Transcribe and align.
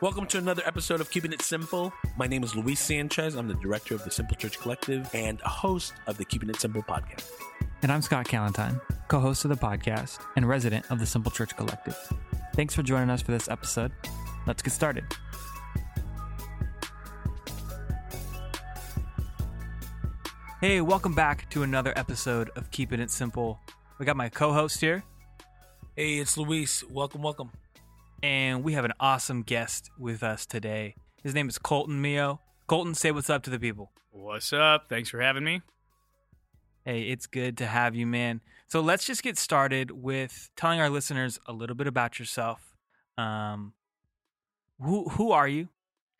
Welcome 0.00 0.26
to 0.28 0.38
another 0.38 0.62
episode 0.64 1.00
of 1.00 1.10
Keeping 1.10 1.32
It 1.32 1.42
Simple. 1.42 1.92
My 2.16 2.28
name 2.28 2.44
is 2.44 2.54
Luis 2.54 2.78
Sanchez. 2.78 3.34
I'm 3.34 3.48
the 3.48 3.54
director 3.54 3.96
of 3.96 4.04
the 4.04 4.12
Simple 4.12 4.36
Church 4.36 4.56
Collective 4.60 5.10
and 5.12 5.40
a 5.40 5.48
host 5.48 5.92
of 6.06 6.16
the 6.18 6.24
Keeping 6.24 6.48
It 6.50 6.60
Simple 6.60 6.84
podcast. 6.84 7.28
And 7.82 7.90
I'm 7.90 8.00
Scott 8.00 8.26
Callentine, 8.28 8.80
co 9.08 9.18
host 9.18 9.44
of 9.44 9.48
the 9.48 9.56
podcast 9.56 10.20
and 10.36 10.48
resident 10.48 10.86
of 10.90 11.00
the 11.00 11.06
Simple 11.06 11.32
Church 11.32 11.56
Collective. 11.56 11.96
Thanks 12.54 12.76
for 12.76 12.84
joining 12.84 13.10
us 13.10 13.22
for 13.22 13.32
this 13.32 13.48
episode. 13.48 13.90
Let's 14.46 14.62
get 14.62 14.72
started. 14.72 15.04
Hey, 20.60 20.80
welcome 20.80 21.14
back 21.14 21.50
to 21.50 21.64
another 21.64 21.92
episode 21.96 22.50
of 22.54 22.70
Keeping 22.70 23.00
It 23.00 23.10
Simple. 23.10 23.58
We 23.98 24.06
got 24.06 24.16
my 24.16 24.28
co 24.28 24.52
host 24.52 24.80
here, 24.80 25.02
Hey, 25.96 26.18
it's 26.20 26.38
Luis. 26.38 26.84
Welcome, 26.88 27.22
welcome. 27.22 27.50
And 28.22 28.64
we 28.64 28.72
have 28.72 28.84
an 28.84 28.92
awesome 28.98 29.42
guest 29.42 29.90
with 29.98 30.22
us 30.22 30.46
today. 30.46 30.94
His 31.22 31.34
name 31.34 31.48
is 31.48 31.58
Colton 31.58 32.00
Mio. 32.00 32.40
Colton, 32.66 32.94
say 32.94 33.10
what's 33.10 33.30
up 33.30 33.42
to 33.44 33.50
the 33.50 33.58
people. 33.58 33.92
What's 34.10 34.52
up? 34.52 34.88
Thanks 34.88 35.08
for 35.08 35.20
having 35.20 35.44
me. 35.44 35.62
Hey, 36.84 37.02
it's 37.02 37.26
good 37.26 37.58
to 37.58 37.66
have 37.66 37.94
you, 37.94 38.06
man. 38.06 38.40
So 38.68 38.80
let's 38.80 39.04
just 39.04 39.22
get 39.22 39.38
started 39.38 39.90
with 39.90 40.50
telling 40.56 40.80
our 40.80 40.90
listeners 40.90 41.38
a 41.46 41.52
little 41.52 41.76
bit 41.76 41.86
about 41.86 42.18
yourself. 42.18 42.74
Um, 43.16 43.72
who 44.80 45.08
who 45.08 45.32
are 45.32 45.48
you, 45.48 45.68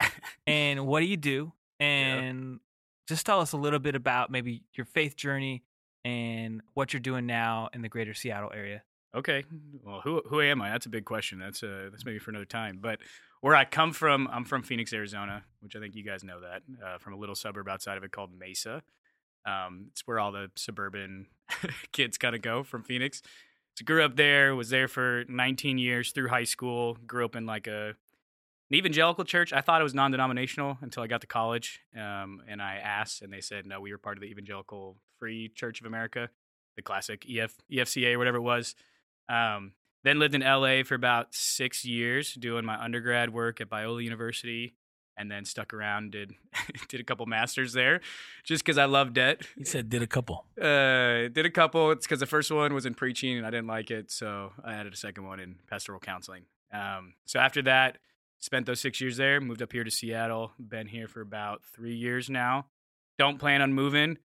and 0.47 0.87
what 0.87 1.01
do 1.01 1.07
you 1.07 1.17
do? 1.17 1.53
And 1.81 2.61
just 3.09 3.25
tell 3.25 3.41
us 3.41 3.53
a 3.53 3.57
little 3.57 3.79
bit 3.79 3.95
about 3.95 4.31
maybe 4.31 4.63
your 4.75 4.85
faith 4.85 5.17
journey 5.17 5.63
and 6.05 6.61
what 6.75 6.93
you're 6.93 7.01
doing 7.01 7.27
now 7.27 7.69
in 7.73 7.83
the 7.83 7.89
greater 7.89 8.15
Seattle 8.15 8.51
area. 8.55 8.83
Okay. 9.17 9.45
Well, 9.83 10.01
who 10.03 10.23
who 10.29 10.41
am 10.41 10.61
I? 10.61 10.71
That's 10.71 10.87
a 10.87 10.91
big 10.91 11.05
question. 11.05 11.39
That's 11.39 11.63
uh 11.63 11.89
that's 11.91 12.05
maybe 12.05 12.19
for 12.19 12.31
another 12.31 12.45
time. 12.45 12.79
But 12.81 13.01
where 13.41 13.55
I 13.57 13.65
come 13.65 13.93
from, 13.93 14.29
I'm 14.31 14.45
from 14.45 14.63
Phoenix, 14.63 14.93
Arizona, 14.93 15.45
which 15.61 15.77
I 15.77 15.81
think 15.81 15.95
you 15.95 16.05
guys 16.05 16.25
know 16.25 16.41
that. 16.41 16.63
Uh, 16.85 16.99
from 16.99 17.15
a 17.15 17.17
little 17.17 17.35
suburb 17.35 17.69
outside 17.69 17.97
of 17.97 18.05
it 18.05 18.11
called 18.11 18.31
Mesa. 18.39 18.83
Um, 19.47 19.87
it's 19.91 20.07
where 20.07 20.19
all 20.19 20.33
the 20.33 20.51
suburban 20.57 21.27
kids 21.93 22.19
kind 22.19 22.35
of 22.35 22.43
go 22.43 22.63
from 22.63 22.83
Phoenix. 22.83 23.23
So 23.77 23.85
grew 23.85 24.03
up 24.03 24.17
there, 24.17 24.55
was 24.57 24.71
there 24.71 24.89
for 24.89 25.25
19 25.29 25.79
years 25.79 26.11
through 26.11 26.29
high 26.29 26.45
school. 26.45 26.99
Grew 27.07 27.25
up 27.25 27.37
in 27.37 27.47
like 27.47 27.67
a 27.67 27.95
an 28.71 28.77
evangelical 28.77 29.25
church. 29.25 29.53
I 29.53 29.63
thought 29.63 29.81
it 29.81 29.85
was 29.85 29.95
non-denominational 29.95 30.79
until 30.83 31.03
I 31.03 31.07
got 31.07 31.23
to 31.23 31.27
college, 31.27 31.81
um, 31.97 32.43
and 32.47 32.61
I 32.61 32.77
asked, 32.77 33.23
and 33.23 33.33
they 33.33 33.41
said 33.41 33.67
no, 33.67 33.81
we 33.81 33.93
were 33.93 33.99
part 33.99 34.19
of 34.19 34.21
the 34.21 34.27
Evangelical 34.29 34.97
Free 35.19 35.49
Church 35.49 35.81
of 35.81 35.87
America, 35.87 36.29
the 36.77 36.83
classic 36.83 37.25
EF 37.31 37.55
EFCA 37.73 38.15
or 38.15 38.19
whatever 38.19 38.37
it 38.37 38.43
was. 38.43 38.75
Um, 39.29 39.73
then 40.05 40.19
lived 40.19 40.35
in 40.35 40.43
LA 40.43 40.83
for 40.85 40.95
about 40.95 41.35
six 41.35 41.85
years, 41.85 42.35
doing 42.35 42.65
my 42.65 42.83
undergrad 42.83 43.33
work 43.33 43.61
at 43.61 43.69
Biola 43.69 44.03
University, 44.03 44.75
and 45.17 45.31
then 45.31 45.45
stuck 45.45 45.75
around 45.75 46.13
did 46.13 46.33
did 46.89 47.01
a 47.01 47.05
couple 47.05 47.27
masters 47.27 47.73
there, 47.73 48.01
just 48.45 48.65
because 48.65 48.79
I 48.79 48.85
loved 48.85 49.15
debt. 49.15 49.43
He 49.57 49.65
said, 49.65 49.91
did 49.91 50.03
a 50.03 50.07
couple. 50.07 50.45
Uh, 50.59 51.29
did 51.29 51.45
a 51.45 51.51
couple. 51.51 51.91
It's 51.91 52.07
because 52.07 52.21
the 52.21 52.27
first 52.27 52.51
one 52.51 52.73
was 52.73 52.87
in 52.87 52.95
preaching 52.95 53.37
and 53.37 53.47
I 53.47 53.51
didn't 53.51 53.67
like 53.67 53.91
it, 53.91 54.11
so 54.11 54.53
I 54.65 54.75
added 54.75 54.93
a 54.93 54.97
second 54.97 55.25
one 55.25 55.41
in 55.41 55.57
pastoral 55.69 56.01
counseling. 56.01 56.45
Um, 56.73 57.15
so 57.27 57.41
after 57.41 57.63
that, 57.63 57.99
spent 58.39 58.67
those 58.67 58.81
six 58.81 59.01
years 59.01 59.17
there. 59.17 59.41
Moved 59.41 59.63
up 59.63 59.73
here 59.73 59.85
to 59.85 59.91
Seattle. 59.91 60.53
Been 60.59 60.87
here 60.87 61.09
for 61.09 61.21
about 61.21 61.63
three 61.65 61.97
years 61.97 62.31
now. 62.31 62.67
Don't 63.19 63.39
plan 63.39 63.61
on 63.61 63.73
moving, 63.73 64.19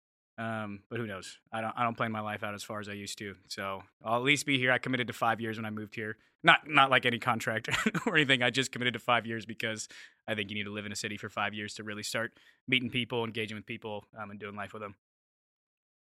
um, 0.40 0.80
but 0.88 0.98
who 0.98 1.06
knows? 1.06 1.38
I 1.52 1.60
don't. 1.60 1.74
I 1.76 1.84
don't 1.84 1.96
plan 1.96 2.12
my 2.12 2.20
life 2.20 2.42
out 2.42 2.54
as 2.54 2.62
far 2.62 2.80
as 2.80 2.88
I 2.88 2.94
used 2.94 3.18
to. 3.18 3.34
So 3.48 3.82
I'll 4.02 4.16
at 4.16 4.22
least 4.22 4.46
be 4.46 4.58
here. 4.58 4.72
I 4.72 4.78
committed 4.78 5.06
to 5.08 5.12
five 5.12 5.38
years 5.38 5.58
when 5.58 5.66
I 5.66 5.70
moved 5.70 5.94
here. 5.94 6.16
Not 6.42 6.60
not 6.66 6.88
like 6.88 7.04
any 7.04 7.18
contract 7.18 7.68
or 8.06 8.16
anything. 8.16 8.42
I 8.42 8.48
just 8.48 8.72
committed 8.72 8.94
to 8.94 9.00
five 9.00 9.26
years 9.26 9.44
because 9.44 9.86
I 10.26 10.34
think 10.34 10.48
you 10.48 10.56
need 10.56 10.64
to 10.64 10.72
live 10.72 10.86
in 10.86 10.92
a 10.92 10.96
city 10.96 11.18
for 11.18 11.28
five 11.28 11.52
years 11.52 11.74
to 11.74 11.84
really 11.84 12.02
start 12.02 12.32
meeting 12.66 12.88
people, 12.88 13.22
engaging 13.22 13.56
with 13.56 13.66
people, 13.66 14.06
um, 14.18 14.30
and 14.30 14.40
doing 14.40 14.56
life 14.56 14.72
with 14.72 14.80
them. 14.80 14.94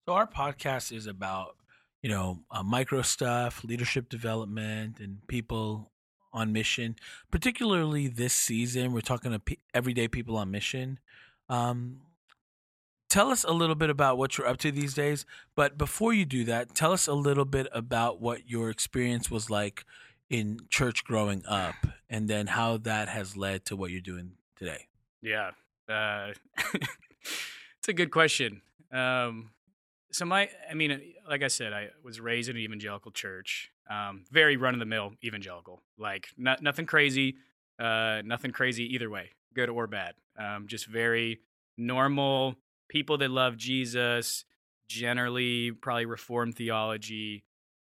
So, 0.06 0.14
our 0.14 0.28
podcast 0.28 0.92
is 0.92 1.08
about, 1.08 1.56
you 2.04 2.10
know, 2.10 2.40
uh, 2.52 2.62
micro 2.62 3.04
stuff, 3.04 3.64
leadership 3.64 4.10
development, 4.10 5.00
and 5.00 5.26
people 5.28 5.94
on 6.34 6.52
mission. 6.52 6.98
Particularly 7.32 8.10
this 8.10 8.34
season, 8.34 8.92
we're 8.92 9.00
talking 9.00 9.32
to 9.32 9.40
pe- 9.40 9.56
everyday 9.74 10.10
people 10.10 10.36
on 10.36 10.52
mission. 10.52 11.00
Um, 11.48 12.02
tell 13.16 13.32
us 13.32 13.46
a 13.46 13.54
little 13.54 13.76
bit 13.76 13.90
about 13.90 14.18
what 14.18 14.38
you're 14.38 14.46
up 14.46 14.58
to 14.58 14.74
these 14.74 14.94
days. 14.94 15.26
But 15.56 15.78
before 15.78 16.14
you 16.14 16.26
do 16.26 16.44
that, 16.46 16.76
tell 16.76 16.92
us 16.92 17.08
a 17.08 17.14
little 17.14 17.46
bit 17.46 17.66
about 17.72 18.20
what 18.20 18.50
your 18.50 18.70
experience 18.70 19.32
was 19.32 19.50
like 19.50 19.86
in 20.30 20.60
church 20.70 21.06
growing 21.06 21.42
up, 21.48 21.76
and 22.10 22.28
then 22.28 22.48
how 22.48 22.76
that 22.76 23.08
has 23.08 23.38
led 23.38 23.64
to 23.68 23.76
what 23.78 23.92
you're 23.92 24.02
doing 24.02 24.34
today. 24.58 24.88
Yeah, 25.22 25.52
uh, 25.88 26.34
it's 26.74 27.88
a 27.88 27.94
good 27.94 28.12
question. 28.12 28.62
Um, 28.92 29.52
so 30.12 30.26
my, 30.26 30.50
I 30.70 30.74
mean, 30.74 31.00
like 31.30 31.42
I 31.42 31.48
said, 31.48 31.72
I 31.72 31.92
was 32.04 32.20
raised 32.20 32.50
in 32.50 32.58
an 32.58 32.62
evangelical 32.64 33.12
church, 33.12 33.72
um, 33.90 34.26
very 34.30 34.58
run 34.58 34.74
of 34.74 34.80
the 34.82 34.86
mill 34.86 35.14
evangelical, 35.24 35.82
like 35.98 36.28
not, 36.38 36.62
nothing 36.62 36.86
crazy, 36.86 37.38
uh, 37.80 38.24
nothing 38.26 38.52
crazy 38.52 38.94
either 38.94 39.10
way, 39.10 39.30
good 39.54 39.70
or 39.70 39.88
bad. 39.88 40.16
Um, 40.38 40.68
just 40.68 40.88
very 40.88 41.40
normal 41.78 42.56
people 42.90 43.18
that 43.20 43.32
love 43.32 43.58
Jesus, 43.58 44.46
generally 44.88 45.72
probably 45.72 46.06
reformed 46.06 46.56
theology, 46.56 47.44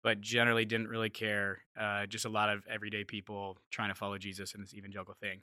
but 0.03 0.21
generally 0.21 0.65
didn't 0.65 0.87
really 0.87 1.09
care. 1.09 1.59
Uh, 1.79 2.05
just 2.05 2.25
a 2.25 2.29
lot 2.29 2.49
of 2.49 2.63
everyday 2.69 3.03
people 3.03 3.57
trying 3.71 3.89
to 3.89 3.95
follow 3.95 4.17
Jesus 4.17 4.53
in 4.53 4.61
this 4.61 4.73
evangelical 4.73 5.15
thing. 5.19 5.41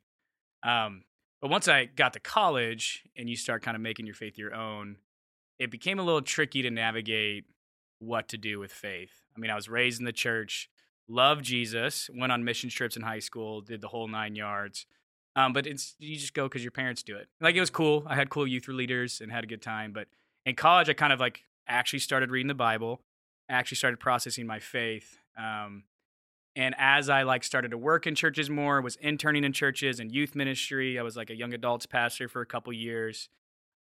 Um, 0.63 1.05
but 1.41 1.51
once 1.51 1.69
I 1.69 1.85
got 1.85 2.13
to 2.15 2.21
college 2.21 3.05
and 3.17 3.29
you 3.29 3.37
start 3.37 3.63
kind 3.63 3.77
of 3.77 3.81
making 3.81 4.07
your 4.07 4.15
faith 4.15 4.39
your 4.39 4.55
own, 4.55 4.97
it 5.59 5.71
became 5.71 5.99
a 5.99 6.03
little 6.03 6.23
tricky 6.23 6.63
to 6.63 6.71
navigate 6.71 7.45
what 7.99 8.29
to 8.29 8.39
do 8.39 8.59
with 8.59 8.73
faith. 8.73 9.13
I 9.37 9.41
mean, 9.41 9.51
I 9.51 9.55
was 9.55 9.69
raised 9.69 10.01
in 10.01 10.07
the 10.07 10.13
church, 10.13 10.69
loved 11.09 11.45
Jesus, 11.45 12.11
went 12.15 12.33
on 12.33 12.45
mission 12.45 12.71
trips 12.71 12.97
in 12.97 13.03
high 13.03 13.21
school, 13.21 13.61
did 13.61 13.81
the 13.81 13.89
whole 13.89 14.09
nine 14.09 14.35
yards. 14.35 14.87
Um, 15.37 15.53
but 15.53 15.67
it's 15.67 15.95
you 15.99 16.17
just 16.17 16.33
go 16.33 16.45
because 16.45 16.65
your 16.65 16.73
parents 16.73 17.03
do 17.03 17.15
it. 17.17 17.29
Like 17.41 17.55
it 17.55 17.61
was 17.61 17.71
cool. 17.71 18.05
I 18.07 18.15
had 18.17 18.31
cool 18.31 18.47
youth 18.47 18.67
leaders 18.69 19.21
and 19.21 19.31
had 19.31 19.45
a 19.45 19.47
good 19.47 19.63
time. 19.63 19.93
But 19.93 20.09
in 20.47 20.57
college, 20.57 20.89
I 20.89 20.95
kind 20.95 21.13
of 21.13 21.21
like 21.21 21.43
actually 21.69 21.99
started 21.99 22.31
reading 22.31 22.49
the 22.49 22.55
Bible, 22.55 23.03
actually 23.49 23.77
started 23.77 24.01
processing 24.01 24.47
my 24.47 24.59
faith. 24.59 25.19
Um, 25.39 25.85
and 26.57 26.75
as 26.79 27.11
I 27.11 27.25
like 27.25 27.45
started 27.45 27.73
to 27.73 27.79
work 27.79 28.07
in 28.07 28.15
churches 28.15 28.49
more, 28.49 28.81
was 28.81 28.97
interning 28.97 29.45
in 29.45 29.53
churches 29.53 30.01
and 30.01 30.11
youth 30.11 30.35
ministry. 30.35 30.99
I 30.99 31.03
was 31.03 31.17
like 31.17 31.29
a 31.29 31.37
young 31.37 31.53
adults 31.53 31.85
pastor 31.85 32.29
for 32.29 32.41
a 32.41 32.47
couple 32.47 32.73
years. 32.73 33.29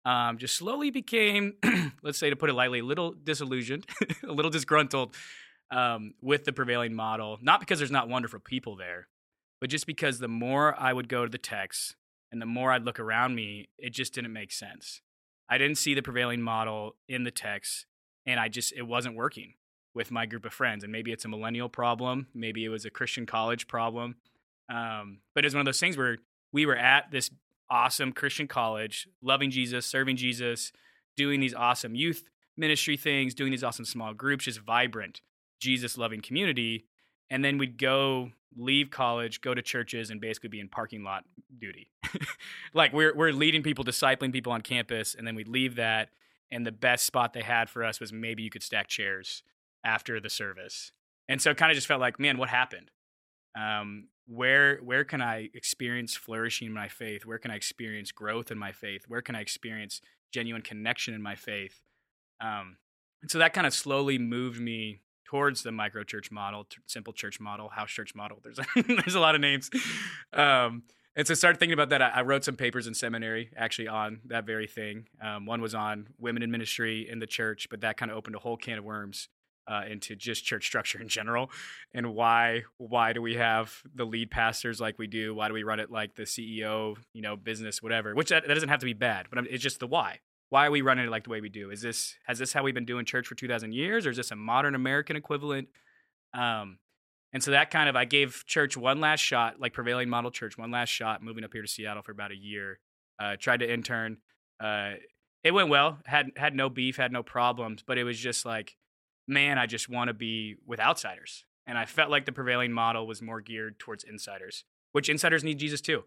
Um, 0.04 0.36
just 0.36 0.56
slowly 0.56 0.90
became, 0.90 1.54
let's 2.02 2.18
say 2.18 2.28
to 2.28 2.36
put 2.36 2.50
it 2.50 2.52
lightly, 2.52 2.80
a 2.80 2.84
little 2.84 3.14
disillusioned, 3.24 3.86
a 4.22 4.30
little 4.32 4.50
disgruntled 4.50 5.16
um, 5.70 6.14
with 6.20 6.44
the 6.44 6.52
prevailing 6.52 6.94
model. 6.94 7.38
Not 7.40 7.60
because 7.60 7.78
there's 7.78 7.90
not 7.90 8.08
wonderful 8.08 8.40
people 8.40 8.76
there, 8.76 9.08
but 9.60 9.70
just 9.70 9.86
because 9.86 10.18
the 10.18 10.28
more 10.28 10.74
I 10.78 10.92
would 10.92 11.08
go 11.08 11.24
to 11.24 11.30
the 11.30 11.38
text 11.38 11.96
and 12.30 12.40
the 12.40 12.46
more 12.46 12.72
I'd 12.72 12.84
look 12.84 13.00
around 13.00 13.34
me, 13.34 13.68
it 13.78 13.90
just 13.90 14.14
didn't 14.14 14.32
make 14.32 14.52
sense. 14.52 15.00
I 15.48 15.58
didn't 15.58 15.78
see 15.78 15.94
the 15.94 16.02
prevailing 16.02 16.42
model 16.42 16.96
in 17.08 17.24
the 17.24 17.30
text, 17.30 17.86
and 18.26 18.40
I 18.40 18.48
just 18.48 18.72
it 18.72 18.82
wasn't 18.82 19.16
working 19.16 19.54
with 19.94 20.10
my 20.10 20.26
group 20.26 20.44
of 20.44 20.52
friends. 20.52 20.84
And 20.84 20.92
maybe 20.92 21.12
it's 21.12 21.24
a 21.24 21.28
millennial 21.28 21.68
problem, 21.68 22.26
maybe 22.34 22.64
it 22.64 22.68
was 22.68 22.84
a 22.84 22.90
Christian 22.90 23.26
college 23.26 23.66
problem, 23.66 24.16
um, 24.68 25.20
but 25.34 25.44
it's 25.44 25.54
one 25.54 25.60
of 25.60 25.66
those 25.66 25.80
things 25.80 25.96
where 25.96 26.18
we 26.52 26.66
were 26.66 26.76
at 26.76 27.10
this 27.10 27.30
awesome 27.70 28.12
Christian 28.12 28.46
college, 28.46 29.08
loving 29.22 29.50
Jesus, 29.50 29.86
serving 29.86 30.16
Jesus, 30.16 30.72
doing 31.16 31.40
these 31.40 31.54
awesome 31.54 31.94
youth 31.94 32.28
ministry 32.56 32.96
things, 32.96 33.34
doing 33.34 33.50
these 33.50 33.64
awesome 33.64 33.84
small 33.84 34.14
groups, 34.14 34.44
just 34.44 34.60
vibrant 34.60 35.20
Jesus 35.60 35.97
loving 35.98 36.20
community. 36.20 36.86
And 37.30 37.44
then 37.44 37.58
we'd 37.58 37.78
go 37.78 38.30
leave 38.56 38.90
college, 38.90 39.40
go 39.40 39.54
to 39.54 39.62
churches, 39.62 40.10
and 40.10 40.20
basically 40.20 40.48
be 40.48 40.60
in 40.60 40.68
parking 40.68 41.02
lot 41.04 41.24
duty. 41.58 41.90
like 42.74 42.92
we're 42.92 43.14
we're 43.14 43.32
leading 43.32 43.62
people, 43.62 43.84
discipling 43.84 44.32
people 44.32 44.52
on 44.52 44.60
campus, 44.60 45.14
and 45.14 45.26
then 45.26 45.34
we'd 45.34 45.48
leave 45.48 45.76
that. 45.76 46.10
And 46.50 46.64
the 46.64 46.72
best 46.72 47.04
spot 47.04 47.32
they 47.32 47.42
had 47.42 47.68
for 47.68 47.82
us 47.84 47.98
was 47.98 48.12
maybe 48.12 48.42
you 48.42 48.50
could 48.50 48.62
stack 48.62 48.86
chairs 48.86 49.42
after 49.84 50.20
the 50.20 50.30
service. 50.30 50.92
And 51.28 51.42
so 51.42 51.50
it 51.50 51.56
kind 51.56 51.72
of 51.72 51.74
just 51.74 51.88
felt 51.88 52.00
like, 52.00 52.20
man, 52.20 52.38
what 52.38 52.48
happened? 52.48 52.90
Um, 53.58 54.08
where 54.26 54.78
where 54.78 55.04
can 55.04 55.22
I 55.22 55.50
experience 55.54 56.14
flourishing 56.16 56.68
in 56.68 56.72
my 56.72 56.88
faith? 56.88 57.24
Where 57.24 57.38
can 57.38 57.50
I 57.50 57.54
experience 57.56 58.12
growth 58.12 58.50
in 58.50 58.58
my 58.58 58.72
faith? 58.72 59.04
Where 59.08 59.22
can 59.22 59.34
I 59.34 59.40
experience 59.40 60.00
genuine 60.32 60.62
connection 60.62 61.14
in 61.14 61.22
my 61.22 61.34
faith? 61.34 61.82
Um, 62.40 62.76
and 63.22 63.30
so 63.30 63.38
that 63.38 63.54
kind 63.54 63.66
of 63.66 63.72
slowly 63.72 64.18
moved 64.18 64.60
me 64.60 65.00
towards 65.26 65.62
the 65.62 65.72
micro 65.72 66.04
church 66.04 66.30
model, 66.30 66.64
t- 66.64 66.78
simple 66.86 67.12
church 67.12 67.40
model, 67.40 67.68
house 67.68 67.90
church 67.90 68.14
model. 68.14 68.38
There's 68.42 68.58
a, 68.58 68.64
there's 68.82 69.14
a 69.14 69.20
lot 69.20 69.34
of 69.34 69.40
names. 69.40 69.70
Um, 70.32 70.84
and 71.16 71.26
so 71.26 71.34
started 71.34 71.58
thinking 71.58 71.72
about 71.72 71.88
that. 71.90 72.00
I, 72.00 72.08
I, 72.08 72.22
wrote 72.22 72.44
some 72.44 72.56
papers 72.56 72.86
in 72.86 72.94
seminary 72.94 73.50
actually 73.56 73.88
on 73.88 74.20
that 74.26 74.44
very 74.46 74.66
thing. 74.66 75.08
Um, 75.20 75.46
one 75.46 75.60
was 75.60 75.74
on 75.74 76.08
women 76.18 76.42
in 76.42 76.50
ministry 76.50 77.08
in 77.08 77.18
the 77.18 77.26
church, 77.26 77.68
but 77.70 77.80
that 77.80 77.96
kind 77.96 78.10
of 78.10 78.16
opened 78.16 78.36
a 78.36 78.38
whole 78.38 78.56
can 78.56 78.78
of 78.78 78.84
worms 78.84 79.28
uh, 79.68 79.82
into 79.88 80.14
just 80.14 80.44
church 80.44 80.64
structure 80.64 81.00
in 81.00 81.08
general 81.08 81.50
and 81.92 82.14
why 82.14 82.62
why 82.78 83.12
do 83.12 83.20
we 83.20 83.34
have 83.34 83.82
the 83.94 84.04
lead 84.04 84.30
pastors 84.30 84.80
like 84.80 84.96
we 84.96 85.08
do 85.08 85.34
why 85.34 85.48
do 85.48 85.54
we 85.54 85.64
run 85.64 85.80
it 85.80 85.90
like 85.90 86.14
the 86.14 86.22
ceo 86.22 86.96
you 87.12 87.20
know 87.20 87.34
business 87.36 87.82
whatever 87.82 88.14
which 88.14 88.28
that, 88.28 88.46
that 88.46 88.54
doesn't 88.54 88.68
have 88.68 88.78
to 88.78 88.86
be 88.86 88.92
bad 88.92 89.26
but 89.28 89.44
it's 89.48 89.62
just 89.62 89.80
the 89.80 89.86
why 89.86 90.20
why 90.48 90.66
are 90.66 90.71
we 90.71 90.81
running 90.81 91.07
it 91.07 91.10
like 91.10 91.25
the 91.25 91.31
way 91.31 91.41
we 91.41 91.48
do? 91.48 91.71
Is 91.71 91.81
this 91.81 92.15
has 92.27 92.39
this 92.39 92.53
how 92.53 92.63
we've 92.63 92.75
been 92.75 92.84
doing 92.84 93.04
church 93.04 93.27
for 93.27 93.34
2000 93.34 93.72
years 93.72 94.07
or 94.07 94.10
is 94.10 94.16
this 94.16 94.31
a 94.31 94.37
modern 94.37 94.75
american 94.75 95.16
equivalent? 95.16 95.69
Um, 96.34 96.78
and 97.33 97.43
so 97.43 97.51
that 97.51 97.71
kind 97.71 97.89
of 97.89 97.97
i 97.97 98.04
gave 98.04 98.45
church 98.47 98.77
one 98.77 99.01
last 99.01 99.21
shot 99.21 99.60
like 99.60 99.72
prevailing 99.72 100.09
model 100.09 100.31
church 100.31 100.57
one 100.57 100.71
last 100.71 100.89
shot 100.89 101.22
moving 101.22 101.45
up 101.45 101.53
here 101.53 101.63
to 101.63 101.69
seattle 101.69 102.03
for 102.03 102.13
about 102.13 102.31
a 102.31 102.37
year. 102.37 102.78
Uh, 103.19 103.34
tried 103.41 103.60
to 103.60 103.72
intern. 103.72 104.19
Uh, 104.63 104.93
it 105.43 105.53
went 105.53 105.71
well. 105.71 105.98
Had 106.04 106.33
had 106.37 106.54
no 106.54 106.69
beef 106.69 106.97
had 106.97 107.13
no 107.13 107.22
problems 107.22 107.83
but 107.87 107.98
it 107.98 108.04
was 108.04 108.19
just 108.19 108.45
like 108.45 108.77
man, 109.28 109.59
I 109.59 109.66
just 109.66 109.89
want 109.89 110.09
to 110.09 110.15
be 110.15 110.57
with 110.66 110.81
outsiders. 110.81 111.45
And 111.66 111.77
I 111.77 111.84
felt 111.84 112.10
like 112.10 112.27
the 112.27 112.33
prevailing 112.33 112.72
model 112.72 113.07
was 113.07 113.21
more 113.21 113.41
geared 113.41 113.78
towards 113.78 114.04
insiders, 114.04 114.65
which 114.93 115.09
insiders 115.09 115.43
need 115.43 115.59
Jesus 115.59 115.81
too. 115.81 116.04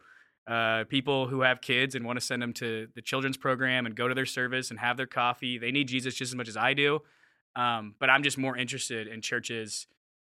Uh, 0.49 0.83
people 0.85 1.27
who 1.27 1.41
have 1.41 1.61
kids 1.61 1.93
and 1.93 2.03
want 2.03 2.19
to 2.19 2.25
send 2.25 2.41
them 2.41 2.53
to 2.53 2.87
the 2.95 3.03
children's 3.03 3.37
program 3.37 3.85
and 3.85 3.95
go 3.95 4.07
to 4.07 4.15
their 4.15 4.25
service 4.25 4.71
and 4.71 4.79
have 4.79 4.97
their 4.97 5.05
coffee, 5.05 5.59
they 5.59 5.71
need 5.71 5.87
Jesus 5.87 6.15
just 6.15 6.31
as 6.31 6.35
much 6.35 6.47
as 6.47 6.57
I 6.57 6.73
do. 6.73 7.01
Um, 7.55 7.93
but 7.99 8.09
I'm 8.09 8.23
just 8.23 8.37
more 8.37 8.57
interested 8.57 9.07
in 9.07 9.21
churches 9.21 9.85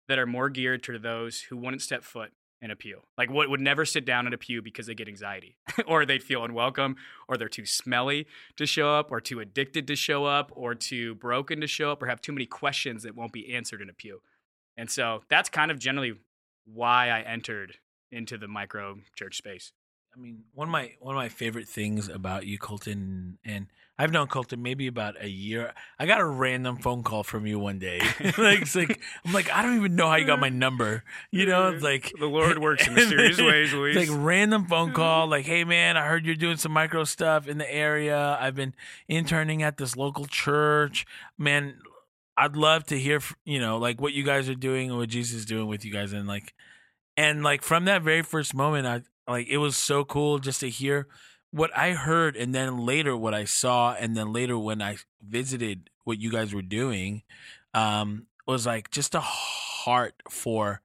that 0.07 0.19
are 0.19 0.27
more 0.27 0.49
geared 0.49 0.83
to 0.83 0.99
those 0.99 1.41
who 1.41 1.57
wouldn't 1.57 1.81
step 1.81 2.03
foot 2.03 2.31
in 2.61 2.69
a 2.69 2.75
pew. 2.75 3.01
Like 3.17 3.31
what 3.31 3.49
would 3.49 3.61
never 3.61 3.83
sit 3.83 4.05
down 4.05 4.27
in 4.27 4.33
a 4.33 4.37
pew 4.37 4.61
because 4.61 4.85
they 4.85 4.93
get 4.93 5.07
anxiety 5.07 5.57
or 5.87 6.05
they 6.05 6.19
feel 6.19 6.45
unwelcome 6.45 6.97
or 7.27 7.35
they're 7.35 7.49
too 7.49 7.65
smelly 7.65 8.27
to 8.57 8.67
show 8.67 8.93
up 8.93 9.11
or 9.11 9.19
too 9.19 9.39
addicted 9.39 9.87
to 9.87 9.95
show 9.95 10.25
up 10.25 10.51
or 10.53 10.75
too 10.75 11.15
broken 11.15 11.61
to 11.61 11.67
show 11.67 11.91
up 11.91 12.03
or 12.03 12.05
have 12.05 12.21
too 12.21 12.31
many 12.31 12.45
questions 12.45 13.01
that 13.03 13.15
won't 13.15 13.33
be 13.33 13.53
answered 13.53 13.81
in 13.81 13.89
a 13.89 13.93
pew. 13.93 14.21
And 14.77 14.89
so 14.89 15.23
that's 15.29 15.49
kind 15.49 15.71
of 15.71 15.79
generally 15.79 16.13
why 16.65 17.09
I 17.09 17.21
entered 17.21 17.77
into 18.11 18.37
the 18.37 18.47
micro 18.47 18.99
church 19.15 19.37
space. 19.37 19.73
I 20.13 20.19
mean, 20.19 20.43
one 20.53 20.67
of 20.67 20.71
my 20.71 20.91
one 20.99 21.15
of 21.15 21.19
my 21.19 21.29
favorite 21.29 21.67
things 21.67 22.09
about 22.09 22.45
you, 22.45 22.57
Colton, 22.57 23.37
and 23.45 23.67
I've 23.97 24.11
known 24.11 24.27
Colton 24.27 24.61
maybe 24.61 24.87
about 24.87 25.15
a 25.21 25.29
year. 25.29 25.73
I 25.99 26.05
got 26.05 26.19
a 26.19 26.25
random 26.25 26.77
phone 26.77 27.03
call 27.03 27.23
from 27.23 27.45
you 27.45 27.59
one 27.59 27.79
day. 27.79 27.99
like, 28.19 28.63
it's 28.63 28.75
like 28.75 28.99
I'm 29.25 29.31
like, 29.31 29.49
I 29.51 29.61
don't 29.61 29.77
even 29.77 29.95
know 29.95 30.09
how 30.09 30.15
you 30.15 30.25
got 30.25 30.39
my 30.39 30.49
number. 30.49 31.03
You 31.31 31.45
know, 31.45 31.69
it's 31.69 31.83
like 31.83 32.11
the 32.19 32.25
Lord 32.25 32.59
works 32.59 32.87
in 32.87 32.93
mysterious 32.95 33.39
ways. 33.39 33.73
Luis. 33.73 33.95
It's 33.95 34.09
like 34.09 34.19
random 34.21 34.65
phone 34.65 34.91
call, 34.91 35.27
like, 35.27 35.45
hey 35.45 35.63
man, 35.63 35.95
I 35.95 36.07
heard 36.07 36.25
you're 36.25 36.35
doing 36.35 36.57
some 36.57 36.73
micro 36.73 37.03
stuff 37.05 37.47
in 37.47 37.57
the 37.57 37.73
area. 37.73 38.37
I've 38.39 38.55
been 38.55 38.73
interning 39.07 39.63
at 39.63 39.77
this 39.77 39.95
local 39.95 40.25
church. 40.25 41.05
Man, 41.37 41.75
I'd 42.35 42.57
love 42.57 42.85
to 42.87 42.99
hear, 42.99 43.21
you 43.45 43.59
know, 43.59 43.77
like 43.77 44.01
what 44.01 44.13
you 44.13 44.23
guys 44.23 44.49
are 44.49 44.55
doing 44.55 44.89
and 44.89 44.97
what 44.97 45.09
Jesus 45.09 45.39
is 45.39 45.45
doing 45.45 45.67
with 45.67 45.85
you 45.85 45.91
guys, 45.93 46.11
and 46.11 46.27
like, 46.27 46.53
and 47.15 47.43
like 47.43 47.61
from 47.61 47.85
that 47.85 48.01
very 48.01 48.23
first 48.23 48.53
moment, 48.53 48.87
I 48.87 49.03
like 49.31 49.47
it 49.47 49.57
was 49.57 49.75
so 49.75 50.03
cool 50.03 50.39
just 50.39 50.59
to 50.59 50.69
hear 50.69 51.07
what 51.51 51.75
I 51.77 51.91
heard 51.91 52.35
and 52.35 52.55
then 52.55 52.85
later 52.85 53.15
what 53.15 53.33
I 53.33 53.45
saw 53.45 53.93
and 53.93 54.15
then 54.15 54.31
later 54.31 54.57
when 54.57 54.81
I 54.81 54.97
visited 55.21 55.89
what 56.03 56.19
you 56.19 56.31
guys 56.31 56.53
were 56.53 56.61
doing 56.61 57.23
um 57.73 58.27
was 58.47 58.65
like 58.65 58.91
just 58.91 59.15
a 59.15 59.21
heart 59.21 60.21
for 60.29 60.81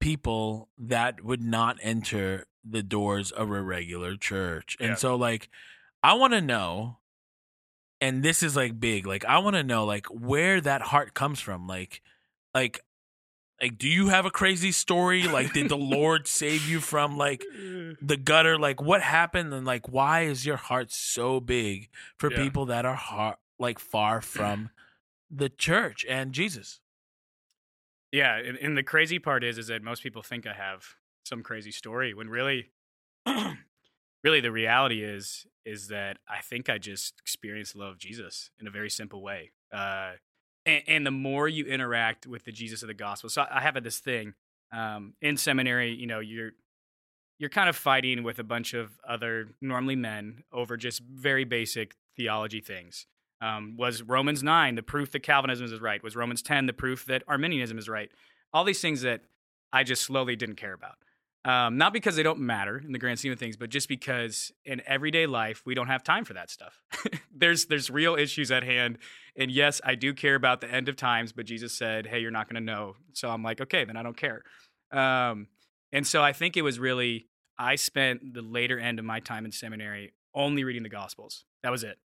people 0.00 0.68
that 0.78 1.22
would 1.22 1.42
not 1.42 1.78
enter 1.82 2.46
the 2.64 2.82
doors 2.82 3.30
of 3.30 3.50
a 3.50 3.62
regular 3.62 4.16
church. 4.16 4.76
And 4.80 4.90
yeah. 4.90 4.94
so 4.96 5.16
like 5.16 5.48
I 6.02 6.14
want 6.14 6.32
to 6.32 6.40
know 6.40 6.98
and 8.00 8.22
this 8.22 8.42
is 8.42 8.56
like 8.56 8.80
big 8.80 9.06
like 9.06 9.24
I 9.24 9.38
want 9.38 9.56
to 9.56 9.62
know 9.62 9.84
like 9.84 10.06
where 10.06 10.60
that 10.60 10.82
heart 10.82 11.14
comes 11.14 11.40
from 11.40 11.66
like 11.66 12.00
like 12.54 12.80
like 13.60 13.78
do 13.78 13.88
you 13.88 14.08
have 14.08 14.26
a 14.26 14.30
crazy 14.30 14.72
story? 14.72 15.24
Like 15.24 15.52
did 15.52 15.68
the 15.68 15.76
lord 15.76 16.26
save 16.26 16.68
you 16.68 16.80
from 16.80 17.16
like 17.16 17.44
the 17.52 18.16
gutter? 18.16 18.58
Like 18.58 18.80
what 18.80 19.02
happened? 19.02 19.52
And 19.52 19.66
like 19.66 19.88
why 19.88 20.22
is 20.22 20.46
your 20.46 20.56
heart 20.56 20.90
so 20.90 21.40
big 21.40 21.88
for 22.16 22.30
yeah. 22.30 22.42
people 22.42 22.66
that 22.66 22.84
are 22.84 22.94
heart, 22.94 23.38
like 23.58 23.78
far 23.78 24.20
from 24.20 24.70
the 25.30 25.48
church 25.48 26.04
and 26.08 26.32
jesus? 26.32 26.80
Yeah 28.12 28.36
and, 28.36 28.58
and, 28.58 28.76
the 28.76 28.82
crazy 28.82 29.18
part 29.18 29.44
is 29.44 29.58
is 29.58 29.68
that 29.68 29.82
most 29.82 30.02
people 30.02 30.22
think 30.22 30.46
i 30.46 30.52
have 30.52 30.96
some 31.24 31.42
crazy 31.42 31.70
story 31.70 32.12
when 32.12 32.28
really 32.28 32.70
really 34.24 34.40
the 34.40 34.50
reality 34.50 35.04
is 35.04 35.46
is 35.64 35.86
that 35.88 36.18
i 36.28 36.40
think 36.40 36.68
i 36.68 36.76
just 36.76 37.14
experienced 37.20 37.74
the 37.74 37.78
love 37.78 37.92
of 37.92 37.98
jesus 37.98 38.50
in 38.60 38.66
a 38.66 38.70
very 38.70 38.90
simple 38.90 39.22
way. 39.22 39.52
Uh 39.72 40.14
and, 40.66 40.82
and, 40.86 41.06
the 41.06 41.10
more 41.10 41.48
you 41.48 41.64
interact 41.64 42.26
with 42.26 42.44
the 42.44 42.52
Jesus 42.52 42.82
of 42.82 42.88
the 42.88 42.94
gospel. 42.94 43.30
So 43.30 43.46
I 43.50 43.60
have 43.60 43.82
this 43.82 43.98
thing 43.98 44.34
um, 44.72 45.14
in 45.20 45.36
seminary. 45.36 45.94
You 45.94 46.06
know, 46.06 46.20
you're 46.20 46.52
you're 47.38 47.50
kind 47.50 47.68
of 47.68 47.76
fighting 47.76 48.22
with 48.22 48.38
a 48.38 48.44
bunch 48.44 48.74
of 48.74 48.98
other 49.08 49.48
normally 49.60 49.96
men 49.96 50.44
over 50.52 50.76
just 50.76 51.02
very 51.02 51.44
basic 51.44 51.96
theology 52.16 52.60
things. 52.60 53.06
Um, 53.40 53.76
was 53.78 54.02
Romans 54.02 54.42
nine 54.42 54.74
the 54.74 54.82
proof 54.82 55.12
that 55.12 55.20
Calvinism 55.20 55.64
is 55.64 55.80
right? 55.80 56.02
Was 56.02 56.16
Romans 56.16 56.42
ten 56.42 56.66
the 56.66 56.72
proof 56.72 57.06
that 57.06 57.22
Arminianism 57.26 57.78
is 57.78 57.88
right? 57.88 58.10
All 58.52 58.64
these 58.64 58.80
things 58.80 59.02
that 59.02 59.22
I 59.72 59.84
just 59.84 60.02
slowly 60.02 60.36
didn't 60.36 60.56
care 60.56 60.74
about. 60.74 60.96
Um, 61.44 61.78
not 61.78 61.94
because 61.94 62.16
they 62.16 62.22
don't 62.22 62.40
matter 62.40 62.78
in 62.78 62.92
the 62.92 62.98
grand 62.98 63.18
scheme 63.18 63.32
of 63.32 63.38
things, 63.38 63.56
but 63.56 63.70
just 63.70 63.88
because 63.88 64.52
in 64.66 64.82
everyday 64.86 65.26
life 65.26 65.62
we 65.64 65.74
don't 65.74 65.86
have 65.86 66.02
time 66.02 66.24
for 66.24 66.34
that 66.34 66.50
stuff. 66.50 66.82
there's 67.34 67.66
there's 67.66 67.88
real 67.88 68.14
issues 68.14 68.50
at 68.50 68.62
hand, 68.62 68.98
and 69.36 69.50
yes, 69.50 69.80
I 69.82 69.94
do 69.94 70.12
care 70.12 70.34
about 70.34 70.60
the 70.60 70.70
end 70.70 70.90
of 70.90 70.96
times. 70.96 71.32
But 71.32 71.46
Jesus 71.46 71.72
said, 71.72 72.06
"Hey, 72.06 72.20
you're 72.20 72.30
not 72.30 72.46
going 72.46 72.62
to 72.62 72.72
know," 72.72 72.96
so 73.14 73.30
I'm 73.30 73.42
like, 73.42 73.60
okay, 73.62 73.84
then 73.84 73.96
I 73.96 74.02
don't 74.02 74.16
care. 74.16 74.42
Um, 74.92 75.46
and 75.92 76.06
so 76.06 76.22
I 76.22 76.34
think 76.34 76.58
it 76.58 76.62
was 76.62 76.78
really 76.78 77.26
I 77.58 77.76
spent 77.76 78.34
the 78.34 78.42
later 78.42 78.78
end 78.78 78.98
of 78.98 79.04
my 79.04 79.20
time 79.20 79.44
in 79.44 79.52
seminary 79.52 80.12
only 80.34 80.64
reading 80.64 80.82
the 80.82 80.88
Gospels. 80.88 81.44
That 81.62 81.70
was 81.70 81.84
it. 81.84 81.98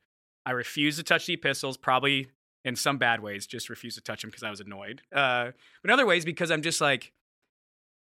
I 0.45 0.51
refused 0.51 0.97
to 0.97 1.03
touch 1.03 1.25
the 1.25 1.33
epistles, 1.33 1.77
probably 1.77 2.27
in 2.63 2.75
some 2.75 2.97
bad 2.97 3.21
ways, 3.21 3.45
just 3.47 3.69
refused 3.69 3.97
to 3.97 4.03
touch 4.03 4.21
them 4.21 4.29
because 4.29 4.43
I 4.43 4.49
was 4.49 4.59
annoyed. 4.59 5.01
Uh, 5.13 5.51
but 5.81 5.89
in 5.89 5.91
other 5.91 6.05
ways, 6.05 6.25
because 6.25 6.51
I'm 6.51 6.61
just 6.61 6.81
like, 6.81 7.13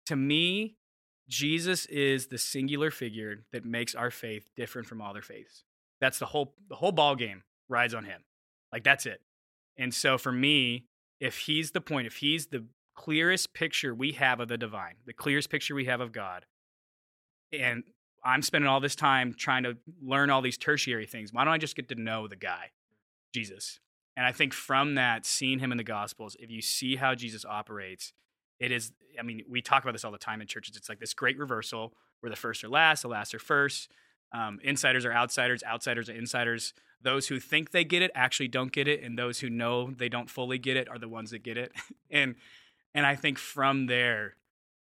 to 0.08 0.16
me, 0.16 0.76
Jesus 1.30 1.86
is 1.86 2.28
the 2.28 2.38
singular 2.38 2.90
figure 2.90 3.46
that 3.54 3.64
makes 3.64 3.94
our 3.94 4.10
faith 4.10 4.50
different 4.58 4.88
from 4.88 5.00
all 5.00 5.12
other 5.12 5.22
faiths. 5.22 5.64
That's 6.02 6.20
the 6.20 6.26
whole 6.26 6.56
the 6.68 6.76
whole 6.76 6.92
ball 6.92 7.16
game 7.16 7.44
rides 7.70 7.94
on 7.94 8.06
him. 8.06 8.24
Like 8.74 8.84
that's 8.84 9.06
it. 9.06 9.22
And 9.78 9.94
so 9.94 10.18
for 10.18 10.32
me, 10.32 10.86
if 11.20 11.38
he's 11.40 11.72
the 11.72 11.82
point, 11.82 12.08
if 12.08 12.18
he's 12.18 12.48
the 12.48 12.66
clearest 12.96 13.54
picture 13.54 13.94
we 13.94 14.14
have 14.14 14.40
of 14.40 14.48
the 14.48 14.58
divine, 14.58 14.96
the 15.06 15.14
clearest 15.14 15.50
picture 15.50 15.76
we 15.76 15.86
have 15.86 16.02
of 16.02 16.12
God, 16.12 16.46
and 17.54 17.84
I'm 18.24 18.42
spending 18.42 18.68
all 18.68 18.80
this 18.80 18.96
time 18.96 19.34
trying 19.34 19.64
to 19.64 19.78
learn 20.02 20.30
all 20.30 20.42
these 20.42 20.58
tertiary 20.58 21.06
things, 21.06 21.32
why 21.32 21.46
don't 21.46 21.54
I 21.54 21.58
just 21.58 21.76
get 21.76 21.90
to 21.90 21.96
know 21.96 22.28
the 22.28 22.36
guy, 22.36 22.72
Jesus? 23.34 23.80
And 24.18 24.26
I 24.26 24.32
think 24.32 24.54
from 24.54 24.96
that, 24.96 25.26
seeing 25.26 25.60
him 25.60 25.72
in 25.72 25.78
the 25.78 25.84
Gospels, 25.84 26.36
if 26.40 26.50
you 26.50 26.62
see 26.62 26.98
how 26.98 27.16
Jesus 27.16 27.46
operates, 27.46 28.12
it 28.60 28.72
is 28.72 28.92
i 29.20 29.24
mean 29.24 29.44
we 29.50 29.62
talk 29.62 29.84
about 29.84 29.94
this 29.94 30.04
all 30.04 30.12
the 30.12 30.18
time 30.18 30.42
in 30.42 30.48
churches. 30.48 30.76
It's 30.76 30.90
like 30.90 31.00
this 31.00 31.14
great 31.14 31.38
reversal 31.38 31.94
where 32.20 32.30
the 32.30 32.36
first 32.36 32.64
are 32.64 32.70
last 32.70 33.02
the 33.02 33.08
last 33.08 33.34
are 33.34 33.40
first. 33.40 33.92
Um, 34.32 34.60
insiders 34.64 35.06
are 35.06 35.14
outsiders 35.14 35.64
outsiders 35.64 36.10
are 36.10 36.14
insiders. 36.14 36.74
Those 37.02 37.28
who 37.28 37.40
think 37.40 37.72
they 37.72 37.84
get 37.84 38.02
it 38.02 38.12
actually 38.14 38.50
don't 38.50 38.72
get 38.72 38.88
it 38.88 39.02
and 39.04 39.18
those 39.18 39.40
who 39.40 39.50
know 39.50 39.92
they 39.92 40.10
don't 40.10 40.30
fully 40.30 40.58
get 40.58 40.76
it 40.78 40.90
are 40.90 41.00
the 41.00 41.08
ones 41.08 41.32
that 41.32 41.44
get 41.44 41.58
it. 41.58 41.72
And 42.12 42.36
and 42.96 43.06
i 43.06 43.16
think 43.16 43.38
from 43.38 43.86
there 43.86 44.36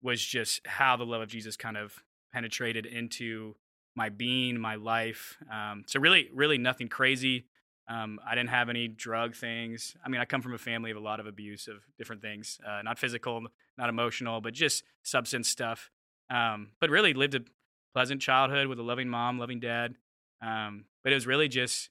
was 0.01 0.21
just 0.23 0.65
how 0.67 0.97
the 0.97 1.05
love 1.05 1.21
of 1.21 1.29
jesus 1.29 1.55
kind 1.55 1.77
of 1.77 2.03
penetrated 2.33 2.85
into 2.85 3.55
my 3.95 4.09
being 4.09 4.59
my 4.59 4.75
life. 4.75 5.37
Um, 5.51 5.83
so 5.87 5.99
really 5.99 6.29
really 6.33 6.57
nothing 6.57 6.87
crazy 6.87 7.45
um, 7.87 8.19
I 8.25 8.35
didn't 8.35 8.49
have 8.49 8.69
any 8.69 8.87
drug 8.87 9.35
things. 9.35 9.95
I 10.05 10.09
mean, 10.09 10.21
I 10.21 10.25
come 10.25 10.41
from 10.41 10.53
a 10.53 10.57
family 10.57 10.91
of 10.91 10.97
a 10.97 11.01
lot 11.01 11.19
of 11.19 11.27
abuse 11.27 11.67
of 11.67 11.77
different 11.97 12.21
things, 12.21 12.59
uh, 12.65 12.81
not 12.81 12.97
physical, 12.97 13.45
not 13.77 13.89
emotional, 13.89 14.39
but 14.39 14.53
just 14.53 14.83
substance 15.03 15.49
stuff. 15.49 15.91
Um, 16.29 16.69
but 16.79 16.89
really 16.89 17.13
lived 17.13 17.35
a 17.35 17.41
pleasant 17.93 18.21
childhood 18.21 18.67
with 18.67 18.79
a 18.79 18.83
loving 18.83 19.09
mom, 19.09 19.37
loving 19.37 19.59
dad. 19.59 19.95
Um, 20.41 20.85
but 21.03 21.11
it 21.11 21.15
was 21.15 21.27
really 21.27 21.47
just, 21.47 21.89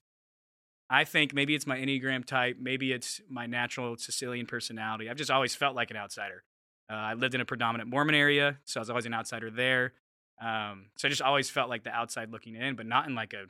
I 0.88 1.04
think 1.04 1.34
maybe 1.34 1.54
it's 1.54 1.66
my 1.66 1.78
Enneagram 1.78 2.24
type, 2.24 2.56
maybe 2.58 2.92
it's 2.92 3.20
my 3.28 3.46
natural 3.46 3.96
Sicilian 3.96 4.46
personality. 4.46 5.08
I've 5.08 5.16
just 5.16 5.30
always 5.30 5.54
felt 5.54 5.76
like 5.76 5.90
an 5.90 5.96
outsider. 5.96 6.42
Uh, 6.90 6.94
I 6.94 7.14
lived 7.14 7.34
in 7.34 7.40
a 7.40 7.44
predominant 7.44 7.88
Mormon 7.88 8.14
area, 8.14 8.58
so 8.64 8.80
I 8.80 8.82
was 8.82 8.90
always 8.90 9.06
an 9.06 9.14
outsider 9.14 9.50
there. 9.50 9.92
Um, 10.40 10.86
so 10.96 11.06
I 11.06 11.10
just 11.10 11.22
always 11.22 11.50
felt 11.50 11.68
like 11.68 11.84
the 11.84 11.90
outside 11.90 12.30
looking 12.30 12.56
in, 12.56 12.74
but 12.76 12.86
not 12.86 13.06
in 13.06 13.14
like 13.14 13.32
a 13.32 13.44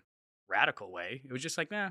radical 0.48 0.92
way. 0.92 1.22
It 1.24 1.32
was 1.32 1.42
just 1.42 1.56
like, 1.56 1.70
nah, 1.70 1.90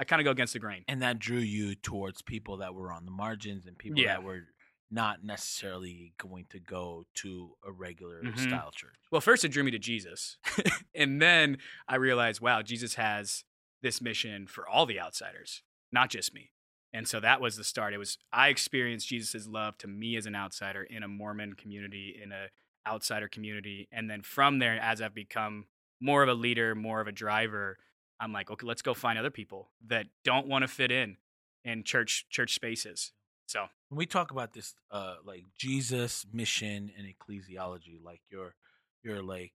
I 0.00 0.04
kind 0.04 0.20
of 0.20 0.24
go 0.24 0.30
against 0.30 0.52
the 0.52 0.58
grain. 0.58 0.84
And 0.88 1.02
that 1.02 1.18
drew 1.18 1.38
you 1.38 1.74
towards 1.74 2.22
people 2.22 2.58
that 2.58 2.74
were 2.74 2.92
on 2.92 3.04
the 3.04 3.10
margins 3.10 3.66
and 3.66 3.76
people 3.76 4.00
yeah. 4.00 4.14
that 4.14 4.22
were 4.22 4.42
not 4.90 5.22
necessarily 5.22 6.14
going 6.18 6.46
to 6.50 6.60
go 6.60 7.04
to 7.14 7.50
a 7.66 7.72
regular 7.72 8.22
mm-hmm. 8.22 8.38
style 8.38 8.70
church. 8.74 8.94
Well, 9.10 9.20
first 9.20 9.44
it 9.44 9.48
drew 9.48 9.64
me 9.64 9.70
to 9.72 9.78
Jesus. 9.78 10.38
and 10.94 11.20
then 11.20 11.58
I 11.86 11.96
realized, 11.96 12.40
wow, 12.40 12.62
Jesus 12.62 12.94
has 12.94 13.44
this 13.82 14.00
mission 14.00 14.46
for 14.46 14.66
all 14.68 14.86
the 14.86 15.00
outsiders, 15.00 15.62
not 15.92 16.10
just 16.10 16.32
me. 16.32 16.52
And 16.92 17.06
so 17.06 17.20
that 17.20 17.40
was 17.40 17.56
the 17.56 17.64
start. 17.64 17.92
It 17.92 17.98
was 17.98 18.16
I 18.32 18.48
experienced 18.48 19.08
Jesus' 19.08 19.46
love 19.46 19.76
to 19.78 19.86
me 19.86 20.16
as 20.16 20.26
an 20.26 20.34
outsider 20.34 20.82
in 20.82 21.02
a 21.02 21.08
Mormon 21.08 21.52
community, 21.52 22.18
in 22.22 22.32
a 22.32 22.46
outsider 22.88 23.28
community, 23.28 23.88
and 23.92 24.08
then 24.08 24.22
from 24.22 24.58
there, 24.58 24.78
as 24.80 25.02
I've 25.02 25.14
become 25.14 25.66
more 26.00 26.22
of 26.22 26.28
a 26.30 26.34
leader, 26.34 26.74
more 26.74 27.00
of 27.00 27.06
a 27.06 27.12
driver, 27.12 27.76
I'm 28.20 28.32
like, 28.32 28.50
okay, 28.50 28.66
let's 28.66 28.82
go 28.82 28.94
find 28.94 29.18
other 29.18 29.30
people 29.30 29.70
that 29.86 30.06
don't 30.24 30.46
want 30.46 30.62
to 30.62 30.68
fit 30.68 30.90
in 30.90 31.16
in 31.64 31.84
church 31.84 32.26
church 32.30 32.54
spaces. 32.54 33.12
So 33.46 33.66
when 33.88 33.98
we 33.98 34.06
talk 34.06 34.30
about 34.30 34.52
this, 34.52 34.74
uh, 34.90 35.16
like 35.24 35.44
Jesus, 35.56 36.26
mission, 36.32 36.90
and 36.96 37.06
ecclesiology, 37.06 38.02
like 38.02 38.20
your 38.30 38.54
your 39.02 39.22
like, 39.22 39.52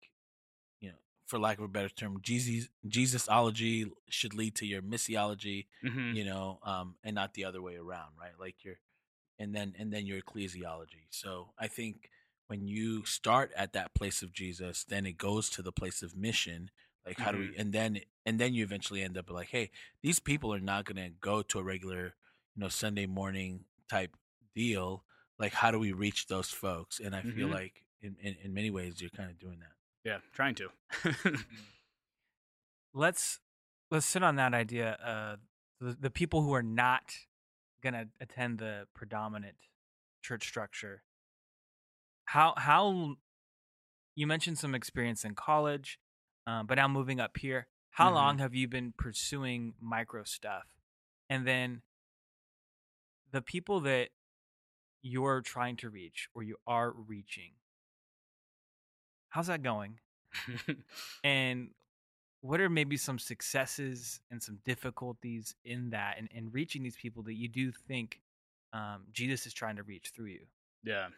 you 0.80 0.90
know, 0.90 0.96
for 1.28 1.38
lack 1.38 1.60
of 1.60 1.66
a 1.66 1.68
better 1.68 1.90
term, 1.90 2.18
Jesus 2.22 2.70
Jesusology 2.88 3.92
should 4.10 4.34
lead 4.34 4.56
to 4.56 4.66
your 4.66 4.82
missiology, 4.82 5.68
mhm. 5.86 6.16
you 6.16 6.26
know, 6.26 6.60
um, 6.64 6.96
and 7.04 7.16
not 7.16 7.34
the 7.34 7.46
other 7.46 7.62
way 7.62 7.76
around, 7.76 8.14
right? 8.20 8.34
Like 8.40 8.64
your, 8.64 8.76
and 9.38 9.54
then 9.54 9.76
and 9.78 9.94
then 9.94 10.06
your 10.06 10.20
ecclesiology. 10.22 11.06
So 11.12 11.50
I 11.60 11.68
think 11.68 12.10
when 12.48 12.68
you 12.68 13.06
start 13.06 13.52
at 13.56 13.74
that 13.74 13.94
place 13.94 14.22
of 14.22 14.34
Jesus, 14.34 14.84
then 14.84 15.06
it 15.06 15.18
goes 15.18 15.50
to 15.52 15.62
the 15.62 15.72
place 15.72 16.02
of 16.02 16.16
mission. 16.16 16.72
Like 17.06 17.20
how 17.20 17.32
do 17.32 17.40
we, 17.40 17.56
and 17.58 17.74
then 17.74 18.00
and 18.26 18.40
then 18.40 18.54
you 18.54 18.64
eventually 18.64 19.02
end 19.02 19.18
up 19.18 19.30
like, 19.30 19.50
hey, 19.50 19.72
these 20.02 20.20
people 20.20 20.54
are 20.54 20.60
not 20.60 20.86
going 20.86 20.96
to 20.98 21.10
go 21.20 21.42
to 21.42 21.60
a 21.60 21.64
regular, 21.64 22.16
you 22.56 22.62
know, 22.62 22.70
Sunday 22.70 23.06
morning 23.06 23.66
type 23.90 24.16
deal. 24.56 25.04
Like 25.38 25.54
how 25.54 25.72
do 25.72 25.80
we 25.80 25.92
reach 25.92 26.28
those 26.28 26.50
folks? 26.50 27.00
And 27.00 27.16
I 27.16 27.22
feel 27.22 27.50
Mhm. 27.50 27.52
like 27.52 27.84
in, 28.02 28.16
in 28.22 28.36
in 28.44 28.54
many 28.54 28.70
ways 28.70 29.02
you're 29.02 29.10
kind 29.10 29.30
of 29.30 29.38
doing 29.40 29.60
that. 29.60 29.74
yeah, 30.06 30.20
trying 30.34 30.56
to. 30.56 30.70
let's 32.94 33.40
let's 33.92 34.06
sit 34.06 34.24
on 34.24 34.36
that 34.38 34.54
idea. 34.54 34.94
Uh, 35.04 35.36
the, 35.80 35.98
the 36.00 36.10
people 36.10 36.42
who 36.42 36.54
are 36.54 36.64
not 36.64 37.14
gonna 37.82 38.08
attend 38.22 38.60
the 38.60 38.88
predominant 38.94 39.56
church 40.22 40.48
structure. 40.48 41.04
How 42.26 42.54
how 42.58 43.16
you 44.16 44.28
mentioned 44.28 44.58
some 44.58 44.76
experience 44.76 45.26
in 45.26 45.36
college, 45.36 46.00
um, 46.48 46.68
but 46.68 46.76
now 46.76 46.88
moving 46.88 47.20
up 47.20 47.38
here. 47.38 47.68
How 47.92 48.10
Mhm. 48.10 48.14
long 48.16 48.38
have 48.40 48.54
you 48.56 48.68
been 48.68 48.92
pursuing 48.94 49.76
micro 49.80 50.24
stuff? 50.24 50.68
And 51.30 51.46
then 51.48 51.82
the 53.32 53.42
people 53.42 53.80
that 53.82 54.10
you're 55.02 55.42
trying 55.42 55.76
to 55.78 55.90
reach 55.90 56.28
or 56.34 56.44
you 56.44 56.58
are 56.66 56.92
reaching, 56.92 57.54
how's 59.30 59.48
that 59.48 59.62
going? 59.64 60.00
and 61.24 61.74
what 62.42 62.60
are 62.60 62.70
maybe 62.70 62.98
some 62.98 63.20
successes 63.20 64.20
and 64.32 64.42
some 64.42 64.60
difficulties 64.66 65.56
in 65.64 65.92
that 65.92 66.18
and, 66.18 66.28
and 66.34 66.54
reaching 66.54 66.84
these 66.84 66.96
people 66.96 67.24
that 67.24 67.36
you 67.36 67.48
do 67.48 67.72
think 67.72 68.20
um, 68.74 69.04
jesus 69.12 69.46
is 69.46 69.54
trying 69.54 69.76
to 69.76 69.84
reach 69.84 70.10
through 70.10 70.26
you 70.26 70.48
Yeah. 70.84 71.10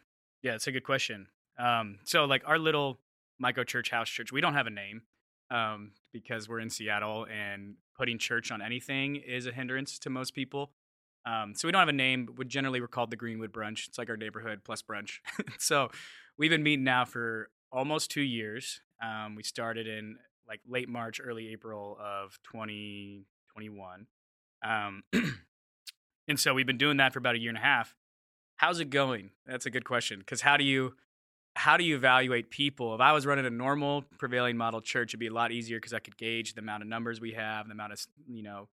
Yeah, 0.42 0.54
it's 0.56 0.68
a 0.68 0.72
good 0.74 0.84
question. 0.84 1.28
Um, 1.58 2.00
so 2.04 2.26
like 2.26 2.44
our 2.46 2.60
little 2.60 3.00
micro 3.40 3.64
church 3.64 3.90
house 3.90 4.10
church, 4.10 4.32
we 4.34 4.42
don't 4.42 4.54
have 4.54 4.68
a 4.68 4.70
name 4.70 5.02
um, 5.52 5.92
because 6.12 6.50
we're 6.50 6.60
in 6.60 6.70
Seattle 6.70 7.26
and 7.26 7.76
putting 7.98 8.18
church 8.18 8.52
on 8.52 8.62
anything 8.62 9.16
is 9.16 9.48
a 9.48 9.52
hindrance 9.52 10.00
to 10.00 10.10
most 10.10 10.34
people. 10.34 10.72
Um, 11.26 11.54
so 11.56 11.68
we 11.68 11.72
don't 11.72 11.80
have 11.80 11.90
a 11.90 11.94
name. 11.94 12.28
But 12.36 12.48
generally 12.48 12.82
we're 12.82 12.88
called 12.88 13.12
the 13.12 13.16
Greenwood 13.16 13.52
Brunch. 13.52 13.88
It's 13.88 13.98
like 13.98 14.10
our 14.10 14.18
neighborhood 14.18 14.62
plus 14.64 14.82
brunch. 14.82 15.20
so 15.58 15.90
we've 16.38 16.52
been 16.52 16.64
meeting 16.64 16.84
now 16.84 17.06
for 17.06 17.50
almost 17.72 18.12
two 18.12 18.22
years. 18.22 18.82
Um, 19.04 19.36
we 19.36 19.44
started 19.44 19.88
in 19.88 20.18
like 20.48 20.62
late 20.68 20.90
March, 20.90 21.20
early 21.24 21.50
April 21.50 21.98
of 22.00 22.38
2021. 22.52 24.08
Um, 24.64 25.04
and 26.28 26.40
so 26.40 26.54
we've 26.54 26.68
been 26.68 26.78
doing 26.78 26.98
that 26.98 27.14
for 27.14 27.20
about 27.20 27.36
a 27.36 27.40
year 27.40 27.50
and 27.50 27.58
a 27.58 27.62
half 27.62 27.96
how's 28.58 28.80
it 28.80 28.90
going 28.90 29.32
that's 29.46 29.66
a 29.66 29.70
good 29.70 29.86
question 29.86 30.20
because 30.20 30.42
how 30.42 30.58
do 30.58 30.64
you 30.64 30.94
how 31.66 31.78
do 31.78 31.84
you 31.84 31.96
evaluate 31.96 32.52
people? 32.52 32.94
If 32.94 33.02
i 33.02 33.12
was 33.12 33.26
running 33.26 33.48
a 33.48 33.50
normal 33.50 34.04
prevailing 34.20 34.56
model 34.56 34.82
church 34.82 35.10
it'd 35.10 35.20
be 35.20 35.28
a 35.28 35.34
lot 35.34 35.52
easier 35.52 35.78
because 35.78 35.94
i 35.96 36.00
could 36.00 36.16
gauge 36.16 36.54
the 36.54 36.62
amount 36.62 36.84
of 36.84 36.88
numbers 36.88 37.20
we 37.20 37.32
have 37.32 37.66
the 37.66 37.72
amount 37.72 37.92
of 37.92 38.00
you 38.30 38.44
know 38.44 38.68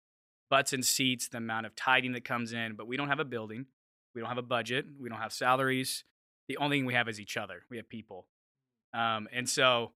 butts 0.50 0.74
and 0.74 0.84
seats 0.84 1.28
the 1.28 1.38
amount 1.38 1.64
of 1.64 1.74
tithing 1.74 2.12
that 2.12 2.22
comes 2.22 2.52
in 2.52 2.74
but 2.76 2.86
we 2.86 2.98
don't 2.98 3.08
have 3.08 3.18
a 3.18 3.24
building 3.24 3.64
we 4.14 4.20
don't 4.20 4.28
have 4.28 4.36
a 4.36 4.42
budget 4.42 4.84
we 5.00 5.08
don't 5.08 5.18
have 5.18 5.32
salaries. 5.32 6.04
The 6.48 6.58
only 6.58 6.76
thing 6.76 6.84
we 6.84 6.92
have 6.92 7.08
is 7.08 7.18
each 7.18 7.38
other 7.38 7.62
we 7.70 7.78
have 7.78 7.88
people. 7.88 8.26
Um, 8.92 9.26
and 9.32 9.48
so 9.48 9.92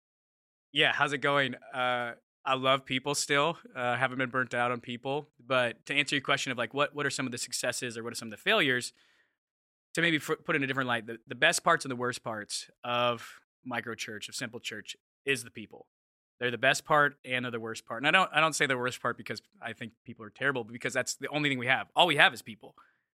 yeah 0.71 0.93
how's 0.93 1.13
it 1.13 1.21
going? 1.31 1.55
Uh, 1.73 2.11
i 2.45 2.53
love 2.53 2.85
people 2.85 3.15
still 3.15 3.57
uh, 3.75 3.95
haven't 3.95 4.19
been 4.19 4.29
burnt 4.29 4.53
out 4.53 4.71
on 4.71 4.79
people 4.79 5.29
but 5.55 5.83
to 5.87 5.95
answer 5.95 6.15
your 6.15 6.21
question 6.21 6.51
of 6.51 6.59
like 6.59 6.75
what, 6.75 6.93
what 6.93 7.07
are 7.07 7.15
some 7.17 7.25
of 7.25 7.31
the 7.31 7.39
successes 7.39 7.97
or 7.97 8.03
what 8.03 8.13
are 8.13 8.15
some 8.21 8.27
of 8.27 8.35
the 8.37 8.43
failures 8.49 8.93
to 9.93 10.01
maybe 10.01 10.17
f- 10.17 10.43
put 10.43 10.55
in 10.55 10.63
a 10.63 10.67
different 10.67 10.87
light, 10.87 11.07
the, 11.07 11.17
the 11.27 11.35
best 11.35 11.63
parts 11.63 11.85
and 11.85 11.91
the 11.91 11.95
worst 11.95 12.23
parts 12.23 12.69
of 12.83 13.39
micro 13.65 13.95
church, 13.95 14.29
of 14.29 14.35
simple 14.35 14.59
church, 14.59 14.95
is 15.25 15.43
the 15.43 15.51
people. 15.51 15.87
They're 16.39 16.51
the 16.51 16.57
best 16.57 16.83
part 16.83 17.15
and 17.23 17.45
they're 17.45 17.51
the 17.51 17.59
worst 17.59 17.85
part. 17.85 18.01
And 18.01 18.07
I 18.07 18.11
don't 18.11 18.29
I 18.33 18.41
don't 18.41 18.53
say 18.53 18.65
the 18.65 18.77
worst 18.77 19.01
part 19.01 19.17
because 19.17 19.41
I 19.61 19.73
think 19.73 19.93
people 20.05 20.25
are 20.25 20.29
terrible, 20.29 20.63
but 20.63 20.73
because 20.73 20.93
that's 20.93 21.15
the 21.15 21.29
only 21.29 21.49
thing 21.49 21.59
we 21.59 21.67
have. 21.67 21.87
All 21.95 22.07
we 22.07 22.17
have 22.17 22.33
is 22.33 22.41
people. 22.41 22.75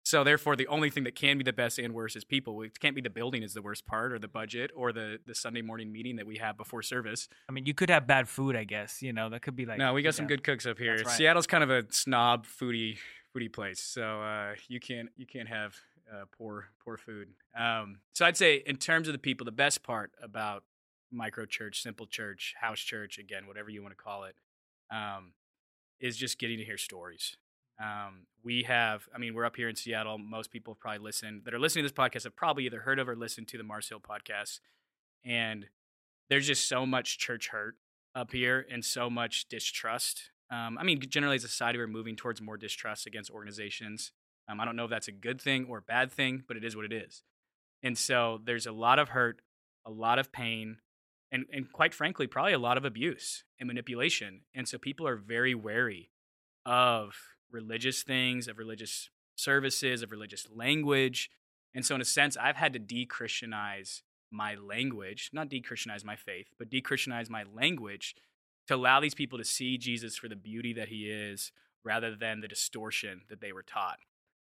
So 0.07 0.23
therefore, 0.23 0.55
the 0.55 0.67
only 0.67 0.91
thing 0.91 1.05
that 1.05 1.15
can 1.15 1.39
be 1.39 1.45
the 1.45 1.53
best 1.55 1.79
and 1.79 1.95
worst 1.95 2.15
is 2.15 2.25
people. 2.25 2.61
It 2.61 2.79
can't 2.79 2.95
be 2.95 3.01
the 3.01 3.09
building 3.09 3.43
is 3.43 3.55
the 3.55 3.63
worst 3.63 3.87
part, 3.87 4.13
or 4.13 4.19
the 4.19 4.29
budget, 4.29 4.71
or 4.77 4.93
the 4.93 5.19
the 5.27 5.35
Sunday 5.35 5.63
morning 5.63 5.91
meeting 5.91 6.17
that 6.17 6.27
we 6.27 6.37
have 6.37 6.59
before 6.59 6.83
service. 6.83 7.29
i 7.49 7.53
mean 7.53 7.65
you 7.65 7.73
could 7.73 7.89
have 7.89 8.07
bad 8.07 8.29
food 8.29 8.55
i 8.55 8.65
guess 8.65 9.01
you 9.01 9.15
know 9.15 9.31
that 9.31 9.41
could 9.41 9.57
be 9.57 9.65
like 9.65 9.79
no, 9.79 9.95
we 9.95 10.03
got 10.03 10.15
some 10.15 10.27
yeah. 10.27 10.37
good 10.37 10.45
cooks 10.45 10.67
up 10.67 10.79
here. 10.79 10.97
Right. 10.97 11.09
Seattle's 11.09 11.47
kind 11.47 11.65
of 11.65 11.71
a 11.71 11.85
snob 11.91 12.47
foodie 12.47 12.99
foodie 13.35 13.51
place, 13.51 13.81
so 13.81 14.21
uh, 14.21 14.55
you 14.69 14.79
can't 14.79 15.09
you 15.17 15.27
can't 15.27 15.49
have 15.49 15.75
uh, 16.13 16.25
poor 16.37 16.69
poor 16.83 16.97
food. 16.97 17.29
Um, 17.59 17.99
so 18.13 18.25
I'd 18.25 18.37
say 18.37 18.63
in 18.67 18.77
terms 18.77 19.09
of 19.09 19.13
the 19.13 19.19
people, 19.19 19.45
the 19.45 19.53
best 19.53 19.83
part 19.83 20.13
about 20.23 20.65
micro 21.11 21.47
church, 21.47 21.83
simple 21.83 22.07
church, 22.07 22.55
house 22.61 22.81
church, 22.81 23.19
again, 23.19 23.47
whatever 23.47 23.71
you 23.71 23.83
want 23.83 23.97
to 23.97 24.03
call 24.03 24.25
it, 24.25 24.37
um, 24.91 25.33
is 26.01 26.17
just 26.17 26.39
getting 26.39 26.59
to 26.59 26.65
hear 26.65 26.79
stories. 26.79 27.37
Um, 27.83 28.27
we 28.43 28.63
have, 28.65 29.09
I 29.15 29.19
mean, 29.19 29.35
we're 29.35 29.45
up 29.45 29.57
here 29.57 29.69
in 29.69 29.77
Seattle. 29.77 30.19
Most 30.19 30.51
people 30.51 30.75
have 30.75 30.81
probably 30.81 31.01
listened 31.01 31.43
that 31.45 31.55
are 31.55 31.59
listening 31.59 31.85
to 31.85 31.91
this 31.91 31.97
podcast 31.97 32.25
have 32.25 32.37
probably 32.37 32.67
either 32.67 32.81
heard 32.81 32.99
of 32.99 33.09
or 33.09 33.17
listened 33.17 33.49
to 33.49 33.59
the 33.59 33.65
Mars 33.65 33.89
Hill 33.89 34.01
podcast. 34.01 34.61
And 35.25 35.67
there's 36.31 36.47
just 36.47 36.69
so 36.69 36.87
much 36.87 37.19
church 37.19 37.49
hurt 37.49 37.77
up 38.15 38.33
here 38.33 38.65
and 38.71 38.85
so 38.85 39.11
much 39.11 39.49
distrust. 39.49 40.31
Um, 40.51 40.79
I 40.79 40.85
mean, 40.85 41.01
generally 41.01 41.37
as 41.37 41.45
a 41.45 41.49
society, 41.49 41.79
we're 41.79 41.87
moving 41.87 42.15
towards 42.17 42.41
more 42.41 42.57
distrust 42.57 43.07
against 43.07 43.31
organizations. 43.31 44.13
Um, 44.49 44.61
I 44.61 44.65
don't 44.65 44.77
know 44.77 44.85
if 44.85 44.91
that's 44.91 45.09
a 45.09 45.13
good 45.13 45.41
thing 45.41 45.67
or 45.69 45.79
a 45.79 45.83
bad 45.83 46.13
thing, 46.13 46.45
but 46.47 46.57
it 46.57 46.65
is 46.65 46.77
what 46.77 46.85
it 46.85 46.93
is. 46.93 47.23
And 47.83 47.97
so 47.97 48.41
there's 48.45 48.67
a 48.67 48.73
lot 48.73 48.99
of 48.99 49.11
hurt, 49.11 49.41
a 49.85 49.91
lot 49.91 50.19
of 50.19 50.33
pain, 50.33 50.79
and, 51.31 51.47
and 51.53 51.73
quite 51.73 51.95
frankly, 51.95 52.27
probably 52.27 52.53
a 52.53 52.59
lot 52.59 52.77
of 52.77 52.85
abuse 52.85 53.45
and 53.59 53.67
manipulation. 53.67 54.43
And 54.55 54.69
so 54.69 54.79
people 54.79 55.07
are 55.07 55.17
very 55.17 55.55
wary 55.55 56.11
of 56.65 57.15
religious 57.51 58.03
things, 58.03 58.49
of 58.49 58.59
religious 58.59 59.11
services, 59.37 60.03
of 60.03 60.11
religious 60.11 60.47
language. 60.55 61.31
And 61.75 61.85
so, 61.85 61.95
in 61.95 62.01
a 62.01 62.05
sense, 62.05 62.37
I've 62.37 62.57
had 62.57 62.73
to 62.75 62.79
de 62.79 63.05
Christianize 63.05 64.03
my 64.31 64.55
language, 64.55 65.31
not 65.33 65.49
de 65.49 65.61
Christianize 65.61 66.05
my 66.05 66.17
faith, 66.17 66.49
but 66.59 66.71
de 66.71 66.81
Christianize 66.81 67.31
my 67.31 67.45
language 67.55 68.15
to 68.69 68.75
allow 68.75 69.01
these 69.01 69.15
people 69.15 69.39
to 69.39 69.45
see 69.45 69.77
Jesus 69.77 70.17
for 70.17 70.29
the 70.29 70.37
beauty 70.37 70.73
that 70.73 70.89
he 70.89 71.11
is 71.11 71.53
rather 71.85 72.15
than 72.17 72.41
the 72.41 72.49
distortion 72.49 73.23
that 73.29 73.41
they 73.41 73.53
were 73.53 73.63
taught. 73.63 73.99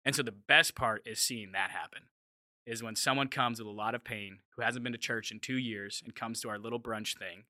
And 0.05 0.15
so, 0.15 0.23
the 0.23 0.33
best 0.33 0.75
part 0.75 1.03
is 1.07 1.21
seeing 1.21 1.53
that 1.53 1.71
happen 1.71 2.03
is 2.67 2.83
when 2.83 2.97
someone 2.97 3.29
comes 3.29 3.59
with 3.59 3.67
a 3.67 3.73
lot 3.73 3.95
of 3.95 4.05
pain 4.05 4.39
who 4.55 4.63
hasn't 4.63 4.85
been 4.85 4.93
to 4.93 4.99
church 4.99 5.31
in 5.31 5.41
two 5.41 5.59
years 5.59 6.03
and 6.05 6.15
comes 6.15 6.41
to 6.41 6.49
our 6.49 6.59
little 6.59 6.81
brunch 6.81 7.19
thing. 7.19 7.45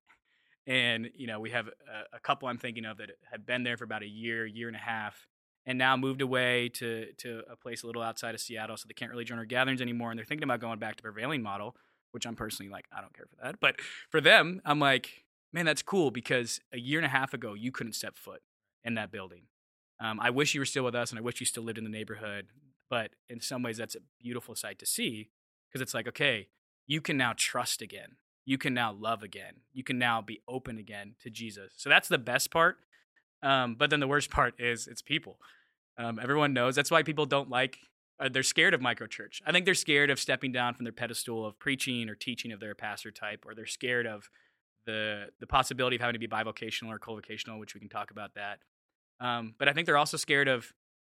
And, 0.66 1.10
you 1.16 1.26
know, 1.26 1.40
we 1.40 1.50
have 1.50 1.68
a, 1.68 2.16
a 2.16 2.20
couple 2.20 2.48
I'm 2.48 2.58
thinking 2.58 2.84
of 2.84 2.98
that 2.98 3.10
have 3.30 3.44
been 3.44 3.64
there 3.64 3.76
for 3.76 3.84
about 3.84 4.02
a 4.02 4.08
year, 4.08 4.46
year 4.46 4.68
and 4.68 4.76
a 4.76 4.80
half, 4.80 5.26
and 5.66 5.76
now 5.76 5.96
moved 5.96 6.22
away 6.22 6.68
to, 6.70 7.12
to 7.18 7.42
a 7.50 7.56
place 7.56 7.82
a 7.82 7.86
little 7.86 8.02
outside 8.02 8.34
of 8.34 8.40
Seattle. 8.40 8.76
So 8.76 8.86
they 8.86 8.94
can't 8.94 9.10
really 9.10 9.24
join 9.24 9.38
our 9.38 9.44
gatherings 9.44 9.82
anymore. 9.82 10.10
And 10.10 10.18
they're 10.18 10.24
thinking 10.24 10.44
about 10.44 10.60
going 10.60 10.78
back 10.78 10.96
to 10.96 11.02
prevailing 11.02 11.42
model, 11.42 11.76
which 12.12 12.26
I'm 12.26 12.36
personally 12.36 12.70
like, 12.70 12.86
I 12.96 13.00
don't 13.00 13.14
care 13.14 13.26
for 13.26 13.36
that. 13.42 13.60
But 13.60 13.80
for 14.08 14.20
them, 14.20 14.62
I'm 14.64 14.78
like, 14.78 15.24
man, 15.52 15.66
that's 15.66 15.82
cool 15.82 16.10
because 16.10 16.60
a 16.72 16.78
year 16.78 16.98
and 16.98 17.06
a 17.06 17.10
half 17.10 17.34
ago, 17.34 17.54
you 17.54 17.72
couldn't 17.72 17.94
step 17.94 18.16
foot 18.16 18.40
in 18.84 18.94
that 18.94 19.10
building. 19.10 19.42
Um, 20.00 20.18
I 20.20 20.30
wish 20.30 20.54
you 20.54 20.60
were 20.60 20.66
still 20.66 20.84
with 20.84 20.94
us 20.94 21.10
and 21.10 21.18
I 21.18 21.22
wish 21.22 21.40
you 21.40 21.46
still 21.46 21.62
lived 21.62 21.78
in 21.78 21.84
the 21.84 21.90
neighborhood. 21.90 22.46
But 22.90 23.10
in 23.30 23.40
some 23.40 23.62
ways, 23.62 23.76
that's 23.78 23.94
a 23.94 24.00
beautiful 24.20 24.54
sight 24.54 24.78
to 24.80 24.86
see 24.86 25.30
because 25.68 25.80
it's 25.80 25.94
like, 25.94 26.08
okay, 26.08 26.48
you 26.86 27.00
can 27.00 27.16
now 27.16 27.32
trust 27.36 27.80
again. 27.80 28.16
You 28.44 28.58
can 28.58 28.74
now 28.74 28.92
love 28.92 29.22
again. 29.22 29.54
You 29.72 29.84
can 29.84 29.98
now 29.98 30.20
be 30.20 30.42
open 30.48 30.78
again 30.78 31.14
to 31.22 31.30
Jesus. 31.30 31.72
So 31.76 31.88
that's 31.88 32.08
the 32.08 32.18
best 32.18 32.50
part. 32.50 32.78
Um, 33.42 33.76
but 33.76 33.90
then 33.90 34.00
the 34.00 34.08
worst 34.08 34.30
part 34.30 34.54
is 34.58 34.86
it's 34.86 35.02
people. 35.02 35.38
Um, 35.98 36.18
everyone 36.20 36.52
knows 36.52 36.74
that's 36.74 36.90
why 36.90 37.02
people 37.02 37.26
don't 37.26 37.50
like. 37.50 37.78
Uh, 38.20 38.28
they're 38.28 38.42
scared 38.42 38.74
of 38.74 38.80
microchurch. 38.80 39.40
I 39.46 39.52
think 39.52 39.64
their 39.64 39.74
scared 39.74 40.10
of 40.10 40.20
stepping 40.20 40.52
down 40.52 40.74
from 40.74 40.84
their 40.84 40.92
pedestal 40.92 41.46
of 41.46 41.58
preaching 41.58 42.08
or 42.08 42.14
teaching 42.14 42.52
of 42.52 42.60
they're 42.60 42.74
pastor 42.74 43.10
type, 43.10 43.44
or 43.46 43.54
they're 43.54 43.66
scared 43.66 44.06
of 44.06 44.28
the 44.86 45.26
the 45.40 45.46
possibility 45.46 45.96
of 45.96 46.02
having 46.02 46.14
to 46.14 46.18
be 46.18 46.28
bivocational 46.28 46.88
or 46.88 46.98
co-vocational, 46.98 47.58
which 47.58 47.74
we 47.74 47.80
can 47.80 47.88
talk 47.88 48.10
about 48.10 48.34
that. 48.34 48.60
Um, 49.22 49.54
but 49.56 49.68
I 49.68 49.72
think 49.72 49.86
they're 49.86 49.96
also 49.96 50.16
scared 50.16 50.48
of 50.48 50.72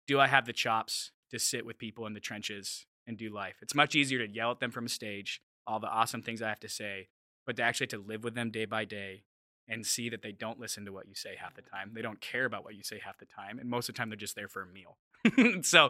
do 0.08 0.20
I 0.20 0.28
have 0.28 0.46
the 0.46 0.54
chops 0.54 1.12
to 1.32 1.40
sit 1.40 1.66
with 1.66 1.80
people 1.80 2.06
in 2.06 2.14
the 2.14 2.20
trenches 2.20 2.86
and 3.08 3.18
do 3.18 3.34
life? 3.34 3.56
It's 3.62 3.74
much 3.74 3.96
easier 3.96 4.26
to 4.26 4.32
yell 4.32 4.52
at 4.52 4.60
them 4.60 4.72
from 4.72 4.86
a 4.86 4.90
stage, 4.90 5.42
all 5.66 5.80
the 5.80 5.88
awesome 5.88 6.22
things 6.22 6.42
I 6.42 6.50
have 6.50 6.60
to 6.60 6.70
say, 6.70 7.08
but 7.46 7.56
to 7.58 7.64
actually 7.64 7.88
to 7.88 7.98
live 7.98 8.24
with 8.24 8.36
them 8.36 8.52
day 8.52 8.66
by 8.66 8.86
day 8.86 9.24
and 9.68 9.84
see 9.84 10.10
that 10.10 10.22
they 10.22 10.32
don't 10.32 10.60
listen 10.60 10.86
to 10.86 10.94
what 10.94 11.08
you 11.08 11.16
say 11.16 11.36
half 11.40 11.56
the 11.56 11.64
time. 11.64 11.92
They 11.96 12.04
don't 12.04 12.22
care 12.22 12.46
about 12.46 12.64
what 12.64 12.76
you 12.76 12.84
say 12.84 13.02
half 13.04 13.18
the 13.18 13.26
time. 13.26 13.58
And 13.58 13.68
most 13.68 13.90
of 13.90 13.96
the 13.96 13.98
time, 13.98 14.10
they're 14.10 14.18
just 14.18 14.36
there 14.36 14.48
for 14.48 14.62
a 14.62 14.68
meal. 14.68 15.64
so 15.64 15.90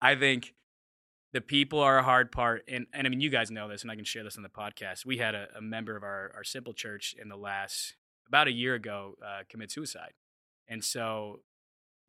I 0.00 0.14
think 0.14 0.54
the 1.32 1.40
people 1.40 1.80
are 1.80 1.98
a 1.98 2.02
hard 2.04 2.30
part. 2.30 2.62
And, 2.68 2.86
and 2.92 3.06
I 3.06 3.10
mean, 3.10 3.20
you 3.20 3.30
guys 3.30 3.50
know 3.50 3.68
this, 3.68 3.82
and 3.82 3.90
I 3.90 3.96
can 3.96 4.04
share 4.04 4.22
this 4.22 4.36
on 4.36 4.44
the 4.44 4.48
podcast. 4.48 5.04
We 5.04 5.18
had 5.18 5.34
a, 5.34 5.48
a 5.56 5.60
member 5.60 5.96
of 5.96 6.04
our, 6.04 6.30
our 6.36 6.44
simple 6.44 6.72
church 6.72 7.16
in 7.20 7.28
the 7.28 7.36
last, 7.36 7.94
about 8.28 8.46
a 8.46 8.52
year 8.52 8.74
ago, 8.74 9.16
uh, 9.24 9.42
commit 9.48 9.72
suicide. 9.72 10.12
And 10.68 10.84
so, 10.84 11.40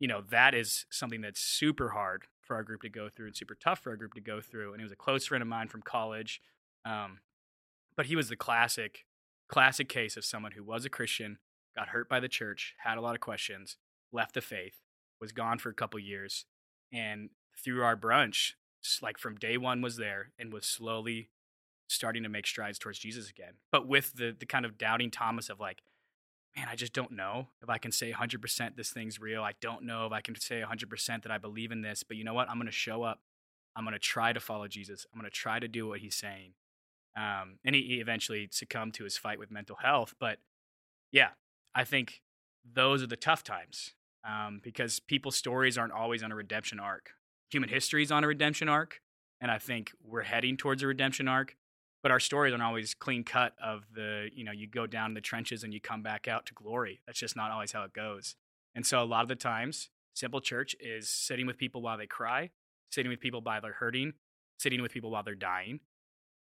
you 0.00 0.08
know, 0.08 0.22
that 0.30 0.54
is 0.54 0.86
something 0.90 1.20
that's 1.20 1.40
super 1.40 1.90
hard 1.90 2.24
for 2.40 2.56
our 2.56 2.64
group 2.64 2.82
to 2.82 2.88
go 2.88 3.08
through 3.08 3.26
and 3.26 3.36
super 3.36 3.54
tough 3.54 3.80
for 3.80 3.90
our 3.90 3.96
group 3.96 4.14
to 4.14 4.20
go 4.20 4.40
through. 4.40 4.72
And 4.72 4.80
he 4.80 4.82
was 4.82 4.90
a 4.90 4.96
close 4.96 5.26
friend 5.26 5.42
of 5.42 5.46
mine 5.46 5.68
from 5.68 5.82
college. 5.82 6.40
Um, 6.84 7.20
but 7.96 8.06
he 8.06 8.16
was 8.16 8.28
the 8.28 8.36
classic 8.36 9.04
classic 9.48 9.88
case 9.88 10.16
of 10.16 10.24
someone 10.24 10.52
who 10.52 10.64
was 10.64 10.84
a 10.84 10.88
Christian, 10.88 11.38
got 11.76 11.88
hurt 11.88 12.08
by 12.08 12.20
the 12.20 12.28
church, 12.28 12.74
had 12.84 12.96
a 12.96 13.00
lot 13.00 13.14
of 13.14 13.20
questions, 13.20 13.76
left 14.12 14.34
the 14.34 14.40
faith, 14.40 14.80
was 15.20 15.32
gone 15.32 15.58
for 15.58 15.68
a 15.68 15.74
couple 15.74 15.98
years, 16.00 16.46
and 16.92 17.30
through 17.62 17.82
our 17.82 17.96
brunch, 17.96 18.52
like 19.02 19.18
from 19.18 19.34
day 19.34 19.56
one 19.56 19.82
was 19.82 19.96
there 19.96 20.30
and 20.38 20.52
was 20.52 20.64
slowly 20.64 21.28
starting 21.88 22.22
to 22.22 22.28
make 22.28 22.46
strides 22.46 22.78
towards 22.78 23.00
Jesus 23.00 23.28
again. 23.28 23.54
But 23.70 23.86
with 23.86 24.14
the 24.14 24.34
the 24.38 24.46
kind 24.46 24.64
of 24.64 24.78
doubting 24.78 25.10
Thomas 25.10 25.50
of 25.50 25.60
like, 25.60 25.82
man, 26.56 26.66
I 26.70 26.74
just 26.74 26.92
don't 26.92 27.12
know 27.12 27.48
if 27.62 27.68
I 27.68 27.78
can 27.78 27.92
say 27.92 28.12
100% 28.12 28.76
this 28.76 28.90
thing's 28.90 29.20
real. 29.20 29.42
I 29.42 29.52
don't 29.60 29.84
know 29.84 30.06
if 30.06 30.12
I 30.12 30.20
can 30.20 30.38
say 30.38 30.62
100% 30.62 31.22
that 31.22 31.30
I 31.30 31.38
believe 31.38 31.70
in 31.70 31.82
this, 31.82 32.02
but 32.02 32.16
you 32.16 32.24
know 32.24 32.34
what? 32.34 32.48
I'm 32.48 32.56
going 32.56 32.66
to 32.66 32.72
show 32.72 33.02
up. 33.02 33.20
I'm 33.76 33.84
going 33.84 33.92
to 33.92 34.00
try 34.00 34.32
to 34.32 34.40
follow 34.40 34.66
Jesus. 34.66 35.06
I'm 35.12 35.20
going 35.20 35.30
to 35.30 35.34
try 35.34 35.58
to 35.60 35.68
do 35.68 35.86
what 35.86 36.00
he's 36.00 36.16
saying. 36.16 36.54
Um, 37.16 37.58
and 37.64 37.74
he, 37.74 37.82
he 37.82 37.94
eventually 38.00 38.48
succumbed 38.50 38.94
to 38.94 39.04
his 39.04 39.16
fight 39.16 39.38
with 39.38 39.50
mental 39.50 39.76
health. 39.82 40.14
But 40.18 40.38
yeah, 41.12 41.30
I 41.74 41.84
think 41.84 42.20
those 42.64 43.02
are 43.02 43.06
the 43.06 43.16
tough 43.16 43.44
times 43.44 43.94
um, 44.28 44.60
because 44.62 45.00
people's 45.00 45.36
stories 45.36 45.78
aren't 45.78 45.92
always 45.92 46.22
on 46.22 46.32
a 46.32 46.36
redemption 46.36 46.80
arc. 46.80 47.12
Human 47.50 47.68
history 47.68 48.02
is 48.02 48.12
on 48.12 48.22
a 48.22 48.28
redemption 48.28 48.68
arc, 48.68 49.00
and 49.40 49.50
I 49.50 49.58
think 49.58 49.90
we're 50.04 50.22
heading 50.22 50.56
towards 50.56 50.82
a 50.82 50.86
redemption 50.86 51.26
arc. 51.26 51.56
But 52.02 52.12
our 52.12 52.20
stories 52.20 52.52
aren't 52.52 52.62
always 52.62 52.94
clean 52.94 53.24
cut. 53.24 53.52
Of 53.62 53.84
the 53.94 54.30
you 54.34 54.44
know 54.44 54.52
you 54.52 54.66
go 54.66 54.86
down 54.86 55.14
the 55.14 55.20
trenches 55.20 55.64
and 55.64 55.72
you 55.72 55.80
come 55.80 56.02
back 56.02 56.28
out 56.28 56.46
to 56.46 56.54
glory. 56.54 57.00
That's 57.06 57.18
just 57.18 57.36
not 57.36 57.50
always 57.50 57.72
how 57.72 57.82
it 57.84 57.92
goes. 57.92 58.36
And 58.74 58.86
so 58.86 59.02
a 59.02 59.04
lot 59.04 59.22
of 59.22 59.28
the 59.28 59.36
times, 59.36 59.90
simple 60.14 60.40
church 60.40 60.76
is 60.80 61.08
sitting 61.08 61.46
with 61.46 61.58
people 61.58 61.82
while 61.82 61.98
they 61.98 62.06
cry, 62.06 62.50
sitting 62.90 63.10
with 63.10 63.20
people 63.20 63.40
while 63.42 63.60
they're 63.60 63.72
hurting, 63.72 64.14
sitting 64.58 64.80
with 64.80 64.92
people 64.92 65.10
while 65.10 65.22
they're 65.22 65.34
dying, 65.34 65.80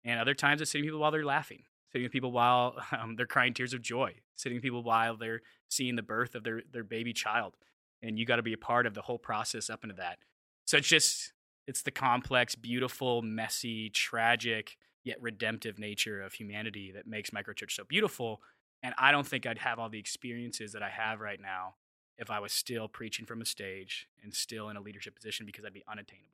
and 0.07 0.21
other 0.21 0.35
times 0.35 0.61
it's 0.61 0.71
sitting 0.71 0.85
with 0.85 0.91
people 0.91 1.01
while 1.01 1.11
they're 1.11 1.25
laughing, 1.25 1.65
sitting 1.93 2.05
with 2.05 2.13
people 2.13 2.31
while 2.31 2.77
um, 2.99 3.17
they're 3.17 3.27
crying 3.27 3.53
tears 3.53 3.75
of 3.75 3.83
joy, 3.83 4.15
sitting 4.37 4.57
with 4.57 4.63
people 4.63 4.83
while 4.83 5.17
they're 5.17 5.43
seeing 5.69 5.97
the 5.97 6.03
birth 6.03 6.35
of 6.35 6.45
their, 6.45 6.63
their 6.73 6.85
baby 6.85 7.13
child. 7.13 7.57
And 8.03 8.19
you 8.19 8.25
got 8.25 8.37
to 8.37 8.43
be 8.43 8.53
a 8.53 8.59
part 8.59 8.87
of 8.87 8.95
the 8.95 9.03
whole 9.03 9.19
process 9.19 9.69
up 9.69 9.83
into 9.83 9.97
that. 9.97 10.19
So 10.67 10.77
it's 10.77 10.87
just, 10.87 11.33
it's 11.67 11.83
the 11.83 11.91
complex, 11.91 12.55
beautiful, 12.55 13.21
messy, 13.23 13.91
tragic, 13.91 14.77
yet 15.07 15.23
redemptive 15.23 15.79
nature 15.79 16.21
of 16.21 16.33
humanity 16.33 16.91
that 16.91 17.07
makes 17.07 17.31
microchurch 17.31 17.71
so 17.71 17.85
beautiful. 17.85 18.43
And 18.83 18.93
I 18.99 19.13
don't 19.13 19.27
think 19.27 19.47
I'd 19.47 19.59
have 19.59 19.79
all 19.79 19.89
the 19.89 20.01
experiences 20.01 20.73
that 20.73 20.83
I 20.83 20.91
have 20.91 21.21
right 21.21 21.41
now 21.41 21.77
if 22.19 22.29
I 22.29 22.41
was 22.41 22.53
still 22.53 22.89
preaching 22.89 23.25
from 23.25 23.41
a 23.41 23.45
stage 23.45 24.09
and 24.25 24.35
still 24.35 24.69
in 24.69 24.77
a 24.77 24.81
leadership 24.81 25.15
position 25.15 25.47
because 25.47 25.65
I'd 25.65 25.73
be 25.73 25.85
unattainable. 25.89 26.33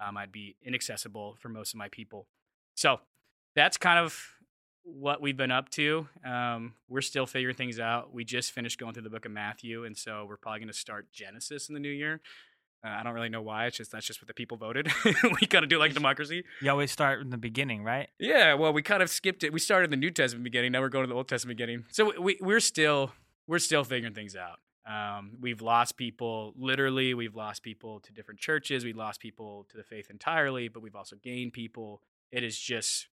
Um, 0.00 0.16
I'd 0.16 0.32
be 0.32 0.56
inaccessible 0.62 1.36
for 1.38 1.50
most 1.50 1.74
of 1.74 1.78
my 1.78 1.88
people. 1.88 2.26
So 2.74 3.00
that's 3.54 3.76
kind 3.76 3.98
of 3.98 4.18
what 4.84 5.20
we've 5.20 5.36
been 5.36 5.50
up 5.50 5.68
to. 5.70 6.08
Um, 6.24 6.74
we're 6.88 7.02
still 7.02 7.26
figuring 7.26 7.56
things 7.56 7.78
out. 7.78 8.14
We 8.14 8.24
just 8.24 8.52
finished 8.52 8.78
going 8.78 8.94
through 8.94 9.02
the 9.02 9.10
book 9.10 9.26
of 9.26 9.32
Matthew, 9.32 9.84
and 9.84 9.94
so 9.94 10.24
we're 10.26 10.38
probably 10.38 10.60
going 10.60 10.68
to 10.68 10.78
start 10.78 11.12
Genesis 11.12 11.68
in 11.68 11.74
the 11.74 11.80
new 11.80 11.90
year. 11.90 12.22
Uh, 12.84 12.88
I 12.88 13.02
don't 13.02 13.14
really 13.14 13.28
know 13.28 13.42
why. 13.42 13.66
It's 13.66 13.76
just 13.76 13.90
that's 13.90 14.06
just 14.06 14.20
what 14.22 14.28
the 14.28 14.34
people 14.34 14.56
voted. 14.56 14.88
we 15.04 15.46
kind 15.46 15.64
of 15.64 15.68
do 15.68 15.78
like 15.78 15.94
democracy. 15.94 16.44
You 16.62 16.70
always 16.70 16.92
start 16.92 17.20
in 17.20 17.30
the 17.30 17.38
beginning, 17.38 17.82
right? 17.82 18.08
Yeah. 18.18 18.54
Well, 18.54 18.72
we 18.72 18.82
kind 18.82 19.02
of 19.02 19.10
skipped 19.10 19.42
it. 19.42 19.52
We 19.52 19.58
started 19.58 19.84
in 19.84 19.90
the 19.90 19.96
New 19.96 20.10
Testament 20.10 20.44
beginning. 20.44 20.72
Now 20.72 20.80
we're 20.80 20.88
going 20.88 21.04
to 21.04 21.08
the 21.08 21.16
Old 21.16 21.28
Testament 21.28 21.58
beginning. 21.58 21.84
So 21.90 22.20
we 22.20 22.38
we're 22.40 22.60
still 22.60 23.12
we're 23.46 23.58
still 23.58 23.84
figuring 23.84 24.14
things 24.14 24.36
out. 24.36 24.60
Um, 24.86 25.32
we've 25.40 25.60
lost 25.60 25.96
people. 25.96 26.54
Literally, 26.56 27.14
we've 27.14 27.34
lost 27.34 27.62
people 27.62 28.00
to 28.00 28.12
different 28.12 28.40
churches. 28.40 28.84
We've 28.84 28.96
lost 28.96 29.20
people 29.20 29.66
to 29.70 29.76
the 29.76 29.82
faith 29.82 30.08
entirely, 30.08 30.68
but 30.68 30.82
we've 30.82 30.96
also 30.96 31.16
gained 31.16 31.52
people 31.52 32.00
it 32.30 32.44
is 32.44 32.58
just 32.58 33.08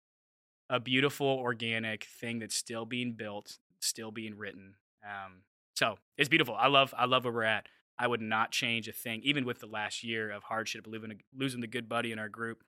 a 0.69 0.81
beautiful 0.81 1.27
organic 1.27 2.05
thing 2.05 2.39
that's 2.39 2.55
still 2.55 2.85
being 2.85 3.13
built, 3.13 3.59
still 3.81 4.11
being 4.11 4.37
written. 4.37 4.75
Um, 5.05 5.43
so 5.75 5.99
it's 6.17 6.29
beautiful. 6.29 6.55
I 6.55 6.69
love 6.69 6.95
I 6.97 7.05
love 7.07 7.25
where 7.25 7.33
we're 7.33 7.43
at. 7.45 7.69
I 7.99 8.07
would 8.07 8.21
not 8.21 8.51
change 8.51 8.89
a 8.89 8.93
thing, 8.93 9.21
even 9.23 9.45
with 9.45 9.61
the 9.61 9.67
last 9.67 10.03
year 10.03 10.31
of 10.31 10.45
hardship, 10.45 10.87
losing 10.87 11.21
losing 11.37 11.61
the 11.61 11.67
good 11.67 11.89
buddy 11.89 12.13
in 12.13 12.19
our 12.19 12.29
group. 12.29 12.65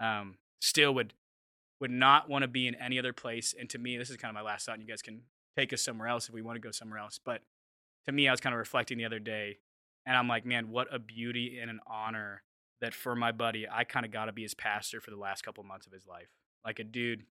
Um, 0.00 0.38
still 0.60 0.94
would 0.94 1.14
would 1.80 1.90
not 1.90 2.28
want 2.28 2.42
to 2.42 2.48
be 2.48 2.66
in 2.66 2.74
any 2.74 2.98
other 2.98 3.12
place. 3.12 3.54
And 3.58 3.68
to 3.70 3.78
me, 3.78 3.96
this 3.96 4.10
is 4.10 4.16
kind 4.16 4.30
of 4.30 4.34
my 4.34 4.48
last 4.48 4.66
thought. 4.66 4.74
And 4.74 4.82
you 4.82 4.88
guys 4.88 5.02
can 5.02 5.22
take 5.56 5.72
us 5.72 5.82
somewhere 5.82 6.08
else 6.08 6.28
if 6.28 6.34
we 6.34 6.42
want 6.42 6.56
to 6.56 6.60
go 6.60 6.70
somewhere 6.70 6.98
else. 6.98 7.18
But 7.22 7.42
to 8.06 8.12
me, 8.12 8.28
I 8.28 8.30
was 8.30 8.40
kind 8.40 8.54
of 8.54 8.58
reflecting 8.58 8.98
the 8.98 9.04
other 9.04 9.18
day, 9.18 9.58
and 10.06 10.16
I'm 10.16 10.28
like, 10.28 10.46
man, 10.46 10.70
what 10.70 10.92
a 10.92 10.98
beauty 10.98 11.58
and 11.60 11.70
an 11.70 11.80
honor 11.86 12.42
that 12.80 12.94
for 12.94 13.14
my 13.14 13.32
buddy, 13.32 13.66
I 13.70 13.84
kind 13.84 14.06
of 14.06 14.12
got 14.12 14.26
to 14.26 14.32
be 14.32 14.42
his 14.42 14.54
pastor 14.54 15.00
for 15.00 15.10
the 15.10 15.16
last 15.16 15.42
couple 15.42 15.62
months 15.64 15.86
of 15.86 15.92
his 15.92 16.06
life. 16.06 16.30
Like 16.64 16.78
a 16.78 16.84
dude, 16.84 17.24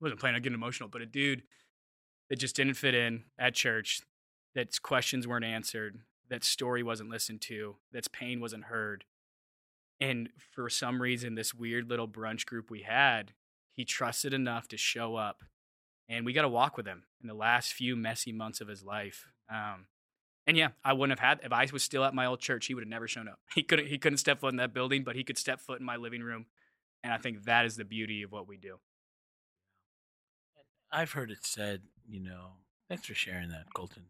wasn't 0.00 0.20
planning 0.20 0.36
on 0.36 0.42
getting 0.42 0.54
emotional, 0.54 0.88
but 0.88 1.02
a 1.02 1.06
dude 1.06 1.42
that 2.30 2.38
just 2.38 2.56
didn't 2.56 2.74
fit 2.74 2.94
in 2.94 3.24
at 3.38 3.54
church, 3.54 4.00
that 4.54 4.80
questions 4.82 5.28
weren't 5.28 5.44
answered, 5.44 6.00
that 6.28 6.44
story 6.44 6.82
wasn't 6.82 7.10
listened 7.10 7.40
to, 7.42 7.76
that's 7.92 8.08
pain 8.08 8.40
wasn't 8.40 8.64
heard. 8.64 9.04
And 10.00 10.28
for 10.52 10.68
some 10.68 11.00
reason, 11.00 11.34
this 11.34 11.54
weird 11.54 11.88
little 11.88 12.08
brunch 12.08 12.44
group 12.44 12.70
we 12.70 12.82
had, 12.82 13.32
he 13.72 13.84
trusted 13.84 14.34
enough 14.34 14.68
to 14.68 14.76
show 14.76 15.16
up. 15.16 15.42
And 16.08 16.24
we 16.24 16.32
got 16.32 16.42
to 16.42 16.48
walk 16.48 16.76
with 16.76 16.86
him 16.86 17.04
in 17.20 17.28
the 17.28 17.34
last 17.34 17.72
few 17.72 17.96
messy 17.96 18.32
months 18.32 18.60
of 18.60 18.68
his 18.68 18.84
life. 18.84 19.26
Um, 19.50 19.86
and 20.46 20.56
yeah, 20.56 20.68
I 20.84 20.92
wouldn't 20.92 21.18
have 21.18 21.28
had 21.28 21.44
if 21.44 21.52
I 21.52 21.66
was 21.72 21.82
still 21.82 22.04
at 22.04 22.14
my 22.14 22.26
old 22.26 22.40
church. 22.40 22.66
He 22.66 22.74
would 22.74 22.84
have 22.84 22.88
never 22.88 23.08
shown 23.08 23.28
up. 23.28 23.40
He 23.54 23.62
couldn't. 23.62 23.88
He 23.88 23.98
couldn't 23.98 24.18
step 24.18 24.40
foot 24.40 24.52
in 24.52 24.58
that 24.58 24.72
building, 24.72 25.02
but 25.02 25.16
he 25.16 25.24
could 25.24 25.38
step 25.38 25.60
foot 25.60 25.80
in 25.80 25.86
my 25.86 25.96
living 25.96 26.22
room. 26.22 26.46
And 27.02 27.12
I 27.12 27.18
think 27.18 27.44
that 27.44 27.66
is 27.66 27.76
the 27.76 27.84
beauty 27.84 28.22
of 28.22 28.30
what 28.32 28.46
we 28.46 28.56
do. 28.56 28.76
I've 30.92 31.12
heard 31.12 31.30
it 31.30 31.44
said, 31.44 31.82
you 32.08 32.20
know, 32.20 32.52
thanks 32.88 33.06
for 33.06 33.14
sharing 33.14 33.48
that, 33.48 33.66
Colton, 33.74 34.04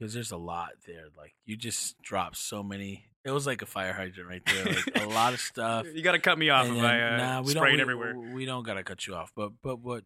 because 0.00 0.14
there's 0.14 0.30
a 0.30 0.36
lot 0.36 0.70
there. 0.86 1.06
Like 1.16 1.34
you 1.44 1.56
just 1.56 2.00
dropped 2.02 2.38
so 2.38 2.62
many. 2.62 3.06
It 3.24 3.30
was 3.32 3.46
like 3.46 3.60
a 3.60 3.66
fire 3.66 3.92
hydrant 3.92 4.28
right 4.28 4.42
there. 4.46 4.64
Like 4.64 5.04
a 5.04 5.08
lot 5.08 5.34
of 5.34 5.40
stuff. 5.40 5.86
You 5.92 6.02
got 6.02 6.12
to 6.12 6.18
cut 6.18 6.38
me 6.38 6.48
off 6.48 6.66
if 6.66 6.82
I 6.82 7.00
uh, 7.00 7.16
nah, 7.16 7.42
we 7.42 7.52
don't, 7.52 7.64
we, 7.64 7.80
everywhere. 7.80 8.16
We 8.16 8.46
don't 8.46 8.64
got 8.64 8.74
to 8.74 8.82
cut 8.82 9.06
you 9.06 9.14
off, 9.14 9.32
but 9.36 9.52
but 9.62 9.80
what? 9.80 10.04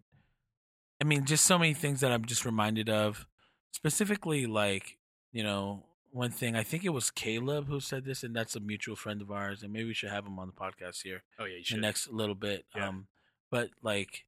I 1.01 1.05
mean, 1.05 1.25
just 1.25 1.45
so 1.45 1.59
many 1.59 1.75
things 1.75 2.01
that 2.01 2.11
I'm 2.11 2.25
just 2.25 2.45
reminded 2.45 2.91
of. 2.91 3.27
Specifically, 3.71 4.47
like 4.47 4.99
you 5.33 5.45
know, 5.45 5.85
one 6.11 6.31
thing 6.31 6.57
I 6.57 6.65
think 6.65 6.85
it 6.85 6.91
was 6.91 7.11
Caleb 7.11 7.69
who 7.69 7.81
said 7.81 8.05
this, 8.05 8.25
and 8.25 8.35
that's 8.35 8.57
a 8.57 8.61
mutual 8.61 8.97
friend 8.97 9.23
of 9.23 9.31
ours, 9.31 9.63
and 9.63 9.73
maybe 9.73 9.87
we 9.87 9.95
should 9.95 10.11
have 10.11 10.27
him 10.27 10.39
on 10.39 10.49
the 10.49 10.53
podcast 10.53 11.03
here. 11.03 11.23
Oh 11.39 11.45
yeah, 11.45 11.59
you 11.59 11.65
should. 11.65 11.79
The 11.79 11.83
next 11.83 12.11
little 12.11 12.35
bit. 12.35 12.65
Yeah. 12.75 12.89
Um, 12.89 13.07
but 13.51 13.71
like, 13.83 14.25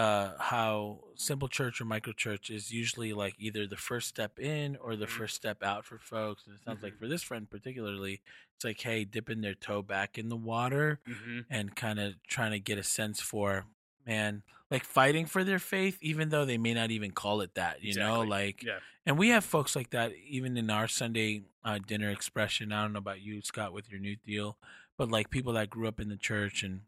uh, 0.00 0.32
how 0.38 0.98
simple 1.14 1.46
church 1.46 1.78
or 1.78 1.84
micro 1.84 2.14
church 2.14 2.48
is 2.48 2.72
usually 2.72 3.12
like 3.12 3.34
either 3.38 3.66
the 3.66 3.76
first 3.76 4.08
step 4.08 4.38
in 4.38 4.76
or 4.76 4.96
the 4.96 5.04
mm-hmm. 5.04 5.18
first 5.18 5.34
step 5.36 5.62
out 5.62 5.84
for 5.84 5.98
folks. 5.98 6.46
And 6.46 6.54
it 6.54 6.62
sounds 6.64 6.78
mm-hmm. 6.78 6.86
like 6.86 6.98
for 6.98 7.06
this 7.06 7.22
friend 7.22 7.50
particularly, 7.50 8.22
it's 8.56 8.64
like, 8.64 8.80
hey, 8.80 9.04
dipping 9.04 9.42
their 9.42 9.52
toe 9.52 9.82
back 9.82 10.16
in 10.16 10.30
the 10.30 10.36
water 10.36 11.00
mm-hmm. 11.06 11.40
and 11.50 11.76
kind 11.76 12.00
of 12.00 12.14
trying 12.26 12.52
to 12.52 12.58
get 12.58 12.78
a 12.78 12.82
sense 12.82 13.20
for, 13.20 13.66
man, 14.06 14.42
like 14.70 14.84
fighting 14.84 15.26
for 15.26 15.44
their 15.44 15.58
faith, 15.58 15.98
even 16.00 16.30
though 16.30 16.46
they 16.46 16.56
may 16.56 16.72
not 16.72 16.90
even 16.90 17.10
call 17.10 17.42
it 17.42 17.54
that, 17.56 17.82
you 17.82 17.90
exactly. 17.90 18.10
know, 18.10 18.22
like, 18.22 18.62
yeah. 18.62 18.78
and 19.04 19.18
we 19.18 19.28
have 19.28 19.44
folks 19.44 19.76
like 19.76 19.90
that 19.90 20.12
even 20.26 20.56
in 20.56 20.70
our 20.70 20.88
Sunday 20.88 21.42
uh, 21.62 21.78
dinner 21.86 22.08
expression. 22.08 22.72
I 22.72 22.80
don't 22.80 22.94
know 22.94 23.00
about 23.00 23.20
you, 23.20 23.42
Scott, 23.42 23.74
with 23.74 23.90
your 23.90 24.00
new 24.00 24.16
deal, 24.16 24.56
but 24.96 25.10
like 25.10 25.28
people 25.28 25.52
that 25.52 25.68
grew 25.68 25.88
up 25.88 26.00
in 26.00 26.08
the 26.08 26.16
church 26.16 26.62
and, 26.62 26.80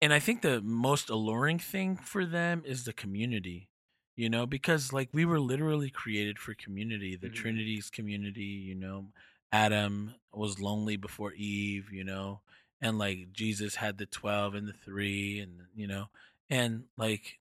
and 0.00 0.12
I 0.12 0.18
think 0.18 0.42
the 0.42 0.60
most 0.60 1.10
alluring 1.10 1.58
thing 1.58 1.96
for 1.96 2.24
them 2.24 2.62
is 2.64 2.84
the 2.84 2.92
community, 2.92 3.68
you 4.16 4.30
know, 4.30 4.46
because 4.46 4.92
like 4.92 5.08
we 5.12 5.24
were 5.24 5.40
literally 5.40 5.90
created 5.90 6.38
for 6.38 6.54
community, 6.54 7.16
the 7.16 7.28
mm-hmm. 7.28 7.34
Trinity's 7.34 7.90
community, 7.90 8.42
you 8.42 8.74
know, 8.74 9.06
Adam 9.52 10.14
was 10.32 10.60
lonely 10.60 10.96
before 10.96 11.32
Eve, 11.32 11.90
you 11.92 12.04
know, 12.04 12.40
and 12.80 12.98
like 12.98 13.32
Jesus 13.32 13.76
had 13.76 13.98
the 13.98 14.06
12 14.06 14.54
and 14.54 14.68
the 14.68 14.72
3 14.72 15.40
and 15.40 15.52
you 15.74 15.86
know 15.86 16.06
and 16.50 16.84
like 16.96 17.38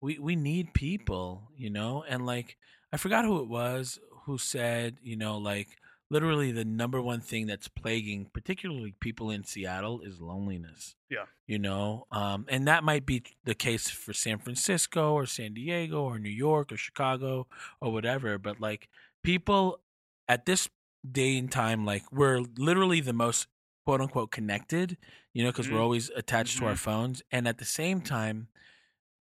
we 0.00 0.18
we 0.18 0.36
need 0.36 0.74
people 0.74 1.50
you 1.56 1.70
know 1.70 2.04
and 2.08 2.24
like 2.24 2.56
I 2.92 2.96
forgot 2.96 3.24
who 3.24 3.40
it 3.40 3.48
was 3.48 3.98
who 4.24 4.38
said 4.38 4.96
you 5.02 5.16
know 5.16 5.38
like 5.38 5.68
literally 6.10 6.50
the 6.52 6.64
number 6.64 7.00
one 7.02 7.20
thing 7.20 7.46
that's 7.46 7.68
plaguing 7.68 8.30
particularly 8.32 8.94
people 9.00 9.30
in 9.30 9.44
Seattle 9.44 10.00
is 10.00 10.20
loneliness. 10.20 10.94
Yeah. 11.10 11.24
You 11.46 11.58
know, 11.58 12.06
um, 12.10 12.46
and 12.48 12.66
that 12.66 12.82
might 12.84 13.04
be 13.06 13.22
the 13.44 13.54
case 13.54 13.90
for 13.90 14.12
San 14.12 14.38
Francisco 14.38 15.12
or 15.14 15.26
San 15.26 15.52
Diego 15.54 16.02
or 16.02 16.18
New 16.18 16.30
York 16.30 16.72
or 16.72 16.76
Chicago 16.76 17.46
or 17.80 17.92
whatever, 17.92 18.38
but 18.38 18.60
like 18.60 18.88
people 19.22 19.80
at 20.28 20.46
this 20.46 20.68
day 21.10 21.36
and 21.38 21.50
time 21.52 21.84
like 21.84 22.10
we're 22.10 22.40
literally 22.56 23.00
the 23.00 23.12
most 23.12 23.46
quote 23.86 24.00
unquote 24.00 24.30
connected, 24.30 24.96
you 25.32 25.42
know, 25.44 25.50
because 25.50 25.66
Mhm. 25.68 25.72
we're 25.72 25.82
always 25.82 26.10
attached 26.10 26.58
to 26.58 26.66
our 26.66 26.74
Mhm. 26.74 26.78
phones 26.78 27.22
and 27.30 27.46
at 27.46 27.58
the 27.58 27.64
same 27.64 28.00
time 28.00 28.48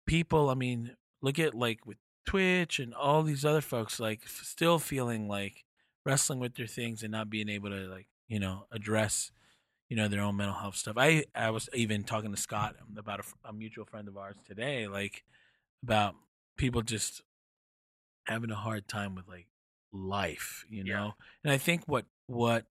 people, 0.07 0.51
I 0.51 0.55
mean, 0.55 0.97
look 1.21 1.39
at 1.39 1.55
like 1.55 1.85
with 1.87 1.99
Twitch 2.25 2.79
and 2.79 2.95
all 2.95 3.23
these 3.23 3.45
other 3.45 3.61
folks 3.61 4.01
like 4.01 4.27
still 4.29 4.79
feeling 4.79 5.29
like 5.29 5.65
wrestling 6.07 6.41
with 6.41 6.57
their 6.57 6.69
things 6.69 7.03
and 7.03 7.13
not 7.13 7.31
being 7.31 7.51
able 7.51 7.71
to 7.71 7.89
like 7.89 8.09
you 8.29 8.41
know 8.41 8.67
address 8.73 9.33
you 9.91 9.97
know 9.97 10.09
their 10.09 10.23
own 10.23 10.37
mental 10.37 10.57
health 10.57 10.77
stuff. 10.77 10.97
I 10.99 11.25
I 11.35 11.51
was 11.51 11.69
even 11.75 12.05
talking 12.05 12.33
to 12.35 12.41
Scott 12.41 12.77
about 12.97 13.21
a 13.45 13.53
mutual 13.53 13.87
friend 13.87 14.09
of 14.09 14.17
ours 14.17 14.37
today, 14.47 14.89
like 14.89 15.25
about 15.83 16.15
people 16.57 16.83
just 16.83 17.23
having 18.27 18.51
a 18.51 18.57
hard 18.57 18.89
time 18.89 19.15
with 19.15 19.29
like 19.29 19.49
life, 19.93 20.65
you 20.71 20.85
Yeah. 20.85 20.95
know. 20.95 21.15
And 21.45 21.53
I 21.53 21.59
think 21.59 21.85
what 21.87 22.07
what 22.27 22.67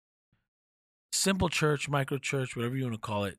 simple 1.12 1.49
church, 1.49 1.88
micro 1.88 2.18
church, 2.18 2.57
whatever 2.57 2.77
you 2.77 2.85
want 2.85 2.94
to 2.94 3.01
call 3.01 3.25
it, 3.25 3.38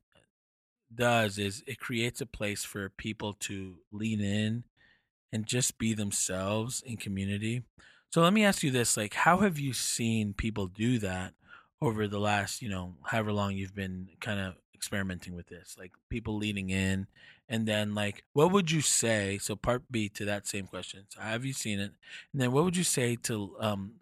does 0.93 1.37
is 1.37 1.63
it 1.67 1.79
creates 1.79 2.21
a 2.21 2.25
place 2.25 2.63
for 2.63 2.89
people 2.89 3.33
to 3.33 3.79
lean 3.91 4.21
in 4.21 4.63
and 5.33 5.45
just 5.45 5.77
be 5.77 5.93
themselves 5.93 6.81
in 6.85 6.97
community. 6.97 7.63
So 8.15 8.21
let 8.21 8.31
me 8.31 8.45
ask 8.45 8.63
you 8.63 8.71
this, 8.71 8.95
like 8.95 9.13
how 9.13 9.39
have 9.39 9.59
you 9.59 9.73
seen 9.73 10.33
people 10.33 10.67
do 10.67 10.99
that 10.99 11.33
over 11.81 12.07
the 12.07 12.17
last, 12.17 12.61
you 12.61 12.69
know, 12.69 12.95
however 13.03 13.33
long 13.33 13.57
you've 13.57 13.75
been 13.75 14.07
kind 14.21 14.39
of 14.39 14.53
experimenting 14.73 15.35
with 15.35 15.47
this? 15.47 15.75
Like 15.77 15.91
people 16.09 16.37
leaning 16.37 16.69
in 16.69 17.07
and 17.49 17.67
then 17.67 17.93
like 17.93 18.23
what 18.31 18.53
would 18.53 18.71
you 18.71 18.79
say, 18.79 19.37
so 19.37 19.57
part 19.57 19.83
B 19.91 20.07
to 20.07 20.23
that 20.23 20.47
same 20.47 20.65
question. 20.65 21.03
So 21.09 21.19
have 21.19 21.43
you 21.43 21.51
seen 21.51 21.77
it? 21.81 21.91
And 22.31 22.41
then 22.41 22.53
what 22.53 22.63
would 22.63 22.77
you 22.77 22.85
say 22.85 23.17
to 23.23 23.53
um 23.59 23.95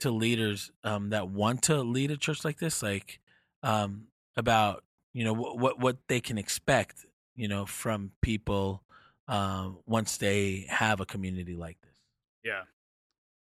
to 0.00 0.10
leaders 0.10 0.70
um 0.84 1.08
that 1.08 1.30
want 1.30 1.62
to 1.62 1.80
lead 1.80 2.10
a 2.10 2.18
church 2.18 2.44
like 2.44 2.58
this 2.58 2.82
like 2.82 3.20
um 3.62 4.08
about 4.36 4.84
you 5.14 5.24
know 5.24 5.32
what 5.32 5.58
what, 5.58 5.80
what 5.80 5.96
they 6.08 6.20
can 6.20 6.36
expect 6.36 7.06
you 7.34 7.48
know 7.48 7.64
from 7.64 8.10
people 8.20 8.82
um 9.28 9.78
once 9.86 10.18
they 10.18 10.66
have 10.68 11.00
a 11.00 11.06
community 11.06 11.54
like 11.54 11.80
this 11.80 11.96
Yeah. 12.44 12.64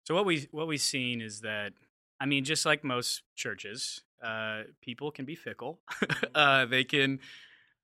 So 0.08 0.14
what 0.14 0.24
we 0.24 0.48
what 0.52 0.66
we've 0.66 0.80
seen 0.80 1.20
is 1.20 1.42
that 1.42 1.74
I 2.18 2.24
mean, 2.24 2.42
just 2.42 2.64
like 2.64 2.82
most 2.82 3.24
churches, 3.36 4.00
uh, 4.24 4.62
people 4.80 5.10
can 5.10 5.26
be 5.26 5.34
fickle. 5.34 5.80
uh, 6.34 6.64
they 6.64 6.84
can 6.84 7.18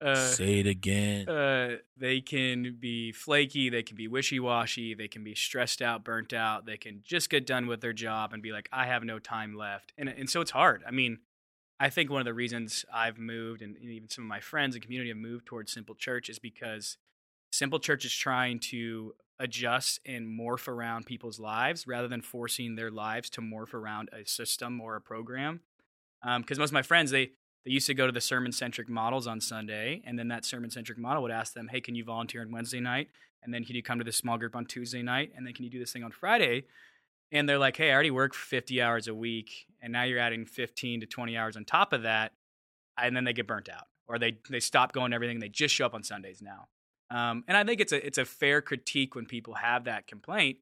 uh, 0.01 0.15
say 0.15 0.61
it 0.61 0.67
again 0.67 1.29
uh, 1.29 1.77
they 1.99 2.23
can 2.23 2.79
be 2.81 3.13
flaky, 3.13 3.69
they 3.69 3.83
can 3.83 3.95
be 3.95 4.09
wishy 4.09 4.41
washy, 4.41 4.95
they 4.95 5.07
can 5.07 5.23
be 5.23 5.35
stressed 5.35 5.83
out, 5.83 6.03
burnt 6.03 6.33
out, 6.33 6.65
they 6.65 6.79
can 6.79 7.03
just 7.05 7.29
get 7.29 7.47
done 7.47 7.67
with 7.67 7.83
their 7.83 7.93
job 7.93 8.33
and 8.33 8.43
be 8.43 8.53
like, 8.53 8.71
I 8.73 8.87
have 8.87 9.05
no 9.05 9.19
time 9.19 9.55
left. 9.55 9.93
And 9.99 10.09
and 10.09 10.31
so 10.31 10.41
it's 10.41 10.53
hard. 10.53 10.83
I 10.89 10.93
mean, 10.93 11.19
I 11.79 11.91
think 11.91 12.09
one 12.09 12.23
of 12.23 12.25
the 12.25 12.33
reasons 12.33 12.87
I've 12.91 13.19
moved 13.19 13.61
and 13.61 13.77
even 13.77 14.09
some 14.09 14.25
of 14.25 14.29
my 14.29 14.41
friends 14.41 14.75
and 14.75 14.83
community 14.83 15.11
have 15.11 15.19
moved 15.19 15.45
towards 15.45 15.73
Simple 15.73 15.95
Church 15.95 16.31
is 16.31 16.39
because 16.39 16.97
Simple 17.53 17.81
Church 17.81 18.07
is 18.07 18.15
trying 18.15 18.61
to 18.61 19.13
adjust 19.39 20.01
and 20.07 20.27
morph 20.27 20.69
around 20.69 21.07
people's 21.07 21.41
lives 21.41 21.87
rather 21.87 22.09
than 22.09 22.21
forcing 22.21 22.77
their 22.77 22.91
lives 22.91 23.29
to 23.31 23.41
morph 23.41 23.75
around 23.75 24.09
a 24.13 24.25
system 24.25 24.81
or 24.81 24.97
a 24.97 25.01
program. 25.01 25.61
Um, 26.23 26.43
because 26.43 26.59
most 26.59 26.71
of 26.71 26.75
my 26.75 26.83
friends, 26.83 27.11
they 27.11 27.33
they 27.65 27.71
used 27.71 27.87
to 27.87 27.95
go 27.95 28.07
to 28.07 28.13
the 28.13 28.21
sermon 28.21 28.53
centric 28.53 28.91
models 28.91 29.27
on 29.27 29.41
Sunday, 29.41 30.03
and 30.05 30.19
then 30.19 30.29
that 30.29 30.45
sermon 30.45 30.71
centric 30.71 30.99
model 30.99 31.23
would 31.23 31.33
ask 31.33 31.55
them, 31.55 31.69
"Hey, 31.69 31.81
can 31.81 31.95
you 31.95 32.05
volunteer 32.05 32.43
on 32.43 32.51
Wednesday 32.51 32.81
night? 32.81 33.09
And 33.43 33.53
then 33.53 33.65
can 33.65 33.75
you 33.75 33.83
come 33.83 33.99
to 33.99 34.05
this 34.05 34.17
small 34.17 34.39
group 34.39 34.55
on 34.55 34.67
Tuesday 34.67 35.03
night? 35.03 35.33
And 35.35 35.47
then 35.47 35.55
can 35.55 35.65
you 35.65 35.71
do 35.71 35.79
this 35.79 35.93
thing 35.93 36.05
on 36.05 36.13
Friday?" 36.13 36.65
And 37.33 37.49
they're 37.49 37.59
like, 37.59 37.77
"Hey, 37.77 37.91
I 37.91 37.95
already 37.95 38.11
work 38.11 38.35
50 38.35 38.81
hours 38.83 39.09
a 39.09 39.15
week, 39.15 39.67
and 39.81 39.93
now 39.93 40.03
you're 40.05 40.19
adding 40.19 40.45
15 40.47 41.01
to 41.01 41.07
20 41.07 41.37
hours 41.37 41.57
on 41.57 41.65
top 41.65 41.93
of 41.93 42.03
that," 42.03 42.33
and 42.99 43.17
then 43.17 43.25
they 43.25 43.33
get 43.33 43.47
burnt 43.47 43.69
out, 43.69 43.89
or 44.07 44.19
they 44.19 44.39
they 44.51 44.61
stop 44.61 44.93
going 44.93 45.11
to 45.11 45.15
everything, 45.15 45.41
they 45.41 45.49
just 45.49 45.75
show 45.75 45.87
up 45.87 45.95
on 45.95 46.03
Sundays 46.03 46.43
now. 46.43 46.69
Um, 47.15 47.45
and 47.47 47.57
I 47.57 47.63
think 47.63 47.81
it's 47.81 47.93
a 47.93 48.05
it's 48.05 48.19
a 48.19 48.25
fair 48.25 48.61
critique 48.61 49.15
when 49.15 49.25
people 49.25 49.55
have 49.55 49.85
that 49.85 50.09
complaint 50.09 50.59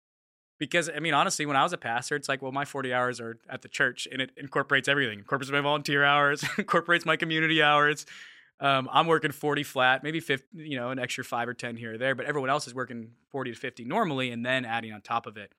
because 0.58 0.90
I 0.94 0.98
mean 0.98 1.14
honestly, 1.14 1.46
when 1.46 1.56
I 1.56 1.62
was 1.62 1.72
a 1.72 1.78
pastor, 1.78 2.14
it's 2.14 2.28
like 2.28 2.42
well 2.42 2.52
my 2.52 2.66
forty 2.66 2.92
hours 2.92 3.22
are 3.22 3.38
at 3.48 3.62
the 3.62 3.70
church 3.70 4.06
and 4.12 4.20
it 4.20 4.32
incorporates 4.36 4.86
everything, 4.86 5.20
incorporates 5.20 5.50
my 5.50 5.62
volunteer 5.62 6.04
hours, 6.04 6.44
incorporates 6.58 7.06
my 7.06 7.16
community 7.16 7.62
hours. 7.62 8.04
Um, 8.60 8.86
I'm 8.92 9.06
working 9.06 9.32
forty 9.32 9.62
flat, 9.62 10.02
maybe 10.02 10.20
50, 10.20 10.46
you 10.52 10.76
know, 10.76 10.90
an 10.90 10.98
extra 10.98 11.24
five 11.24 11.48
or 11.48 11.54
ten 11.54 11.74
here 11.74 11.94
or 11.94 11.98
there, 11.98 12.14
but 12.14 12.26
everyone 12.26 12.50
else 12.50 12.66
is 12.66 12.74
working 12.74 13.12
forty 13.30 13.50
to 13.50 13.58
fifty 13.58 13.86
normally, 13.86 14.30
and 14.30 14.44
then 14.44 14.66
adding 14.66 14.92
on 14.92 15.00
top 15.00 15.26
of 15.26 15.38
it. 15.38 15.54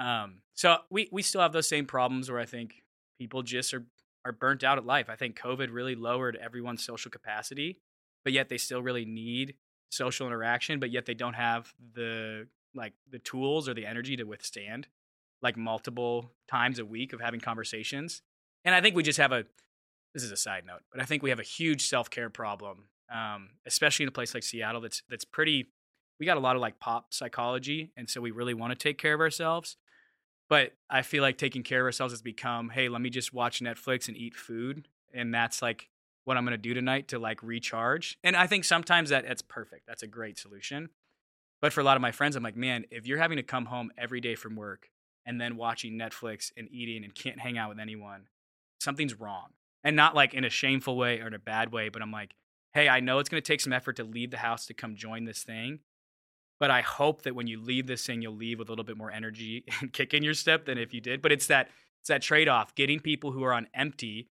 Um, 0.00 0.38
so 0.54 0.78
we 0.88 1.10
we 1.12 1.20
still 1.20 1.42
have 1.42 1.52
those 1.52 1.68
same 1.68 1.84
problems 1.84 2.30
where 2.30 2.40
I 2.40 2.46
think 2.46 2.82
people 3.18 3.42
just 3.42 3.74
are 3.74 3.84
are 4.24 4.32
burnt 4.32 4.64
out 4.64 4.78
at 4.78 4.86
life. 4.86 5.10
I 5.10 5.16
think 5.16 5.38
COVID 5.38 5.68
really 5.70 5.94
lowered 5.94 6.36
everyone's 6.36 6.82
social 6.82 7.10
capacity, 7.10 7.80
but 8.24 8.32
yet 8.32 8.48
they 8.48 8.56
still 8.56 8.80
really 8.80 9.04
need 9.04 9.56
social 9.90 10.26
interaction, 10.26 10.80
but 10.80 10.90
yet 10.90 11.06
they 11.06 11.14
don't 11.14 11.34
have 11.34 11.72
the 11.94 12.46
like 12.74 12.92
the 13.10 13.18
tools 13.18 13.68
or 13.68 13.74
the 13.74 13.86
energy 13.86 14.16
to 14.16 14.24
withstand 14.24 14.86
like 15.42 15.56
multiple 15.56 16.32
times 16.48 16.78
a 16.78 16.84
week 16.84 17.12
of 17.12 17.20
having 17.20 17.40
conversations. 17.40 18.22
And 18.64 18.74
I 18.74 18.80
think 18.80 18.96
we 18.96 19.02
just 19.02 19.18
have 19.18 19.32
a 19.32 19.44
this 20.14 20.22
is 20.22 20.32
a 20.32 20.36
side 20.36 20.64
note, 20.66 20.80
but 20.90 21.00
I 21.00 21.04
think 21.04 21.22
we 21.22 21.30
have 21.30 21.40
a 21.40 21.44
huge 21.44 21.86
self 21.86 22.08
care 22.08 22.30
problem, 22.30 22.84
um, 23.14 23.50
especially 23.66 24.04
in 24.04 24.08
a 24.08 24.12
place 24.12 24.32
like 24.32 24.42
Seattle. 24.42 24.80
That's 24.80 25.02
that's 25.08 25.24
pretty. 25.24 25.66
We 26.18 26.24
got 26.24 26.38
a 26.38 26.40
lot 26.40 26.56
of 26.56 26.62
like 26.62 26.80
pop 26.80 27.12
psychology, 27.12 27.92
and 27.96 28.08
so 28.08 28.22
we 28.22 28.30
really 28.30 28.54
want 28.54 28.70
to 28.70 28.78
take 28.78 28.96
care 28.96 29.12
of 29.12 29.20
ourselves. 29.20 29.76
But 30.48 30.72
I 30.88 31.02
feel 31.02 31.22
like 31.22 31.38
taking 31.38 31.62
care 31.62 31.80
of 31.80 31.86
ourselves 31.86 32.12
has 32.12 32.22
become, 32.22 32.70
hey, 32.70 32.88
let 32.88 33.02
me 33.02 33.10
just 33.10 33.34
watch 33.34 33.60
Netflix 33.60 34.08
and 34.08 34.16
eat 34.16 34.34
food, 34.34 34.88
and 35.12 35.34
that's 35.34 35.60
like 35.60 35.90
what 36.26 36.36
I'm 36.36 36.44
going 36.44 36.52
to 36.52 36.58
do 36.58 36.74
tonight 36.74 37.08
to 37.08 37.18
like 37.20 37.40
recharge. 37.42 38.18
And 38.24 38.36
I 38.36 38.48
think 38.48 38.64
sometimes 38.64 39.10
that 39.10 39.26
that's 39.26 39.42
perfect. 39.42 39.86
That's 39.86 40.02
a 40.02 40.08
great 40.08 40.38
solution. 40.38 40.90
But 41.62 41.72
for 41.72 41.80
a 41.80 41.84
lot 41.84 41.96
of 41.96 42.02
my 42.02 42.10
friends, 42.10 42.34
I'm 42.34 42.42
like, 42.42 42.56
man, 42.56 42.84
if 42.90 43.06
you're 43.06 43.18
having 43.18 43.36
to 43.36 43.44
come 43.44 43.66
home 43.66 43.90
every 43.96 44.20
day 44.20 44.34
from 44.34 44.56
work 44.56 44.90
and 45.24 45.40
then 45.40 45.56
watching 45.56 45.96
Netflix 45.96 46.50
and 46.56 46.68
eating 46.70 47.04
and 47.04 47.14
can't 47.14 47.38
hang 47.38 47.56
out 47.56 47.68
with 47.68 47.78
anyone, 47.78 48.24
something's 48.80 49.18
wrong. 49.18 49.50
And 49.84 49.94
not 49.94 50.16
like 50.16 50.34
in 50.34 50.44
a 50.44 50.50
shameful 50.50 50.96
way 50.96 51.20
or 51.20 51.28
in 51.28 51.34
a 51.34 51.38
bad 51.38 51.72
way, 51.72 51.88
but 51.90 52.02
I'm 52.02 52.10
like, 52.10 52.34
hey, 52.74 52.88
I 52.88 52.98
know 52.98 53.20
it's 53.20 53.28
going 53.28 53.40
to 53.40 53.46
take 53.46 53.60
some 53.60 53.72
effort 53.72 53.94
to 53.96 54.04
leave 54.04 54.32
the 54.32 54.38
house 54.38 54.66
to 54.66 54.74
come 54.74 54.96
join 54.96 55.26
this 55.26 55.44
thing. 55.44 55.78
But 56.58 56.72
I 56.72 56.80
hope 56.80 57.22
that 57.22 57.36
when 57.36 57.46
you 57.46 57.62
leave 57.62 57.86
this 57.86 58.04
thing, 58.04 58.20
you'll 58.20 58.34
leave 58.34 58.58
with 58.58 58.68
a 58.68 58.72
little 58.72 58.84
bit 58.84 58.96
more 58.96 59.12
energy 59.12 59.64
and 59.80 59.92
kick 59.92 60.12
in 60.12 60.24
your 60.24 60.34
step 60.34 60.64
than 60.64 60.76
if 60.76 60.92
you 60.92 61.00
did. 61.00 61.22
But 61.22 61.30
it's 61.30 61.46
that 61.46 61.68
it's 62.00 62.08
that 62.08 62.22
trade 62.22 62.48
off, 62.48 62.74
getting 62.74 62.98
people 62.98 63.30
who 63.30 63.44
are 63.44 63.52
on 63.52 63.68
empty 63.74 64.28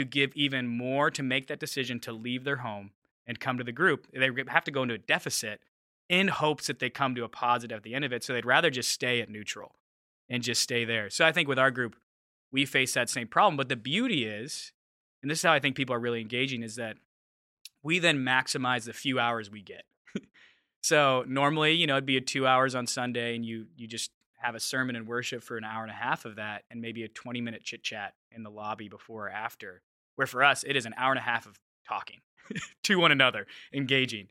to 0.00 0.04
give 0.04 0.32
even 0.34 0.66
more 0.66 1.10
to 1.10 1.22
make 1.22 1.46
that 1.48 1.60
decision 1.60 2.00
to 2.00 2.12
leave 2.12 2.44
their 2.44 2.56
home 2.56 2.90
and 3.26 3.38
come 3.38 3.58
to 3.58 3.64
the 3.64 3.72
group. 3.72 4.06
They 4.12 4.30
have 4.48 4.64
to 4.64 4.70
go 4.70 4.82
into 4.82 4.94
a 4.94 4.98
deficit 4.98 5.60
in 6.08 6.28
hopes 6.28 6.66
that 6.66 6.78
they 6.78 6.90
come 6.90 7.14
to 7.14 7.24
a 7.24 7.28
positive 7.28 7.76
at 7.76 7.82
the 7.82 7.94
end 7.94 8.04
of 8.04 8.12
it. 8.12 8.24
So 8.24 8.32
they'd 8.32 8.46
rather 8.46 8.70
just 8.70 8.90
stay 8.90 9.20
at 9.20 9.28
neutral 9.28 9.76
and 10.28 10.42
just 10.42 10.62
stay 10.62 10.84
there. 10.84 11.10
So 11.10 11.24
I 11.24 11.32
think 11.32 11.48
with 11.48 11.58
our 11.58 11.70
group, 11.70 11.96
we 12.50 12.64
face 12.64 12.94
that 12.94 13.10
same 13.10 13.28
problem. 13.28 13.56
But 13.56 13.68
the 13.68 13.76
beauty 13.76 14.24
is, 14.24 14.72
and 15.22 15.30
this 15.30 15.38
is 15.40 15.44
how 15.44 15.52
I 15.52 15.60
think 15.60 15.76
people 15.76 15.94
are 15.94 16.00
really 16.00 16.20
engaging, 16.20 16.62
is 16.62 16.76
that 16.76 16.96
we 17.82 17.98
then 17.98 18.24
maximize 18.24 18.84
the 18.84 18.92
few 18.92 19.20
hours 19.20 19.50
we 19.50 19.62
get. 19.62 19.84
so 20.82 21.24
normally, 21.28 21.74
you 21.74 21.86
know, 21.86 21.94
it'd 21.94 22.06
be 22.06 22.16
a 22.16 22.20
two 22.20 22.46
hours 22.46 22.74
on 22.74 22.86
Sunday 22.86 23.36
and 23.36 23.44
you 23.44 23.66
you 23.76 23.86
just 23.86 24.10
have 24.40 24.54
a 24.54 24.60
sermon 24.60 24.96
and 24.96 25.06
worship 25.06 25.42
for 25.42 25.58
an 25.58 25.64
hour 25.64 25.82
and 25.82 25.90
a 25.90 25.94
half 25.94 26.24
of 26.24 26.36
that 26.36 26.64
and 26.70 26.80
maybe 26.80 27.02
a 27.02 27.08
20 27.08 27.40
minute 27.40 27.62
chit 27.62 27.82
chat 27.82 28.14
in 28.32 28.42
the 28.42 28.50
lobby 28.50 28.88
before 28.88 29.26
or 29.26 29.30
after. 29.30 29.82
Where 30.20 30.26
for 30.26 30.44
us, 30.44 30.64
it 30.64 30.76
is 30.76 30.84
an 30.84 30.92
hour 30.98 31.12
and 31.12 31.18
a 31.18 31.22
half 31.22 31.46
of 31.46 31.58
talking 31.88 32.18
to 32.82 32.96
one 32.96 33.10
another, 33.10 33.46
engaging. 33.72 34.28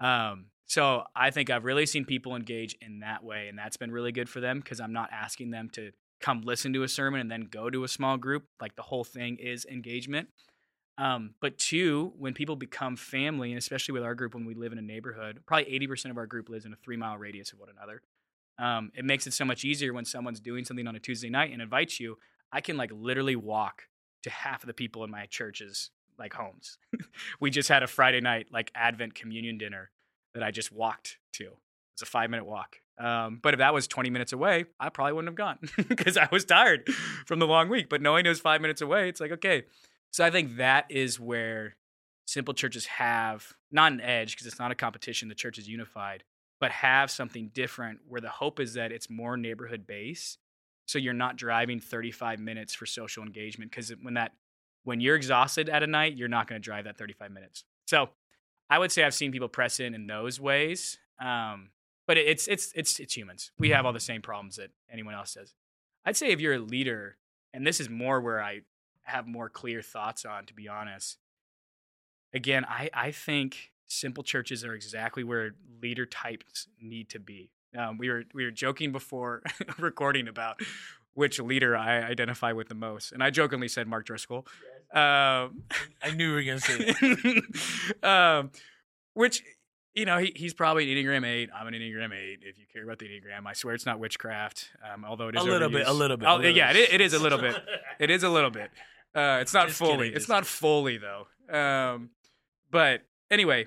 Um, 0.00 0.46
so 0.66 1.04
I 1.14 1.30
think 1.30 1.48
I've 1.48 1.62
really 1.62 1.86
seen 1.86 2.04
people 2.04 2.34
engage 2.34 2.76
in 2.82 2.98
that 3.00 3.22
way, 3.22 3.46
and 3.46 3.56
that's 3.56 3.76
been 3.76 3.92
really 3.92 4.10
good 4.10 4.28
for 4.28 4.40
them 4.40 4.58
because 4.58 4.80
I'm 4.80 4.92
not 4.92 5.10
asking 5.12 5.52
them 5.52 5.70
to 5.74 5.92
come 6.20 6.40
listen 6.40 6.72
to 6.72 6.82
a 6.82 6.88
sermon 6.88 7.20
and 7.20 7.30
then 7.30 7.46
go 7.48 7.70
to 7.70 7.84
a 7.84 7.88
small 7.88 8.16
group. 8.16 8.46
Like 8.60 8.74
the 8.74 8.82
whole 8.82 9.04
thing 9.04 9.36
is 9.38 9.64
engagement. 9.64 10.26
Um, 10.98 11.34
but 11.40 11.56
two, 11.56 12.14
when 12.18 12.34
people 12.34 12.56
become 12.56 12.96
family, 12.96 13.52
and 13.52 13.58
especially 13.58 13.92
with 13.92 14.02
our 14.02 14.16
group 14.16 14.34
when 14.34 14.44
we 14.44 14.54
live 14.54 14.72
in 14.72 14.78
a 14.78 14.82
neighborhood, 14.82 15.42
probably 15.46 15.66
80% 15.86 16.10
of 16.10 16.18
our 16.18 16.26
group 16.26 16.48
lives 16.48 16.64
in 16.64 16.72
a 16.72 16.76
three 16.84 16.96
mile 16.96 17.16
radius 17.16 17.52
of 17.52 17.60
one 17.60 17.68
another. 17.68 18.02
Um, 18.58 18.90
it 18.96 19.04
makes 19.04 19.28
it 19.28 19.34
so 19.34 19.44
much 19.44 19.64
easier 19.64 19.92
when 19.92 20.04
someone's 20.04 20.40
doing 20.40 20.64
something 20.64 20.88
on 20.88 20.96
a 20.96 20.98
Tuesday 20.98 21.30
night 21.30 21.52
and 21.52 21.62
invites 21.62 22.00
you. 22.00 22.18
I 22.50 22.60
can 22.60 22.76
like 22.76 22.90
literally 22.92 23.36
walk 23.36 23.84
to 24.28 24.34
half 24.34 24.62
of 24.62 24.66
the 24.66 24.74
people 24.74 25.04
in 25.04 25.10
my 25.10 25.26
church's 25.26 25.90
like 26.18 26.34
homes. 26.34 26.78
we 27.40 27.50
just 27.50 27.68
had 27.68 27.82
a 27.82 27.86
Friday 27.86 28.20
night 28.20 28.48
like 28.52 28.70
Advent 28.74 29.14
communion 29.14 29.58
dinner 29.58 29.90
that 30.34 30.42
I 30.42 30.50
just 30.50 30.72
walked 30.72 31.18
to. 31.34 31.52
It's 31.94 32.02
a 32.02 32.06
five 32.06 32.30
minute 32.30 32.46
walk. 32.46 32.76
Um, 32.98 33.38
but 33.40 33.54
if 33.54 33.58
that 33.58 33.72
was 33.72 33.86
20 33.86 34.10
minutes 34.10 34.32
away, 34.32 34.64
I 34.80 34.88
probably 34.88 35.12
wouldn't 35.12 35.30
have 35.30 35.36
gone 35.36 35.58
because 35.88 36.16
I 36.16 36.28
was 36.32 36.44
tired 36.44 36.88
from 37.26 37.38
the 37.38 37.46
long 37.46 37.68
week. 37.68 37.88
But 37.88 38.02
knowing 38.02 38.26
it 38.26 38.28
was 38.28 38.40
five 38.40 38.60
minutes 38.60 38.80
away, 38.80 39.08
it's 39.08 39.20
like, 39.20 39.32
okay. 39.32 39.64
So 40.10 40.24
I 40.24 40.30
think 40.30 40.56
that 40.56 40.86
is 40.88 41.20
where 41.20 41.76
simple 42.26 42.54
churches 42.54 42.86
have 42.86 43.54
not 43.70 43.92
an 43.92 44.00
edge 44.00 44.32
because 44.32 44.46
it's 44.46 44.58
not 44.58 44.70
a 44.70 44.74
competition, 44.74 45.28
the 45.28 45.34
church 45.34 45.58
is 45.58 45.68
unified, 45.68 46.24
but 46.60 46.70
have 46.70 47.10
something 47.10 47.50
different 47.54 48.00
where 48.08 48.20
the 48.20 48.28
hope 48.28 48.58
is 48.58 48.74
that 48.74 48.90
it's 48.90 49.08
more 49.08 49.36
neighborhood 49.36 49.86
based. 49.86 50.38
So 50.88 50.98
you're 50.98 51.12
not 51.12 51.36
driving 51.36 51.80
35 51.80 52.40
minutes 52.40 52.74
for 52.74 52.86
social 52.86 53.22
engagement 53.22 53.70
because 53.70 53.90
when 54.02 54.14
that 54.14 54.32
when 54.84 55.00
you're 55.00 55.16
exhausted 55.16 55.68
at 55.68 55.82
a 55.82 55.86
night, 55.86 56.16
you're 56.16 56.28
not 56.28 56.48
going 56.48 56.60
to 56.60 56.64
drive 56.64 56.84
that 56.84 56.96
35 56.96 57.30
minutes. 57.30 57.64
So 57.86 58.08
I 58.70 58.78
would 58.78 58.90
say 58.90 59.04
I've 59.04 59.14
seen 59.14 59.30
people 59.30 59.48
press 59.48 59.80
in 59.80 59.94
in 59.94 60.06
those 60.06 60.40
ways. 60.40 60.98
Um, 61.20 61.70
but 62.06 62.16
it's 62.16 62.48
it's 62.48 62.72
it's 62.74 62.98
it's 62.98 63.14
humans. 63.14 63.52
We 63.58 63.68
have 63.70 63.84
all 63.84 63.92
the 63.92 64.00
same 64.00 64.22
problems 64.22 64.56
that 64.56 64.70
anyone 64.90 65.14
else 65.14 65.34
does. 65.34 65.54
I'd 66.06 66.16
say 66.16 66.28
if 66.28 66.40
you're 66.40 66.54
a 66.54 66.58
leader, 66.58 67.18
and 67.52 67.66
this 67.66 67.80
is 67.80 67.90
more 67.90 68.22
where 68.22 68.42
I 68.42 68.62
have 69.02 69.26
more 69.26 69.50
clear 69.50 69.82
thoughts 69.82 70.24
on, 70.24 70.46
to 70.46 70.54
be 70.54 70.68
honest. 70.68 71.18
Again, 72.32 72.64
I 72.64 72.88
I 72.94 73.10
think 73.10 73.72
simple 73.88 74.24
churches 74.24 74.64
are 74.64 74.72
exactly 74.72 75.22
where 75.22 75.50
leader 75.82 76.06
types 76.06 76.66
need 76.80 77.10
to 77.10 77.18
be. 77.18 77.50
Um, 77.76 77.98
we 77.98 78.08
were 78.08 78.24
we 78.34 78.44
were 78.44 78.50
joking 78.50 78.92
before 78.92 79.42
recording 79.78 80.28
about 80.28 80.60
which 81.14 81.40
leader 81.40 81.76
I 81.76 81.98
identify 81.98 82.52
with 82.52 82.68
the 82.68 82.74
most, 82.74 83.12
and 83.12 83.22
I 83.22 83.30
jokingly 83.30 83.68
said 83.68 83.88
Mark 83.88 84.06
Driscoll. 84.06 84.46
Um, 84.92 85.64
I 86.02 86.14
knew 86.14 86.28
we 86.28 86.34
were 86.34 86.42
gonna 86.42 86.60
say 86.60 86.94
it. 87.00 88.04
um, 88.04 88.50
which 89.14 89.42
you 89.98 90.04
know, 90.04 90.18
he, 90.18 90.32
he's 90.36 90.54
probably 90.54 90.90
an 90.92 90.96
Enneagram 90.96 91.26
8. 91.26 91.50
I'm 91.52 91.66
an 91.66 91.74
Enneagram 91.74 92.14
8. 92.14 92.38
If 92.42 92.56
you 92.56 92.66
care 92.72 92.84
about 92.84 93.00
the 93.00 93.06
Enneagram, 93.06 93.46
I 93.46 93.52
swear 93.52 93.74
it's 93.74 93.84
not 93.84 93.98
witchcraft, 93.98 94.70
um, 94.88 95.04
although 95.04 95.26
it 95.26 95.34
is 95.34 95.42
a 95.42 95.44
little 95.44 95.68
bit, 95.68 95.88
a 95.88 95.92
little 95.92 96.16
bit. 96.16 96.28
Oh, 96.28 96.38
yeah, 96.40 96.70
it, 96.70 96.92
it 96.92 97.00
is 97.00 97.14
a 97.14 97.18
little 97.18 97.38
bit. 97.38 97.56
It 97.98 98.10
is 98.10 98.22
a 98.22 98.28
little 98.28 98.50
bit. 98.50 98.70
Uh, 99.12 99.38
it's 99.40 99.52
not 99.52 99.66
Just 99.66 99.80
fully. 99.80 99.96
kidding, 99.96 100.12
it's 100.14 100.28
not 100.28 100.46
fully 100.46 100.98
though. 100.98 101.26
Um, 101.52 102.10
but 102.70 103.02
anyway, 103.28 103.66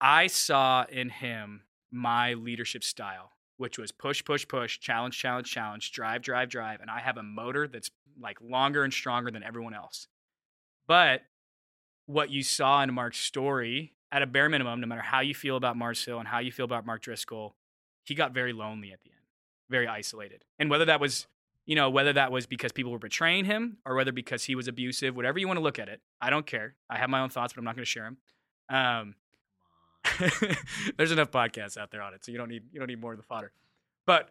I 0.00 0.26
saw 0.26 0.84
in 0.90 1.10
him 1.10 1.62
my 1.92 2.34
leadership 2.34 2.82
style, 2.82 3.30
which 3.58 3.78
was 3.78 3.92
push, 3.92 4.24
push, 4.24 4.46
push, 4.48 4.78
challenge, 4.78 5.18
challenge, 5.18 5.50
challenge, 5.50 5.92
drive, 5.92 6.22
drive, 6.22 6.48
drive, 6.48 6.80
and 6.80 6.90
I 6.90 7.00
have 7.00 7.18
a 7.18 7.22
motor 7.22 7.68
that's 7.68 7.90
like 8.20 8.38
longer 8.40 8.84
and 8.84 8.92
stronger 8.92 9.30
than 9.30 9.42
everyone 9.42 9.74
else. 9.74 10.08
But 10.86 11.22
what 12.06 12.30
you 12.30 12.42
saw 12.42 12.82
in 12.82 12.92
Mark's 12.94 13.18
story, 13.18 13.92
at 14.10 14.22
a 14.22 14.26
bare 14.26 14.48
minimum, 14.48 14.80
no 14.80 14.86
matter 14.86 15.02
how 15.02 15.20
you 15.20 15.34
feel 15.34 15.56
about 15.56 15.76
Mars 15.76 16.02
Hill 16.04 16.18
and 16.18 16.26
how 16.26 16.38
you 16.38 16.50
feel 16.50 16.64
about 16.64 16.86
Mark 16.86 17.02
Driscoll, 17.02 17.54
he 18.04 18.14
got 18.14 18.32
very 18.32 18.52
lonely 18.52 18.90
at 18.92 19.02
the 19.02 19.10
end, 19.10 19.20
very 19.68 19.86
isolated. 19.86 20.44
And 20.58 20.70
whether 20.70 20.86
that 20.86 21.00
was, 21.00 21.26
you 21.66 21.74
know, 21.74 21.90
whether 21.90 22.14
that 22.14 22.32
was 22.32 22.46
because 22.46 22.72
people 22.72 22.90
were 22.90 22.98
betraying 22.98 23.44
him 23.44 23.78
or 23.84 23.94
whether 23.94 24.12
because 24.12 24.44
he 24.44 24.54
was 24.54 24.66
abusive, 24.66 25.14
whatever 25.14 25.38
you 25.38 25.46
want 25.46 25.58
to 25.58 25.62
look 25.62 25.78
at 25.78 25.88
it, 25.88 26.00
I 26.20 26.30
don't 26.30 26.46
care. 26.46 26.74
I 26.88 26.96
have 26.96 27.10
my 27.10 27.20
own 27.20 27.28
thoughts, 27.28 27.52
but 27.52 27.58
I'm 27.58 27.66
not 27.66 27.76
going 27.76 27.84
to 27.84 27.90
share 27.90 28.04
them. 28.04 28.16
Um, 28.70 29.14
there's 30.96 31.12
enough 31.12 31.30
podcasts 31.30 31.76
out 31.76 31.90
there 31.90 32.02
on 32.02 32.14
it, 32.14 32.24
so 32.24 32.32
you 32.32 32.38
don't 32.38 32.48
need 32.48 32.64
you 32.72 32.78
don't 32.78 32.88
need 32.88 33.00
more 33.00 33.12
of 33.12 33.18
the 33.18 33.24
fodder. 33.24 33.52
But 34.06 34.30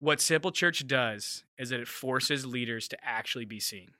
what 0.00 0.20
Simple 0.20 0.50
Church 0.50 0.86
does 0.86 1.44
is 1.58 1.70
that 1.70 1.80
it 1.80 1.88
forces 1.88 2.44
leaders 2.44 2.88
to 2.88 2.98
actually 3.02 3.44
be 3.44 3.60
seen. 3.60 3.92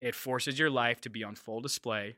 It 0.00 0.14
forces 0.14 0.58
your 0.58 0.70
life 0.70 1.00
to 1.02 1.10
be 1.10 1.24
on 1.24 1.36
full 1.36 1.60
display. 1.60 2.16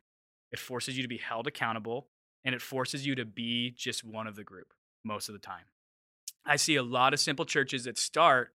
It 0.50 0.59
forces 0.59 0.96
you 0.96 1.03
to 1.03 1.09
be 1.09 1.18
held 1.18 1.46
accountable, 1.46 2.09
and 2.44 2.55
it 2.55 2.62
forces 2.62 3.07
you 3.07 3.14
to 3.16 3.24
be 3.24 3.70
just 3.70 4.05
one 4.05 4.27
of 4.27 4.37
the 4.37 4.44
group 4.44 4.72
most 5.05 5.29
of 5.29 5.33
the 5.33 5.38
time. 5.38 5.64
I 6.46 6.57
see 6.57 6.77
a 6.77 6.83
lot 6.83 7.14
of 7.14 7.20
simple 7.20 7.44
churches 7.44 7.85
that 7.85 7.98
start 7.98 8.53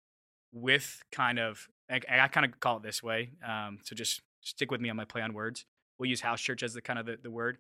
with 0.54 1.04
kind 1.12 1.40
of, 1.40 1.68
I, 1.90 2.02
I 2.10 2.28
kind 2.28 2.46
of 2.46 2.60
call 2.60 2.78
it 2.78 2.84
this 2.84 3.02
way. 3.02 3.32
Um, 3.48 3.80
so 3.84 3.96
just 3.96 4.22
stick 4.42 4.72
with 4.72 4.82
me 4.82 4.90
on 4.90 4.96
my 4.96 5.06
play 5.06 5.22
on 5.22 5.34
words. 5.34 5.66
We'll 6.00 6.10
use 6.10 6.22
house 6.22 6.42
church 6.42 6.64
as 6.64 6.74
the 6.74 6.82
kind 6.82 7.00
of 7.00 7.06
the, 7.06 7.18
the 7.22 7.32
word. 7.32 7.58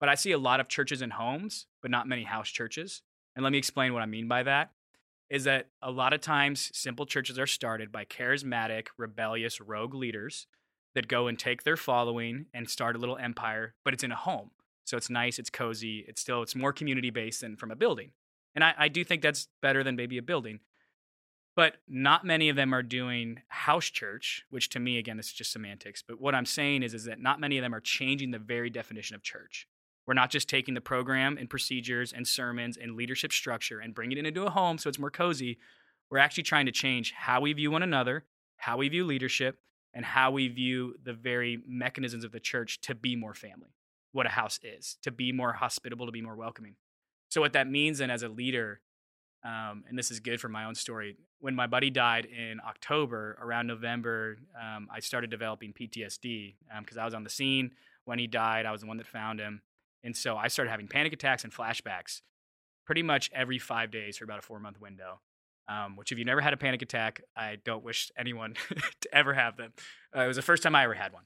But 0.00 0.08
I 0.08 0.14
see 0.14 0.32
a 0.32 0.38
lot 0.38 0.60
of 0.60 0.68
churches 0.68 1.02
and 1.02 1.12
homes, 1.12 1.66
but 1.82 1.90
not 1.90 2.08
many 2.08 2.24
house 2.24 2.48
churches. 2.48 3.02
And 3.36 3.44
let 3.44 3.52
me 3.52 3.58
explain 3.58 3.92
what 3.92 4.02
I 4.02 4.06
mean 4.06 4.26
by 4.26 4.42
that. 4.42 4.72
Is 5.28 5.44
that 5.44 5.68
a 5.80 5.92
lot 5.92 6.12
of 6.12 6.20
times 6.20 6.70
simple 6.74 7.06
churches 7.06 7.38
are 7.38 7.46
started 7.46 7.92
by 7.92 8.04
charismatic, 8.04 8.88
rebellious, 8.96 9.60
rogue 9.60 9.94
leaders 9.94 10.46
that 10.94 11.06
go 11.06 11.28
and 11.28 11.38
take 11.38 11.62
their 11.62 11.76
following 11.76 12.46
and 12.52 12.68
start 12.68 12.96
a 12.96 12.98
little 12.98 13.16
empire, 13.16 13.74
but 13.84 13.94
it's 13.94 14.02
in 14.02 14.10
a 14.10 14.16
home. 14.16 14.50
So 14.84 14.96
it's 14.96 15.08
nice, 15.10 15.38
it's 15.38 15.50
cozy, 15.50 16.04
it's 16.08 16.20
still 16.20 16.42
it's 16.42 16.56
more 16.56 16.72
community 16.72 17.10
based 17.10 17.42
than 17.42 17.56
from 17.56 17.70
a 17.70 17.76
building. 17.76 18.10
And 18.56 18.64
I, 18.64 18.74
I 18.76 18.88
do 18.88 19.04
think 19.04 19.22
that's 19.22 19.46
better 19.62 19.84
than 19.84 19.94
maybe 19.94 20.18
a 20.18 20.22
building. 20.22 20.60
But 21.54 21.76
not 21.86 22.24
many 22.24 22.48
of 22.48 22.56
them 22.56 22.72
are 22.72 22.82
doing 22.82 23.42
house 23.48 23.84
church, 23.84 24.44
which 24.50 24.68
to 24.70 24.80
me, 24.80 24.98
again, 24.98 25.16
this 25.16 25.26
is 25.26 25.32
just 25.32 25.52
semantics. 25.52 26.02
But 26.02 26.20
what 26.20 26.34
I'm 26.34 26.46
saying 26.46 26.82
is, 26.82 26.94
is 26.94 27.04
that 27.04 27.20
not 27.20 27.38
many 27.38 27.58
of 27.58 27.62
them 27.62 27.74
are 27.74 27.80
changing 27.80 28.30
the 28.30 28.38
very 28.38 28.70
definition 28.70 29.14
of 29.14 29.22
church. 29.22 29.68
We're 30.10 30.14
not 30.14 30.30
just 30.30 30.48
taking 30.48 30.74
the 30.74 30.80
program 30.80 31.38
and 31.38 31.48
procedures 31.48 32.12
and 32.12 32.26
sermons 32.26 32.76
and 32.76 32.96
leadership 32.96 33.32
structure 33.32 33.78
and 33.78 33.94
bringing 33.94 34.18
it 34.18 34.26
into 34.26 34.44
a 34.44 34.50
home 34.50 34.76
so 34.76 34.88
it's 34.88 34.98
more 34.98 35.08
cozy. 35.08 35.56
We're 36.10 36.18
actually 36.18 36.42
trying 36.42 36.66
to 36.66 36.72
change 36.72 37.12
how 37.12 37.40
we 37.42 37.52
view 37.52 37.70
one 37.70 37.84
another, 37.84 38.24
how 38.56 38.76
we 38.76 38.88
view 38.88 39.04
leadership, 39.04 39.60
and 39.94 40.04
how 40.04 40.32
we 40.32 40.48
view 40.48 40.96
the 41.00 41.12
very 41.12 41.62
mechanisms 41.64 42.24
of 42.24 42.32
the 42.32 42.40
church 42.40 42.80
to 42.80 42.94
be 42.96 43.14
more 43.14 43.34
family, 43.34 43.76
what 44.10 44.26
a 44.26 44.30
house 44.30 44.58
is, 44.64 44.96
to 45.02 45.12
be 45.12 45.30
more 45.30 45.52
hospitable, 45.52 46.06
to 46.06 46.12
be 46.12 46.22
more 46.22 46.34
welcoming. 46.34 46.74
So, 47.28 47.40
what 47.40 47.52
that 47.52 47.68
means 47.68 47.98
then 47.98 48.10
as 48.10 48.24
a 48.24 48.28
leader, 48.28 48.80
um, 49.44 49.84
and 49.88 49.96
this 49.96 50.10
is 50.10 50.18
good 50.18 50.40
for 50.40 50.48
my 50.48 50.64
own 50.64 50.74
story, 50.74 51.18
when 51.38 51.54
my 51.54 51.68
buddy 51.68 51.88
died 51.88 52.24
in 52.24 52.58
October, 52.68 53.38
around 53.40 53.68
November, 53.68 54.38
um, 54.60 54.88
I 54.92 54.98
started 54.98 55.30
developing 55.30 55.72
PTSD 55.72 56.56
because 56.80 56.96
um, 56.96 57.02
I 57.02 57.04
was 57.04 57.14
on 57.14 57.22
the 57.22 57.30
scene 57.30 57.70
when 58.06 58.18
he 58.18 58.26
died. 58.26 58.66
I 58.66 58.72
was 58.72 58.80
the 58.80 58.88
one 58.88 58.96
that 58.96 59.06
found 59.06 59.38
him. 59.38 59.62
And 60.02 60.16
so 60.16 60.36
I 60.36 60.48
started 60.48 60.70
having 60.70 60.88
panic 60.88 61.12
attacks 61.12 61.44
and 61.44 61.52
flashbacks 61.52 62.22
pretty 62.86 63.02
much 63.02 63.30
every 63.34 63.58
five 63.58 63.90
days 63.90 64.18
for 64.18 64.24
about 64.24 64.38
a 64.38 64.42
four 64.42 64.60
month 64.60 64.80
window. 64.80 65.20
Um, 65.68 65.94
which, 65.94 66.10
if 66.10 66.18
you've 66.18 66.26
never 66.26 66.40
had 66.40 66.52
a 66.52 66.56
panic 66.56 66.82
attack, 66.82 67.22
I 67.36 67.58
don't 67.64 67.84
wish 67.84 68.10
anyone 68.18 68.54
to 69.02 69.14
ever 69.14 69.34
have 69.34 69.56
them. 69.56 69.72
Uh, 70.16 70.22
it 70.22 70.26
was 70.26 70.34
the 70.34 70.42
first 70.42 70.64
time 70.64 70.74
I 70.74 70.82
ever 70.82 70.94
had 70.94 71.12
one. 71.12 71.22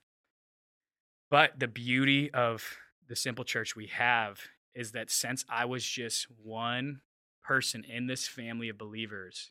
But 1.31 1.59
the 1.59 1.69
beauty 1.69 2.31
of 2.31 2.77
the 3.09 3.17
simple 3.17 3.45
church 3.47 3.75
we 3.75 3.87
have 3.87 4.41
is 4.75 4.93
that 4.93 5.11
since 5.11 5.47
I 5.49 5.65
was 5.65 5.83
just 5.83 6.27
one 6.43 7.01
person 7.43 7.85
in 7.85 8.07
this 8.07 8.29
family 8.29 8.69
of 8.69 8.77
believers, 8.77 9.51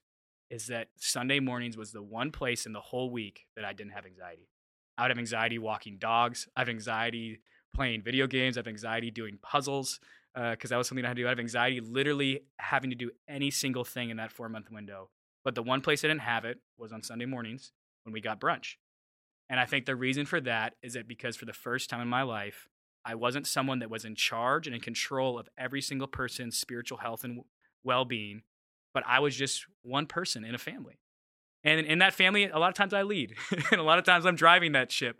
is 0.53 0.67
that 0.67 0.89
Sunday 0.97 1.39
mornings 1.39 1.75
was 1.75 1.91
the 1.91 2.03
one 2.03 2.31
place 2.31 2.67
in 2.67 2.73
the 2.73 2.79
whole 2.79 3.09
week 3.09 3.47
that 3.55 3.65
I 3.65 3.73
didn't 3.73 3.93
have 3.93 4.05
anxiety. 4.05 4.49
I 4.95 5.01
would 5.01 5.09
have 5.09 5.17
anxiety 5.17 5.57
walking 5.57 5.97
dogs. 5.97 6.47
I 6.55 6.61
have 6.61 6.69
anxiety 6.69 7.39
playing 7.73 8.01
video 8.01 8.27
games. 8.27 8.57
I 8.57 8.59
have 8.59 8.67
anxiety 8.67 9.11
doing 9.11 9.39
puzzles 9.41 9.99
because 10.33 10.71
uh, 10.71 10.75
that 10.75 10.77
was 10.77 10.87
something 10.87 11.05
I 11.05 11.09
had 11.09 11.17
to 11.17 11.23
do. 11.23 11.27
I 11.27 11.29
have 11.29 11.39
anxiety 11.39 11.79
literally 11.79 12.41
having 12.59 12.89
to 12.89 12.95
do 12.95 13.11
any 13.27 13.51
single 13.51 13.83
thing 13.83 14.09
in 14.09 14.17
that 14.17 14.31
four 14.31 14.49
month 14.49 14.71
window. 14.71 15.09
But 15.43 15.55
the 15.55 15.63
one 15.63 15.81
place 15.81 16.03
I 16.03 16.07
didn't 16.07 16.21
have 16.21 16.45
it 16.45 16.59
was 16.77 16.91
on 16.91 17.03
Sunday 17.03 17.25
mornings 17.25 17.71
when 18.03 18.13
we 18.13 18.21
got 18.21 18.39
brunch. 18.39 18.75
And 19.49 19.59
I 19.59 19.65
think 19.65 19.85
the 19.85 19.95
reason 19.95 20.25
for 20.25 20.39
that 20.41 20.75
is 20.81 20.93
that 20.93 21.07
because 21.07 21.35
for 21.35 21.45
the 21.45 21.53
first 21.53 21.89
time 21.89 22.01
in 22.01 22.07
my 22.07 22.23
life, 22.23 22.69
I 23.05 23.15
wasn't 23.15 23.47
someone 23.47 23.79
that 23.79 23.89
was 23.89 24.05
in 24.05 24.15
charge 24.15 24.65
and 24.65 24.75
in 24.75 24.81
control 24.81 25.37
of 25.37 25.49
every 25.57 25.81
single 25.81 26.07
person's 26.07 26.57
spiritual 26.57 26.99
health 26.99 27.23
and 27.23 27.41
well 27.83 28.05
being, 28.05 28.43
but 28.93 29.03
I 29.05 29.19
was 29.19 29.35
just 29.35 29.65
one 29.81 30.05
person 30.05 30.45
in 30.45 30.55
a 30.55 30.59
family. 30.59 30.99
And 31.65 31.85
in 31.85 31.99
that 31.99 32.13
family, 32.13 32.45
a 32.45 32.59
lot 32.59 32.69
of 32.69 32.75
times 32.75 32.93
I 32.93 33.03
lead, 33.03 33.35
and 33.71 33.79
a 33.79 33.83
lot 33.83 33.99
of 33.99 34.05
times 34.05 34.25
I'm 34.25 34.35
driving 34.35 34.73
that 34.73 34.91
ship. 34.91 35.17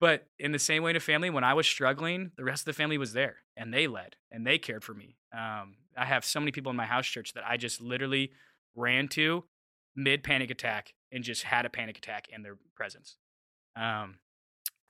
But 0.00 0.28
in 0.38 0.52
the 0.52 0.58
same 0.58 0.82
way 0.82 0.90
in 0.90 0.96
a 0.96 1.00
family, 1.00 1.28
when 1.28 1.44
I 1.44 1.54
was 1.54 1.66
struggling, 1.66 2.30
the 2.36 2.44
rest 2.44 2.62
of 2.62 2.66
the 2.66 2.72
family 2.72 2.98
was 2.98 3.12
there 3.12 3.38
and 3.56 3.74
they 3.74 3.88
led 3.88 4.14
and 4.30 4.46
they 4.46 4.58
cared 4.58 4.84
for 4.84 4.94
me. 4.94 5.16
Um, 5.32 5.76
I 5.96 6.04
have 6.04 6.24
so 6.24 6.38
many 6.38 6.52
people 6.52 6.70
in 6.70 6.76
my 6.76 6.86
house 6.86 7.06
church 7.06 7.32
that 7.34 7.44
I 7.46 7.56
just 7.56 7.80
literally 7.80 8.30
ran 8.76 9.08
to 9.08 9.44
mid 9.96 10.22
panic 10.22 10.50
attack 10.50 10.94
and 11.10 11.24
just 11.24 11.42
had 11.42 11.66
a 11.66 11.70
panic 11.70 11.98
attack 11.98 12.28
in 12.30 12.42
their 12.42 12.56
presence. 12.76 13.16
Um, 13.74 14.18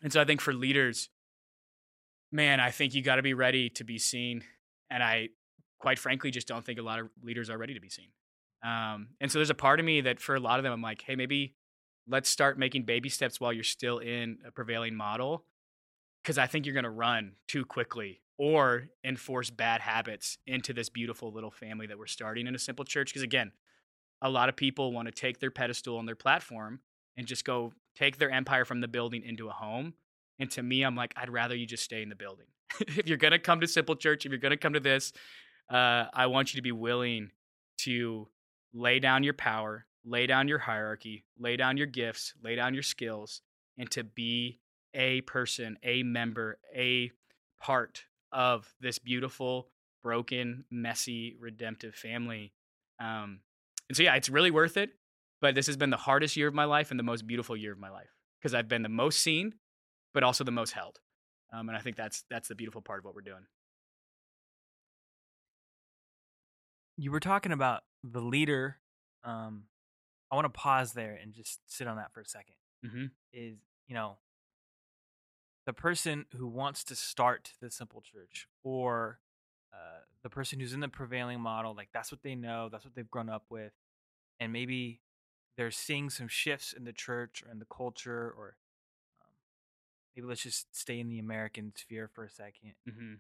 and 0.03 0.13
so 0.13 0.21
I 0.21 0.25
think 0.25 0.41
for 0.41 0.53
leaders, 0.53 1.09
man, 2.31 2.61
I 2.61 2.71
think 2.71 2.95
you 2.95 3.03
got 3.03 3.17
to 3.17 3.23
be 3.23 3.35
ready 3.35 3.71
to 3.71 3.85
be 3.85 3.99
seen. 3.99 4.45
And 4.91 5.03
I, 5.03 5.31
quite 5.81 5.99
frankly, 5.99 6.31
just 6.31 6.47
don't 6.47 6.65
think 6.65 6.79
a 6.79 6.83
lot 6.83 7.01
of 7.01 7.09
leaders 7.23 7.49
are 7.49 7.59
ready 7.59 7.75
to 7.75 7.81
be 7.81 7.89
seen. 7.89 8.09
Um, 8.63 9.09
and 9.21 9.31
so 9.31 9.39
there's 9.39 9.51
a 9.51 9.55
part 9.55 9.81
of 9.81 9.87
me 9.87 10.03
that 10.03 10.21
for 10.21 10.35
a 10.35 10.41
lot 10.41 10.59
of 10.59 10.65
them, 10.65 10.73
I'm 10.73 10.83
like, 10.83 11.03
hey, 11.03 11.17
maybe 11.17 11.55
let's 12.09 12.29
start 12.29 12.59
making 12.59 12.85
baby 12.85 13.09
steps 13.09 13.41
while 13.41 13.53
you're 13.53 13.65
still 13.65 13.99
in 13.99 14.39
a 14.47 14.51
prevailing 14.51 14.95
model. 14.95 15.45
Cause 16.25 16.39
I 16.39 16.47
think 16.47 16.67
you're 16.67 16.75
going 16.75 16.85
to 16.85 16.91
run 16.91 17.33
too 17.47 17.65
quickly 17.65 18.21
or 18.37 18.89
enforce 19.05 19.51
bad 19.51 19.81
habits 19.81 20.39
into 20.47 20.73
this 20.73 20.89
beautiful 20.89 21.33
little 21.33 21.51
family 21.51 21.87
that 21.87 21.99
we're 21.99 22.07
starting 22.07 22.47
in 22.47 22.55
a 22.55 22.59
simple 22.59 22.85
church. 22.85 23.15
Cause 23.15 23.23
again, 23.23 23.53
a 24.21 24.29
lot 24.29 24.49
of 24.49 24.57
people 24.57 24.93
want 24.93 25.07
to 25.07 25.13
take 25.13 25.41
their 25.41 25.51
pedestal 25.51 25.99
and 25.99 26.09
their 26.09 26.17
platform 26.17 26.81
and 27.17 27.27
just 27.27 27.45
go 27.45 27.73
take 27.95 28.19
their 28.19 28.31
empire 28.31 28.65
from 28.65 28.81
the 28.81 28.89
building 28.89 29.23
into 29.25 29.49
a 29.49 29.53
home. 29.53 29.95
And 30.39 30.51
to 30.53 30.63
me, 30.63 30.83
I'm 30.83 30.95
like, 30.95 31.13
I'd 31.17 31.31
rather 31.31 31.55
you 31.55 31.67
just 31.67 31.83
stay 31.83 32.03
in 32.03 32.09
the 32.09 32.15
building. 32.15 32.47
if 32.81 33.07
you're 33.07 33.17
going 33.17 33.33
to 33.33 33.39
come 33.39 33.61
to 33.61 33.67
Simple 33.67 33.97
Church, 33.97 34.25
if 34.25 34.31
you're 34.31 34.39
going 34.41 34.51
to 34.51 34.57
come 34.57 34.75
to 34.75 34.81
this, 34.81 35.13
uh, 35.71 36.05
I 36.13 36.27
want 36.27 36.55
you 36.55 36.59
to 36.59 36.63
be 36.63 36.73
willing 36.73 37.31
to 37.79 38.29
lay 38.73 39.01
down 39.01 39.25
your 39.25 39.35
power, 39.35 39.87
lay 40.09 40.27
down 40.27 40.49
your 40.49 40.59
hierarchy, 40.59 41.25
lay 41.39 41.57
down 41.57 41.77
your 41.77 41.87
gifts, 41.87 42.35
lay 42.43 42.55
down 42.55 42.75
your 42.75 42.83
skills, 42.83 43.43
and 43.77 43.91
to 43.91 44.03
be 44.05 44.59
a 44.95 45.21
person, 45.23 45.79
a 45.83 46.03
member, 46.03 46.59
a 46.75 47.11
part 47.61 48.05
of 48.33 48.73
this 48.81 48.99
beautiful, 48.99 49.69
broken, 50.03 50.65
messy, 50.71 51.37
redemptive 51.39 51.95
family. 51.95 52.53
Um, 53.01 53.41
and 53.89 53.97
so, 53.97 54.03
yeah, 54.03 54.15
it's 54.15 54.29
really 54.29 54.51
worth 54.51 54.77
it. 54.77 54.91
But 55.41 55.55
this 55.55 55.67
has 55.67 55.77
been 55.77 55.91
the 55.91 55.97
hardest 55.97 56.37
year 56.37 56.49
of 56.49 56.55
my 56.55 56.65
life 56.65 56.91
and 56.91 56.99
the 56.99 57.05
most 57.05 57.27
beautiful 57.27 57.57
year 57.57 57.73
of 57.73 57.79
my 57.79 57.91
life 57.91 58.11
because 58.41 58.55
I've 58.55 58.69
been 58.69 58.83
the 58.83 58.89
most 58.89 59.21
seen, 59.21 59.55
but 60.13 60.25
also 60.25 60.43
the 60.43 60.51
most 60.51 60.73
held. 60.73 60.99
Um, 61.53 61.69
and 61.69 61.79
I 61.79 61.81
think 61.81 61.97
that's 61.97 62.25
that's 62.29 62.49
the 62.49 62.57
beautiful 62.57 62.83
part 62.83 62.99
of 62.99 63.05
what 63.05 63.15
we're 63.15 63.21
doing. 63.21 63.47
You 66.97 67.13
were 67.13 67.21
talking 67.21 67.53
about 67.53 67.85
the 68.03 68.21
leader. 68.21 68.79
Um, 69.25 69.65
I 70.31 70.35
want 70.35 70.45
to 70.45 70.59
pause 70.59 70.93
there 70.93 71.19
and 71.21 71.33
just 71.33 71.61
sit 71.67 71.87
on 71.87 71.97
that 71.97 72.13
for 72.13 72.21
a 72.21 72.25
2nd 72.25 72.55
Mm-hmm. 72.87 73.07
Is 73.33 73.57
you 73.89 73.95
know 73.95 74.19
the 75.67 75.73
person 75.73 76.27
who 76.37 76.47
wants 76.47 76.85
to 76.85 76.95
start 76.95 77.53
the 77.61 77.71
simple 77.71 78.01
church 78.01 78.47
or 78.63 79.19
uh, 79.75 80.01
the 80.23 80.31
person 80.31 80.61
who's 80.61 80.73
in 80.73 80.81
the 80.81 80.89
prevailing 80.89 81.41
model, 81.41 81.75
like 81.75 81.89
that's 81.93 82.13
what 82.13 82.23
they 82.23 82.35
know, 82.35 82.69
that's 82.71 82.85
what 82.85 82.95
they've 82.95 83.11
grown 83.11 83.29
up 83.29 83.45
with, 83.51 83.73
and 84.41 84.53
maybe 84.53 85.01
they're 85.57 85.71
seeing 85.71 86.09
some 86.09 86.29
shifts 86.29 86.73
in 86.73 86.85
the 86.85 86.93
church 86.93 87.43
or 87.45 87.51
in 87.51 87.59
the 87.59 87.67
culture, 87.67 88.33
or 88.39 88.57
um, 89.21 89.33
maybe 90.15 90.27
let's 90.27 90.45
just 90.45 90.75
stay 90.75 91.01
in 91.01 91.09
the 91.09 91.19
American 91.19 91.73
sphere 91.77 92.09
for 92.11 92.25
a 92.25 92.31
second. 92.31 92.75
Mm-hmm. 92.89 93.15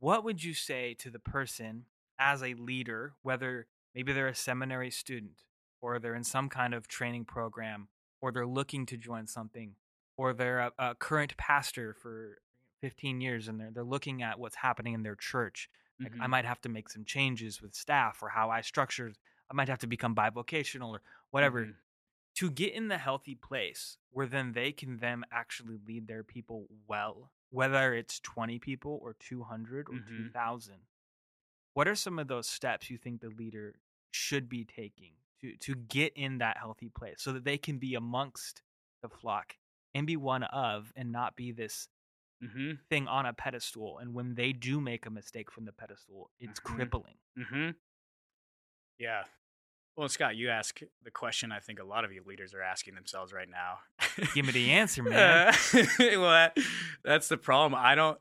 What 0.00 0.24
would 0.24 0.42
you 0.42 0.52
say 0.52 0.94
to 0.98 1.10
the 1.10 1.18
person 1.18 1.84
as 2.18 2.42
a 2.42 2.54
leader, 2.54 3.14
whether 3.22 3.68
maybe 3.94 4.12
they're 4.12 4.28
a 4.28 4.34
seminary 4.34 4.90
student 4.90 5.44
or 5.80 5.98
they're 5.98 6.14
in 6.14 6.24
some 6.24 6.48
kind 6.48 6.74
of 6.74 6.88
training 6.88 7.24
program 7.24 7.88
or 8.20 8.32
they're 8.32 8.46
looking 8.46 8.86
to 8.86 8.96
join 8.96 9.26
something 9.26 9.74
or 10.16 10.32
they're 10.34 10.60
a, 10.60 10.72
a 10.78 10.94
current 10.94 11.36
pastor 11.36 11.94
for 11.94 12.38
15 12.80 13.20
years 13.20 13.48
and 13.48 13.60
they're, 13.60 13.70
they're 13.70 13.84
looking 13.84 14.22
at 14.22 14.38
what's 14.38 14.56
happening 14.56 14.94
in 14.94 15.02
their 15.02 15.16
church 15.16 15.68
like 16.02 16.14
I 16.18 16.26
Mhm. 16.26 16.30
might 16.30 16.44
have 16.46 16.60
to 16.62 16.68
make 16.70 16.88
some 16.88 17.04
changes 17.04 17.60
with 17.60 17.74
staff 17.74 18.22
or 18.22 18.30
how 18.30 18.48
I 18.48 18.62
structure. 18.62 19.12
I 19.50 19.54
might 19.54 19.68
have 19.68 19.80
to 19.80 19.86
become 19.86 20.14
bivocational 20.14 20.90
or 20.92 21.02
whatever 21.30 21.66
Mhm. 21.66 21.74
to 22.36 22.50
get 22.50 22.72
in 22.72 22.88
the 22.88 22.96
healthy 22.96 23.34
place 23.34 23.98
where 24.10 24.26
then 24.26 24.52
they 24.52 24.72
can 24.72 24.96
then 24.98 25.24
actually 25.30 25.76
lead 25.86 26.06
their 26.06 26.24
people 26.24 26.68
well, 26.86 27.32
whether 27.50 27.92
it's 27.94 28.18
20 28.20 28.58
people 28.58 28.98
or 29.02 29.12
200 29.14 29.88
or 29.90 29.94
Mhm. 29.96 30.06
2,000. 30.16 30.86
What 31.74 31.86
are 31.86 31.94
some 31.94 32.18
of 32.18 32.28
those 32.28 32.48
steps 32.48 32.88
you 32.90 32.96
think 32.98 33.20
the 33.20 33.28
leader 33.28 33.80
should 34.10 34.48
be 34.48 34.64
taking 34.64 35.12
to, 35.42 35.56
to 35.56 35.74
get 35.74 36.12
in 36.16 36.38
that 36.38 36.56
healthy 36.58 36.88
place 36.88 37.16
so 37.18 37.32
that 37.32 37.44
they 37.44 37.58
can 37.58 37.78
be 37.78 37.94
amongst 37.94 38.62
the 39.02 39.08
flock 39.08 39.54
and 39.94 40.06
be 40.06 40.16
one 40.16 40.42
of 40.44 40.92
and 40.96 41.10
not 41.12 41.36
be 41.36 41.52
this 41.52 41.88
Mm-hmm. 42.42 42.70
thing 42.88 43.06
on 43.06 43.26
a 43.26 43.34
pedestal? 43.34 43.98
And 43.98 44.14
when 44.14 44.34
they 44.34 44.52
do 44.54 44.80
make 44.80 45.04
a 45.04 45.10
mistake 45.10 45.50
from 45.52 45.66
the 45.66 45.72
pedestal, 45.72 46.30
it's 46.40 46.58
Mhm. 46.58 46.62
crippling. 46.64 47.14
Mm-hmm. 47.38 47.70
Yeah. 48.98 49.24
Well, 49.96 50.08
Scott, 50.08 50.36
you 50.36 50.48
ask 50.48 50.80
the 51.02 51.10
question 51.10 51.52
I 51.52 51.58
think 51.60 51.80
a 51.80 51.84
lot 51.84 52.04
of 52.04 52.12
you 52.12 52.22
leaders 52.24 52.54
are 52.54 52.62
asking 52.62 52.94
themselves 52.94 53.32
right 53.32 53.48
now. 53.48 53.80
Give 54.34 54.46
me 54.46 54.52
the 54.52 54.70
answer, 54.70 55.02
man. 55.04 55.48
Uh, 55.48 55.52
well, 55.98 56.30
that, 56.30 56.56
that's 57.04 57.28
the 57.28 57.36
problem. 57.36 57.74
I 57.74 57.94
don't. 57.94 58.18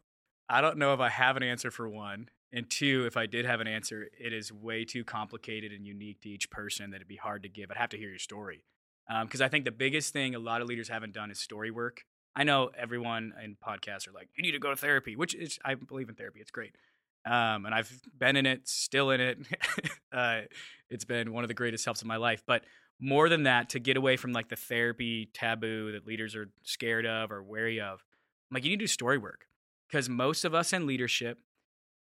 I 0.50 0.62
don't 0.62 0.78
know 0.80 0.94
if 0.94 1.00
I 1.00 1.10
have 1.10 1.38
an 1.38 1.44
answer 1.44 1.70
for 1.70 1.88
one, 1.88 2.28
and 2.52 2.70
two, 2.70 3.06
if 3.06 3.16
I 3.16 3.26
did 3.26 3.46
have 3.46 3.62
an 3.62 3.68
answer, 3.68 4.08
it 4.20 4.34
is 4.34 4.52
way 4.52 4.86
too 4.86 5.04
complicated 5.04 5.72
and 5.72 5.86
unique 5.86 6.22
to 6.22 6.30
each 6.30 6.50
person 6.50 6.92
that 6.92 6.98
it'd 6.98 7.08
be 7.08 7.16
hard 7.16 7.44
to 7.44 7.50
give. 7.50 7.70
I'd 7.72 7.78
have 7.78 7.90
to 7.90 7.98
hear 7.98 8.10
your 8.10 8.20
story, 8.20 8.64
because 9.24 9.42
I 9.42 9.50
think 9.50 9.66
the 9.66 9.72
biggest 9.72 10.14
thing 10.14 10.36
a 10.36 10.40
lot 10.40 10.62
of 10.62 10.68
leaders 10.68 10.90
haven't 10.90 11.14
done 11.14 11.32
is 11.32 11.40
story 11.40 11.72
work. 11.72 12.04
I 12.36 12.44
know 12.44 12.70
everyone 12.78 13.34
in 13.44 13.56
podcasts 13.56 14.08
are 14.08 14.12
like, 14.12 14.30
you 14.36 14.44
need 14.44 14.52
to 14.52 14.60
go 14.60 14.70
to 14.70 14.76
therapy, 14.76 15.16
which 15.16 15.36
is 15.36 15.60
I 15.64 15.76
believe 15.76 16.10
in 16.10 16.16
therapy. 16.16 16.40
It's 16.40 16.52
great. 16.52 16.76
Um, 17.26 17.66
and 17.66 17.76
I've 17.76 17.92
been 18.18 18.36
in 18.36 18.46
it, 18.46 18.68
still 18.68 19.12
in 19.12 19.20
it. 19.20 19.40
uh, 20.12 20.42
it's 20.90 21.06
been 21.06 21.34
one 21.34 21.44
of 21.44 21.48
the 21.48 21.54
greatest 21.54 21.86
helps 21.86 22.02
of 22.02 22.08
my 22.08 22.16
life. 22.16 22.44
But 22.46 22.64
more 23.00 23.30
than 23.30 23.44
that, 23.44 23.70
to 23.70 23.80
get 23.80 23.98
away 23.98 24.18
from 24.18 24.32
like 24.32 24.50
the 24.50 24.56
therapy 24.56 25.30
taboo 25.34 25.92
that 25.92 26.08
leaders 26.08 26.36
are 26.36 26.50
scared 26.64 27.06
of 27.06 27.32
or 27.32 27.44
wary 27.44 27.80
of, 27.82 28.04
I'm 28.50 28.56
like, 28.56 28.64
you 28.64 28.70
need 28.70 28.78
to 28.78 28.84
do 28.84 28.88
story 28.88 29.18
work. 29.18 29.46
Because 29.88 30.08
most 30.08 30.46
of 30.46 30.54
us 30.54 30.72
in 30.72 30.86
leadership, 30.86 31.40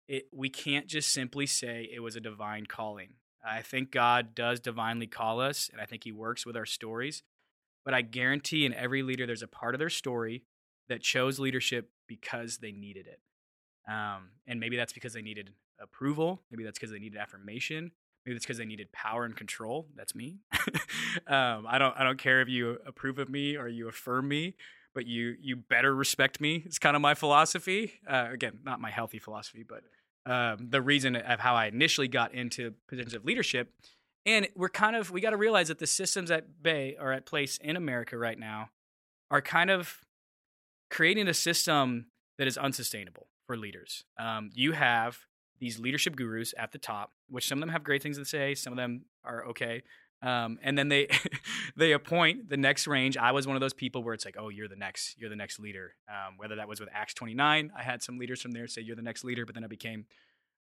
it, 0.09 0.29
we 0.33 0.49
can't 0.49 0.87
just 0.87 1.13
simply 1.13 1.47
say 1.47 1.89
it 1.93 2.01
was 2.01 2.17
a 2.17 2.21
divine 2.21 2.67
calling. 2.67 3.15
I 3.47 3.63
think 3.63 3.93
God 3.93 4.35
does 4.35 4.59
divinely 4.59 5.07
call 5.07 5.41
us, 5.41 5.69
and 5.71 5.81
I 5.81 5.85
think 5.85 6.05
He 6.05 6.13
works 6.13 6.45
with 6.45 6.57
our 6.57 6.67
stories. 6.67 7.23
But 7.85 7.95
I 7.95 8.03
guarantee 8.03 8.67
in 8.67 8.75
every 8.75 9.03
leader, 9.03 9.27
there's 9.27 9.43
a 9.43 9.49
part 9.49 9.75
of 9.75 9.79
their 9.79 9.91
story 9.91 10.45
that 10.89 11.03
chose 11.03 11.39
leadership 11.39 11.91
because 12.07 12.59
they 12.59 12.73
needed 12.73 13.07
it. 13.07 13.21
Um, 13.91 14.31
and 14.47 14.59
maybe 14.59 14.77
that's 14.77 14.93
because 14.93 15.13
they 15.13 15.23
needed 15.23 15.51
approval. 15.81 16.43
Maybe 16.51 16.65
that's 16.65 16.79
because 16.79 16.91
they 16.91 16.99
needed 16.99 17.19
affirmation. 17.19 17.93
Maybe 18.27 18.35
that's 18.35 18.45
because 18.45 18.59
they 18.59 18.67
needed 18.67 18.93
power 18.93 19.25
and 19.25 19.37
control. 19.37 19.89
That's 19.95 20.15
me. 20.15 20.41
um, 21.27 21.67
I 21.67 21.79
don't. 21.79 21.95
I 21.97 22.05
don't 22.05 22.19
care 22.19 22.41
if 22.41 22.49
you 22.49 22.79
approve 22.87 23.19
of 23.19 23.29
me 23.29 23.57
or 23.57 23.69
you 23.69 23.89
affirm 23.89 24.29
me, 24.29 24.55
but 24.95 25.07
you 25.07 25.37
you 25.41 25.57
better 25.57 25.95
respect 25.95 26.41
me. 26.41 26.63
It's 26.67 26.79
kind 26.79 26.97
of 26.97 27.01
my 27.01 27.15
philosophy. 27.15 28.01
Uh, 28.07 28.29
again, 28.31 28.59
not 28.65 28.81
my 28.81 28.91
healthy 28.91 29.19
philosophy, 29.19 29.65
but 29.67 29.83
um, 30.29 30.69
the 30.71 30.83
reason 30.83 31.17
of 31.17 31.41
how 31.41 31.55
I 31.55 31.67
initially 31.67 32.07
got 32.07 32.35
into 32.35 32.75
positions 32.87 33.15
of 33.15 33.25
leadership. 33.25 33.73
And 34.27 34.47
we're 34.55 34.69
kind 34.69 34.95
of 34.95 35.11
we 35.11 35.21
got 35.21 35.31
to 35.31 35.37
realize 35.37 35.69
that 35.69 35.79
the 35.79 35.87
systems 35.87 36.31
at 36.31 36.63
bay 36.63 36.97
are 37.01 37.13
at 37.13 37.25
place 37.25 37.59
in 37.59 37.77
America 37.77 38.19
right 38.19 38.39
now 38.39 38.69
are 39.31 39.41
kind 39.41 39.71
of 39.71 40.05
creating 40.91 41.29
a 41.29 41.35
system 41.35 42.07
that 42.37 42.47
is 42.47 42.59
unsustainable 42.59 43.29
for 43.47 43.57
leaders. 43.57 44.05
Um, 44.19 44.51
you 44.55 44.73
have 44.73 45.19
these 45.61 45.79
leadership 45.79 46.15
gurus 46.15 46.55
at 46.59 46.73
the 46.73 46.79
top, 46.79 47.13
which 47.29 47.49
some 47.49 47.59
of 47.59 47.61
them 47.61 47.71
have 47.71 47.83
great 47.83 48.03
things 48.03 48.19
to 48.19 48.25
say, 48.25 48.55
some 48.55 48.73
of 48.73 48.77
them 48.77 49.07
are 49.25 49.45
okay. 49.47 49.83
Um, 50.21 50.59
and 50.63 50.77
then 50.77 50.89
they 50.89 51.09
they 51.77 51.93
appoint 51.93 52.49
the 52.49 52.57
next 52.57 52.87
range. 52.87 53.17
I 53.17 53.33
was 53.33 53.47
one 53.47 53.57
of 53.57 53.61
those 53.61 53.75
people 53.75 54.03
where 54.03 54.15
it's 54.15 54.25
like, 54.25 54.37
oh, 54.39 54.49
you're 54.49 54.69
the 54.69 54.77
next, 54.77 55.17
you're 55.19 55.31
the 55.31 55.37
next 55.37 55.61
leader. 55.61 55.95
Um, 56.09 56.37
whether 56.37 56.57
that 56.57 56.69
was 56.69 56.81
with 56.81 56.89
Acts 56.93 57.15
29, 57.15 57.71
I 57.77 57.83
had 57.83 58.03
some 58.03 58.19
leaders 58.19 58.41
from 58.41 58.53
there 58.53 58.67
say 58.67 58.83
you're 58.83 58.97
the 58.97 59.03
next 59.03 59.25
leader, 59.25 59.47
but 59.47 59.55
then 59.55 59.65
I 59.65 59.69
became 59.69 60.07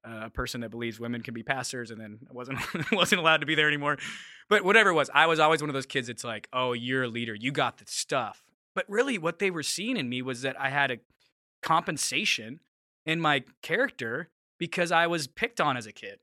uh, 0.07 0.23
a 0.25 0.31
person 0.31 0.63
that 0.63 0.71
believes 0.71 0.99
women 0.99 1.23
can 1.23 1.35
be 1.35 1.43
pastors, 1.43 1.91
and 1.91 2.01
then 2.01 2.19
I 2.29 2.33
wasn't 2.33 2.59
wasn't 2.93 3.21
allowed 3.21 3.41
to 3.41 3.47
be 3.47 3.55
there 3.55 3.69
anymore. 3.69 3.99
But 4.49 4.65
whatever 4.65 4.91
it 4.91 4.95
was, 4.95 5.11
I 5.15 5.27
was 5.27 5.39
always 5.39 5.61
one 5.61 5.71
of 5.71 5.75
those 5.75 5.87
kids. 5.87 6.09
It's 6.09 6.25
like, 6.25 6.49
oh, 6.53 6.73
you're 6.73 7.05
a 7.05 7.09
leader, 7.09 7.35
you 7.35 7.53
got 7.53 7.79
the 7.79 7.85
stuff. 7.87 8.43
But 8.75 8.87
really, 8.89 9.19
what 9.19 9.39
they 9.39 9.51
were 9.51 9.63
seeing 9.63 9.97
in 9.97 10.09
me 10.09 10.23
was 10.23 10.43
that 10.43 10.59
I 10.61 10.71
had 10.71 10.91
a 10.91 10.99
compensation 11.63 12.61
in 13.05 13.21
my 13.21 13.45
character 13.63 14.31
because 14.59 14.91
I 14.93 15.07
was 15.07 15.27
picked 15.27 15.61
on 15.61 15.77
as 15.77 15.87
a 15.87 15.93
kid. 15.93 16.19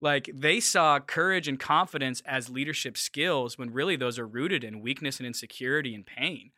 Like 0.00 0.30
they 0.32 0.60
saw 0.60 1.00
courage 1.00 1.48
and 1.48 1.58
confidence 1.58 2.22
as 2.26 2.50
leadership 2.50 2.98
skills 2.98 3.56
when 3.56 3.72
really 3.72 3.96
those 3.96 4.18
are 4.18 4.26
rooted 4.26 4.62
in 4.62 4.80
weakness 4.80 5.18
and 5.18 5.26
insecurity 5.26 5.94
and 5.94 6.04
pain. 6.04 6.50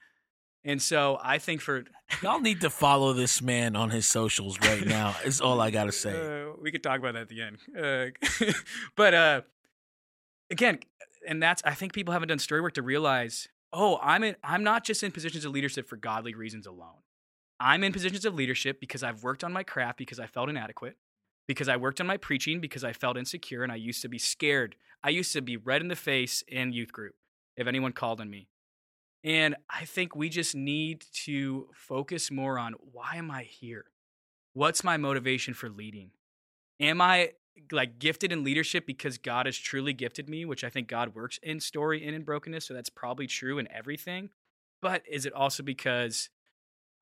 And 0.64 0.82
so 0.82 1.18
I 1.22 1.38
think 1.38 1.60
for 1.60 1.84
Y'all 2.22 2.40
need 2.40 2.60
to 2.62 2.70
follow 2.70 3.12
this 3.12 3.40
man 3.40 3.76
on 3.76 3.90
his 3.90 4.06
socials 4.06 4.58
right 4.60 4.84
now. 4.84 5.14
Is 5.24 5.40
all 5.40 5.60
I 5.60 5.70
gotta 5.70 5.92
say. 5.92 6.10
Uh, 6.10 6.52
we 6.60 6.72
could 6.72 6.82
talk 6.82 6.98
about 6.98 7.14
that 7.14 7.22
at 7.22 7.28
the 7.28 7.42
end. 7.42 7.58
Uh, 7.74 8.52
but 8.96 9.14
uh, 9.14 9.40
again, 10.50 10.80
and 11.26 11.42
that's 11.42 11.62
I 11.64 11.74
think 11.74 11.92
people 11.92 12.12
haven't 12.12 12.28
done 12.28 12.38
story 12.38 12.60
work 12.60 12.74
to 12.74 12.82
realize, 12.82 13.48
oh, 13.72 13.98
I'm 14.02 14.24
in, 14.24 14.36
I'm 14.42 14.64
not 14.64 14.84
just 14.84 15.02
in 15.02 15.12
positions 15.12 15.44
of 15.44 15.52
leadership 15.52 15.88
for 15.88 15.96
godly 15.96 16.34
reasons 16.34 16.66
alone. 16.66 17.02
I'm 17.60 17.82
in 17.82 17.92
positions 17.92 18.24
of 18.24 18.34
leadership 18.34 18.80
because 18.80 19.02
I've 19.02 19.22
worked 19.22 19.44
on 19.44 19.52
my 19.52 19.62
craft 19.62 19.98
because 19.98 20.20
I 20.20 20.26
felt 20.26 20.48
inadequate, 20.48 20.96
because 21.48 21.68
I 21.68 21.76
worked 21.76 22.00
on 22.00 22.06
my 22.06 22.18
preaching 22.18 22.60
because 22.60 22.84
I 22.84 22.92
felt 22.92 23.16
insecure 23.16 23.64
and 23.64 23.72
I 23.72 23.76
used 23.76 24.02
to 24.02 24.08
be 24.08 24.18
scared. 24.18 24.76
I 25.02 25.08
used 25.08 25.32
to 25.32 25.40
be 25.40 25.56
red 25.56 25.82
in 25.82 25.88
the 25.88 25.96
face 25.96 26.44
in 26.46 26.72
youth 26.72 26.92
group 26.92 27.14
if 27.56 27.66
anyone 27.66 27.92
called 27.92 28.20
on 28.20 28.30
me. 28.30 28.46
And 29.24 29.56
I 29.68 29.84
think 29.84 30.14
we 30.14 30.28
just 30.28 30.54
need 30.54 31.04
to 31.24 31.68
focus 31.74 32.30
more 32.30 32.58
on 32.58 32.74
why 32.92 33.16
am 33.16 33.32
I 33.32 33.42
here? 33.42 33.86
What's 34.52 34.84
my 34.84 34.96
motivation 34.96 35.54
for 35.54 35.68
leading? 35.68 36.12
Am 36.78 37.00
I 37.00 37.32
like 37.72 37.98
gifted 37.98 38.30
in 38.30 38.44
leadership 38.44 38.86
because 38.86 39.18
God 39.18 39.46
has 39.46 39.58
truly 39.58 39.92
gifted 39.92 40.28
me, 40.28 40.44
which 40.44 40.62
I 40.62 40.70
think 40.70 40.86
God 40.86 41.14
works 41.14 41.40
in 41.42 41.58
story 41.58 42.06
and 42.06 42.14
in 42.14 42.22
brokenness, 42.22 42.66
so 42.66 42.74
that's 42.74 42.90
probably 42.90 43.26
true 43.26 43.58
in 43.58 43.66
everything. 43.72 44.30
But 44.80 45.02
is 45.10 45.26
it 45.26 45.32
also 45.32 45.64
because 45.64 46.30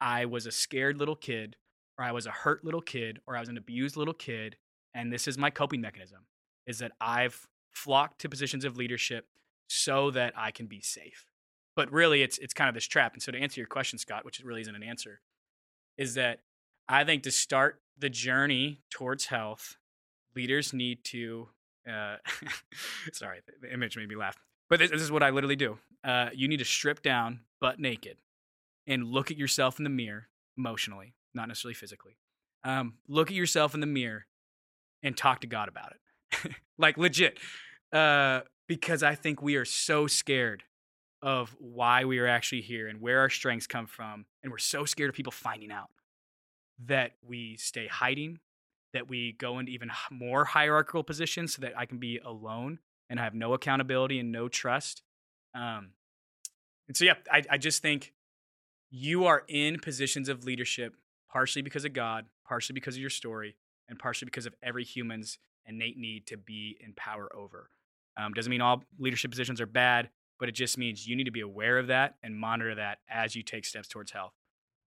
I 0.01 0.25
was 0.25 0.47
a 0.47 0.53
scared 0.53 0.99
little 0.99 1.17
kid, 1.17 1.57
or 1.99 2.05
I 2.05 2.13
was 2.13 2.27
a 2.27 2.31
hurt 2.31 2.65
little 2.65 2.83
kid, 2.83 3.21
or 3.27 3.37
I 3.37 3.41
was 3.41 3.49
an 3.49 3.57
abused 3.57 3.97
little 3.97 4.15
kid, 4.15 4.57
and 4.95 5.13
this 5.13 5.27
is 5.29 5.39
my 5.39 5.51
coping 5.51 5.81
mechanism 5.81 6.27
is 6.67 6.79
that 6.81 6.93
I've 7.01 7.47
flocked 7.73 8.21
to 8.23 8.29
positions 8.29 8.65
of 8.65 8.77
leadership 8.77 9.27
so 9.69 10.11
that 10.11 10.33
I 10.37 10.51
can 10.51 10.67
be 10.67 10.81
safe. 10.81 11.27
But 11.77 11.93
really 11.93 12.23
it's 12.23 12.39
it's 12.39 12.55
kind 12.55 12.69
of 12.69 12.75
this 12.75 12.87
trap. 12.87 13.13
And 13.13 13.23
so 13.23 13.33
to 13.33 13.39
answer 13.39 13.61
your 13.61 13.69
question, 13.69 13.99
Scott, 13.99 14.25
which 14.25 14.41
really 14.41 14.63
isn't 14.63 14.75
an 14.75 14.83
answer, 14.83 15.21
is 15.99 16.15
that 16.15 16.41
I 16.89 17.05
think 17.05 17.23
to 17.25 17.31
start 17.31 17.81
the 17.99 18.11
journey 18.11 18.83
towards 18.91 19.27
health, 19.27 19.77
leaders 20.35 20.73
need 20.73 21.05
to 21.05 21.49
Uh, 21.89 22.17
sorry, 23.13 23.41
the 23.61 23.73
image 23.73 23.97
made 23.97 24.09
me 24.09 24.17
laugh. 24.17 24.37
But 24.69 24.81
this, 24.81 24.91
this 24.91 25.03
is 25.03 25.13
what 25.13 25.23
I 25.23 25.31
literally 25.31 25.57
do. 25.57 25.79
Uh, 26.03 26.31
you 26.35 26.49
need 26.49 26.59
to 26.59 26.65
strip 26.65 27.01
down, 27.03 27.41
butt 27.61 27.79
naked, 27.79 28.17
and 28.87 29.05
look 29.05 29.31
at 29.31 29.37
yourself 29.37 29.79
in 29.79 29.85
the 29.85 29.91
mirror 29.91 30.29
emotionally, 30.59 31.15
not 31.37 31.49
necessarily 31.49 31.75
physically. 31.75 32.17
Um, 32.65 32.95
look 33.07 33.31
at 33.31 33.37
yourself 33.37 33.75
in 33.75 33.81
the 33.81 33.87
mirror 33.87 34.27
and 35.03 35.17
talk 35.17 35.41
to 35.43 35.47
God 35.47 35.69
about 35.69 35.93
it, 35.93 36.53
like 36.79 36.99
legit. 36.99 37.39
Uh, 37.93 38.41
because 38.67 39.03
I 39.03 39.15
think 39.15 39.41
we 39.41 39.55
are 39.55 39.65
so 39.65 40.09
scared 40.09 40.65
of 41.23 41.55
why 41.59 42.05
we 42.05 42.19
are 42.19 42.27
actually 42.27 42.63
here 42.63 42.89
and 42.89 43.01
where 43.01 43.21
our 43.21 43.31
strengths 43.31 43.67
come 43.67 43.87
from, 43.87 44.27
and 44.43 44.51
we're 44.51 44.59
so 44.59 44.85
scared 44.85 45.11
of 45.11 45.15
people 45.15 45.33
finding 45.33 45.71
out 45.71 45.91
that 46.85 47.13
we 47.23 47.57
stay 47.57 47.87
hiding, 47.87 48.41
that 48.93 49.09
we 49.09 49.33
go 49.33 49.59
into 49.59 49.73
even 49.73 49.91
more 50.11 50.45
hierarchical 50.45 51.03
positions 51.03 51.55
so 51.55 51.63
that 51.63 51.73
I 51.77 51.87
can 51.87 51.99
be 51.99 52.19
alone 52.25 52.81
and 53.09 53.21
I 53.21 53.25
have 53.25 53.35
no 53.35 53.55
accountability 53.55 54.19
and 54.19 54.33
no 54.33 54.49
trust. 54.49 55.03
Um, 55.55 55.91
and 56.89 56.97
so, 56.97 57.05
yeah, 57.05 57.15
I, 57.31 57.43
I 57.51 57.59
just 57.59 57.83
think 57.83 58.13
you 58.91 59.27
are 59.27 59.45
in 59.49 59.79
positions 59.79 60.29
of 60.29 60.45
leadership 60.45 60.95
partially 61.37 61.61
because 61.61 61.85
of 61.85 61.93
God, 61.93 62.25
partially 62.49 62.73
because 62.73 62.95
of 62.95 63.01
your 63.03 63.11
story, 63.11 63.59
and 63.91 63.99
partially 63.99 64.25
because 64.25 64.47
of 64.47 64.55
every 64.63 64.85
human's 64.85 65.39
innate 65.67 65.99
need 65.99 66.27
to 66.27 66.39
be 66.39 66.79
in 66.81 66.95
power 66.95 67.29
over. 67.37 67.69
Um, 68.17 68.33
doesn't 68.33 68.49
mean 68.49 68.63
all 68.63 68.85
leadership 68.99 69.33
positions 69.33 69.61
are 69.61 69.67
bad, 69.67 70.09
but 70.41 70.49
it 70.49 70.53
just 70.53 70.79
means 70.79 71.07
you 71.07 71.15
need 71.15 71.25
to 71.25 71.31
be 71.31 71.43
aware 71.43 71.79
of 71.79 71.89
that 71.89 72.15
and 72.23 72.35
monitor 72.35 72.75
that 72.77 73.01
as 73.11 73.37
you 73.37 73.43
take 73.43 73.67
steps 73.67 73.87
towards 73.87 74.13
health. 74.13 74.33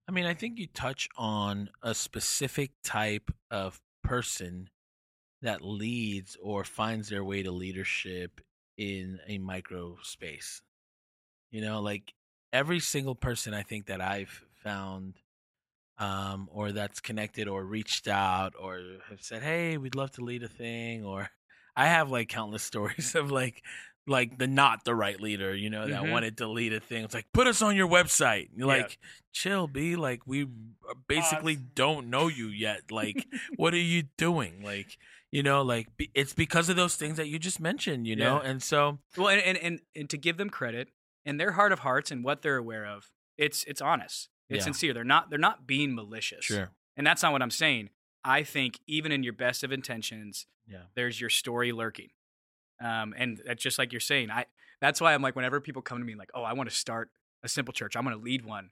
I 0.07 0.11
mean, 0.11 0.25
I 0.25 0.33
think 0.33 0.57
you 0.57 0.65
touch 0.65 1.07
on 1.15 1.69
a 1.83 1.93
specific 1.93 2.71
type 2.83 3.29
of 3.51 3.79
person 4.03 4.71
that 5.43 5.61
leads 5.61 6.35
or 6.41 6.63
finds 6.63 7.09
their 7.09 7.23
way 7.23 7.43
to 7.43 7.51
leadership 7.51 8.41
in 8.75 9.19
a 9.27 9.37
micro 9.37 9.97
space. 10.01 10.63
You 11.51 11.61
know, 11.61 11.79
like 11.79 12.11
every 12.51 12.79
single 12.79 13.13
person 13.13 13.53
I 13.53 13.61
think 13.61 13.85
that 13.85 14.01
I've 14.01 14.43
found 14.63 15.19
um, 15.99 16.47
or 16.51 16.71
that's 16.71 16.99
connected 17.01 17.47
or 17.47 17.63
reached 17.65 18.07
out 18.07 18.53
or 18.59 18.79
have 19.09 19.21
said, 19.21 19.41
"Hey, 19.43 19.77
we'd 19.77 19.95
love 19.95 20.11
to 20.11 20.21
lead 20.23 20.43
a 20.43 20.47
thing," 20.47 21.03
or 21.03 21.29
I 21.75 21.87
have 21.87 22.09
like 22.09 22.29
countless 22.29 22.63
stories 22.71 23.15
of 23.15 23.31
like 23.31 23.63
like 24.07 24.37
the 24.39 24.47
not 24.47 24.85
the 24.85 24.95
right 24.95 25.19
leader, 25.21 25.53
you 25.55 25.69
know, 25.69 25.87
that 25.87 26.01
Mhm. 26.01 26.09
wanted 26.11 26.37
to 26.37 26.47
lead 26.47 26.73
a 26.73 26.79
thing. 26.79 27.03
It's 27.03 27.13
like 27.13 27.27
put 27.33 27.45
us 27.47 27.61
on 27.61 27.75
your 27.75 27.87
website. 27.87 28.49
You're 28.55 28.67
Yeah. 28.67 28.81
like, 28.83 28.97
chill, 29.33 29.67
be 29.67 29.95
like 29.95 30.25
we 30.25 30.47
basically 31.07 31.55
Pause. 31.57 31.65
don't 31.75 32.09
know 32.09 32.27
you 32.27 32.47
yet. 32.47 32.91
Like, 32.91 33.27
what 33.57 33.73
are 33.73 33.77
you 33.77 34.03
doing? 34.17 34.63
Like, 34.63 34.97
you 35.31 35.43
know, 35.43 35.61
like 35.61 35.87
it's 36.15 36.33
because 36.33 36.69
of 36.69 36.75
those 36.75 36.95
things 36.95 37.17
that 37.17 37.27
you 37.27 37.37
just 37.37 37.59
mentioned, 37.59 38.07
you 38.07 38.15
know, 38.15 38.41
Yeah. 38.41 38.49
and 38.49 38.63
so 38.63 38.99
Well, 39.15 39.27
and, 39.29 39.41
and 39.41 39.57
and 39.57 39.79
and 39.95 40.09
to 40.09 40.17
give 40.17 40.37
them 40.37 40.49
credit 40.49 40.89
in 41.25 41.37
their 41.37 41.51
heart 41.51 41.71
of 41.71 41.79
hearts 41.79 42.09
and 42.09 42.23
what 42.23 42.41
they're 42.41 42.57
aware 42.57 42.85
of, 42.85 43.11
it's 43.37 43.63
it's 43.65 43.81
honest, 43.81 44.29
it's 44.49 44.59
Yeah. 44.59 44.63
sincere. 44.63 44.93
They're 44.93 45.03
not 45.03 45.29
they're 45.29 45.39
not 45.39 45.65
being 45.67 45.93
malicious. 45.95 46.45
sure, 46.45 46.71
And 46.97 47.05
that's 47.05 47.21
not 47.23 47.31
what 47.31 47.41
I'm 47.41 47.51
saying. 47.51 47.89
I 48.23 48.43
think 48.43 48.79
even 48.87 49.11
in 49.11 49.23
your 49.23 49.33
best 49.33 49.63
of 49.63 49.71
intentions, 49.71 50.45
Yeah. 50.67 50.83
there's 50.95 51.21
your 51.21 51.29
story 51.29 51.71
lurking. 51.71 52.09
Um, 52.81 53.13
and 53.17 53.41
that's 53.45 53.61
just 53.61 53.77
like 53.77 53.91
you're 53.91 53.99
saying. 53.99 54.31
I 54.31 54.45
that's 54.81 55.01
why 55.01 55.13
I'm 55.13 55.21
like, 55.21 55.35
whenever 55.35 55.59
people 55.59 55.81
come 55.81 55.97
to 55.99 56.03
me 56.05 56.15
like, 56.15 56.31
oh, 56.33 56.43
I 56.43 56.53
want 56.53 56.69
to 56.69 56.75
start 56.75 57.11
a 57.43 57.49
simple 57.49 57.73
church, 57.73 57.95
I'm 57.95 58.03
going 58.03 58.15
to 58.17 58.21
lead 58.23 58.45
one. 58.45 58.71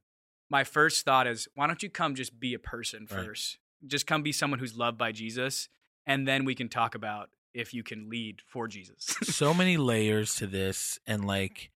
My 0.50 0.64
first 0.64 1.04
thought 1.04 1.28
is, 1.28 1.48
why 1.56 1.68
don't 1.68 1.84
you 1.84 1.90
come 1.90 2.16
just 2.16 2.40
be 2.40 2.54
a 2.54 2.60
person 2.60 3.06
Right. 3.12 3.26
first? 3.26 3.58
Just 3.86 4.08
come 4.08 4.24
be 4.24 4.32
someone 4.32 4.60
who's 4.60 4.78
loved 4.78 4.98
by 4.98 5.12
Jesus, 5.12 5.68
and 6.06 6.26
then 6.28 6.46
we 6.46 6.56
can 6.56 6.70
talk 6.70 6.96
about 6.96 7.30
if 7.54 7.74
you 7.74 7.84
can 7.84 8.10
lead 8.10 8.42
for 8.48 8.68
Jesus. 8.68 9.04
so 9.24 9.54
many 9.54 9.76
layers 9.92 10.36
to 10.36 10.48
this 10.48 11.00
and 11.06 11.26
like 11.26 11.70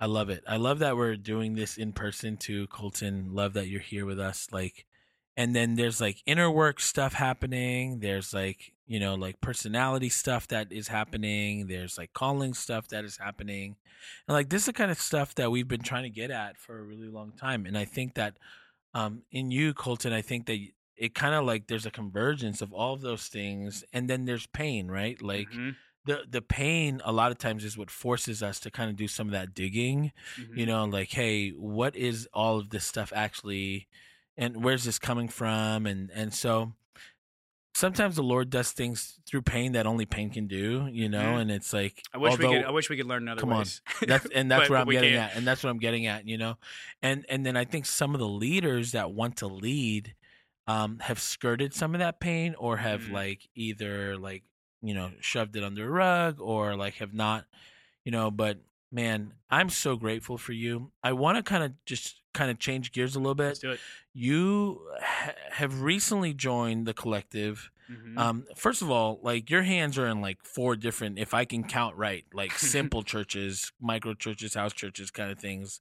I 0.00 0.06
love 0.06 0.30
it. 0.30 0.44
I 0.46 0.56
love 0.56 0.78
that 0.80 0.96
we're 0.96 1.16
doing 1.16 1.54
this 1.54 1.76
in 1.76 1.92
person 1.92 2.36
too, 2.36 2.66
Colton. 2.68 3.34
Love 3.34 3.54
that 3.54 3.68
you're 3.68 3.80
here 3.80 4.06
with 4.06 4.20
us. 4.20 4.48
Like 4.52 4.86
and 5.36 5.54
then 5.54 5.76
there's 5.76 6.00
like 6.00 6.22
inner 6.26 6.50
work 6.50 6.80
stuff 6.80 7.12
happening. 7.14 8.00
There's 8.00 8.34
like, 8.34 8.72
you 8.86 8.98
know, 8.98 9.14
like 9.14 9.40
personality 9.40 10.08
stuff 10.08 10.48
that 10.48 10.72
is 10.72 10.88
happening. 10.88 11.66
There's 11.68 11.96
like 11.96 12.12
calling 12.12 12.54
stuff 12.54 12.88
that 12.88 13.04
is 13.04 13.16
happening. 13.18 13.76
And 14.26 14.34
like 14.34 14.48
this 14.48 14.62
is 14.62 14.66
the 14.66 14.72
kind 14.72 14.90
of 14.90 15.00
stuff 15.00 15.34
that 15.36 15.50
we've 15.50 15.68
been 15.68 15.82
trying 15.82 16.04
to 16.04 16.10
get 16.10 16.30
at 16.30 16.56
for 16.58 16.78
a 16.78 16.82
really 16.82 17.08
long 17.08 17.32
time. 17.32 17.66
And 17.66 17.76
I 17.78 17.84
think 17.84 18.14
that 18.14 18.36
um 18.94 19.22
in 19.32 19.50
you, 19.50 19.74
Colton, 19.74 20.12
I 20.12 20.22
think 20.22 20.46
that 20.46 20.58
it 20.96 21.14
kind 21.14 21.34
of 21.34 21.44
like 21.44 21.66
there's 21.68 21.86
a 21.86 21.90
convergence 21.90 22.60
of 22.60 22.72
all 22.72 22.94
of 22.94 23.00
those 23.00 23.26
things 23.28 23.84
and 23.92 24.08
then 24.08 24.24
there's 24.24 24.46
pain, 24.46 24.88
right? 24.88 25.20
Like 25.22 25.50
Mhm, 25.50 25.76
the 26.08 26.18
the 26.28 26.42
pain 26.42 27.00
a 27.04 27.12
lot 27.12 27.30
of 27.30 27.38
times 27.38 27.64
is 27.64 27.78
what 27.78 27.90
forces 27.90 28.42
us 28.42 28.58
to 28.60 28.70
kind 28.70 28.90
of 28.90 28.96
do 28.96 29.06
some 29.08 29.28
of 29.28 29.32
that 29.32 29.54
digging 29.54 30.10
mhm. 30.40 30.56
you 30.58 30.66
know 30.66 30.84
like 30.84 31.10
hey 31.10 31.50
what 31.50 31.94
is 31.94 32.28
all 32.32 32.58
of 32.58 32.70
this 32.70 32.84
stuff 32.84 33.12
actually 33.14 33.86
and 34.36 34.64
where's 34.64 34.84
this 34.84 34.98
coming 34.98 35.28
from 35.28 35.86
and 35.86 36.10
and 36.12 36.34
so 36.34 36.72
sometimes 37.74 38.16
the 38.16 38.22
lord 38.22 38.50
does 38.50 38.72
things 38.72 39.20
through 39.26 39.42
pain 39.42 39.72
that 39.72 39.86
only 39.86 40.04
pain 40.06 40.30
can 40.30 40.46
do 40.46 40.88
you 40.90 41.08
know 41.08 41.34
Mhm. 41.34 41.40
and 41.42 41.50
it's 41.50 41.72
like 41.72 42.02
I 42.12 42.18
wish 42.18 42.32
although, 42.32 42.50
we 42.50 42.56
could. 42.56 42.64
I 42.64 42.70
wish 42.70 42.90
we 42.90 42.96
could 42.96 43.06
learn 43.06 43.22
in 43.22 43.28
other 43.28 43.40
come 43.40 43.52
on. 43.52 43.66
that's 44.06 44.26
and 44.34 44.50
that's 44.50 44.62
But- 44.62 44.70
what 44.70 44.80
I'm 44.80 44.88
getting 44.88 45.12
can't. 45.14 45.30
at, 45.32 45.36
and 45.36 45.46
that's 45.46 45.62
what 45.62 45.70
I'm 45.70 45.78
getting 45.78 46.06
at, 46.06 46.26
you 46.26 46.38
know, 46.38 46.56
and 47.02 47.24
and 47.28 47.44
then 47.46 47.56
I 47.56 47.64
think 47.64 47.86
some 47.86 48.14
of 48.14 48.18
the 48.20 48.28
leaders 48.28 48.92
that 48.92 49.12
want 49.12 49.36
to 49.38 49.46
lead 49.46 50.14
um, 50.66 50.98
have 50.98 51.18
skirted 51.18 51.72
some 51.72 51.94
of 51.94 52.00
that 52.00 52.20
pain, 52.20 52.54
or 52.58 52.76
have 52.76 53.02
Mhm. 53.04 53.12
like 53.12 53.48
either 53.54 54.18
like 54.18 54.42
you 54.82 54.94
know 54.94 55.10
shoved 55.20 55.56
it 55.56 55.64
under 55.64 55.86
a 55.86 55.90
rug, 55.90 56.40
or 56.40 56.76
like 56.76 56.94
have 56.94 57.14
not, 57.14 57.44
you 58.04 58.12
know. 58.12 58.30
But 58.30 58.58
man, 58.90 59.34
I'm 59.50 59.68
so 59.70 59.96
grateful 59.96 60.38
for 60.38 60.52
you. 60.52 60.90
I 61.02 61.12
want 61.12 61.36
to 61.36 61.42
kind 61.42 61.62
of 61.64 61.72
just 61.84 62.16
kind 62.34 62.50
of 62.50 62.58
change 62.58 62.92
gears 62.92 63.16
a 63.16 63.18
little 63.18 63.34
Let's 63.34 63.58
bit. 63.58 63.66
do 63.66 63.72
it. 63.72 63.80
You 64.14 64.80
ha- 65.02 65.32
have 65.52 65.82
recently 65.82 66.34
joined 66.34 66.86
the 66.86 66.94
collective. 66.94 67.70
Mhm. 67.90 68.18
Um, 68.18 68.44
first 68.54 68.82
of 68.82 68.90
all, 68.90 69.18
like 69.22 69.48
your 69.48 69.62
hands 69.62 69.96
are 69.96 70.06
in 70.06 70.20
like 70.20 70.44
four 70.44 70.76
different, 70.76 71.18
if 71.18 71.32
I 71.32 71.46
can 71.46 71.64
count 71.64 71.96
right, 71.96 72.24
like 72.34 72.52
simple 72.58 73.02
churches, 73.02 73.72
micro 73.80 74.12
churches, 74.14 74.52
house 74.54 74.74
churches, 74.74 75.10
kind 75.10 75.30
of 75.32 75.38
things. 75.38 75.80